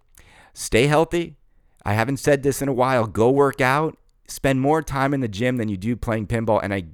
Stay 0.54 0.88
healthy. 0.88 1.36
I 1.86 1.94
haven't 1.94 2.18
said 2.18 2.44
this 2.44 2.62
in 2.62 2.68
a 2.68 2.74
while. 2.74 3.08
Go 3.08 3.30
work 3.30 3.62
out. 3.62 3.98
Spend 4.28 4.62
more 4.62 4.82
time 4.82 5.14
in 5.14 5.20
the 5.20 5.28
gym 5.28 5.58
than 5.58 5.70
you 5.70 5.78
do 5.78 5.96
playing 5.96 6.28
pinball, 6.28 6.60
and 6.64 6.74
I 6.74 6.86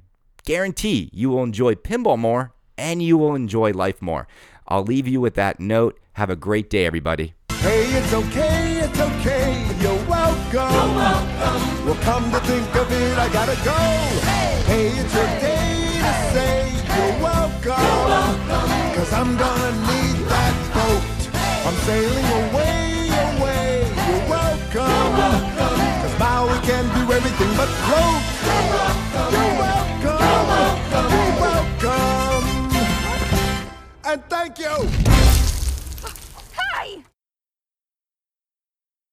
guarantee 0.44 1.10
you 1.12 1.30
will 1.30 1.44
enjoy 1.44 1.74
pinball 1.74 2.18
more 2.18 2.52
and 2.76 3.02
you 3.02 3.16
will 3.18 3.34
enjoy 3.34 3.72
life 3.72 4.00
more. 4.00 4.26
I'll 4.70 4.84
leave 4.84 5.08
you 5.08 5.20
with 5.20 5.34
that 5.34 5.58
note. 5.58 5.98
Have 6.12 6.30
a 6.30 6.36
great 6.36 6.70
day, 6.70 6.86
everybody. 6.86 7.34
Hey, 7.58 7.86
it's 7.92 8.12
okay, 8.12 8.78
it's 8.78 9.00
okay, 9.00 9.66
you're 9.82 9.92
welcome. 10.06 10.72
You're 10.72 10.94
welcome. 10.94 11.84
Well, 11.84 11.98
come 12.02 12.30
to 12.30 12.38
think 12.40 12.74
of 12.76 12.90
it, 12.90 13.18
I 13.18 13.28
gotta 13.32 13.56
go. 13.64 13.74
Hey, 13.74 14.62
hey 14.70 14.86
it's 14.94 15.14
your 15.14 15.26
day 15.42 15.98
to 16.06 16.12
say 16.32 16.70
you're 16.86 17.18
welcome. 17.20 17.82
You're 17.82 18.06
welcome. 18.14 18.94
Cause 18.94 19.12
I'm 19.12 19.36
gonna 19.36 19.72
need 19.90 20.18
that 20.30 20.54
boat. 20.72 21.02
I'm 21.66 21.74
sailing 21.84 22.28
away, 22.46 23.10
away, 23.34 23.90
you're 24.06 24.24
welcome. 24.30 24.88
You're 24.88 25.12
welcome. 25.18 25.78
Cause 26.02 26.18
now 26.20 26.46
we 26.46 26.58
can 26.64 26.84
do 26.94 27.12
everything 27.12 27.56
but 27.56 27.68
float. 27.90 28.30
and 34.10 34.24
thank 34.28 34.58
you! 34.58 34.99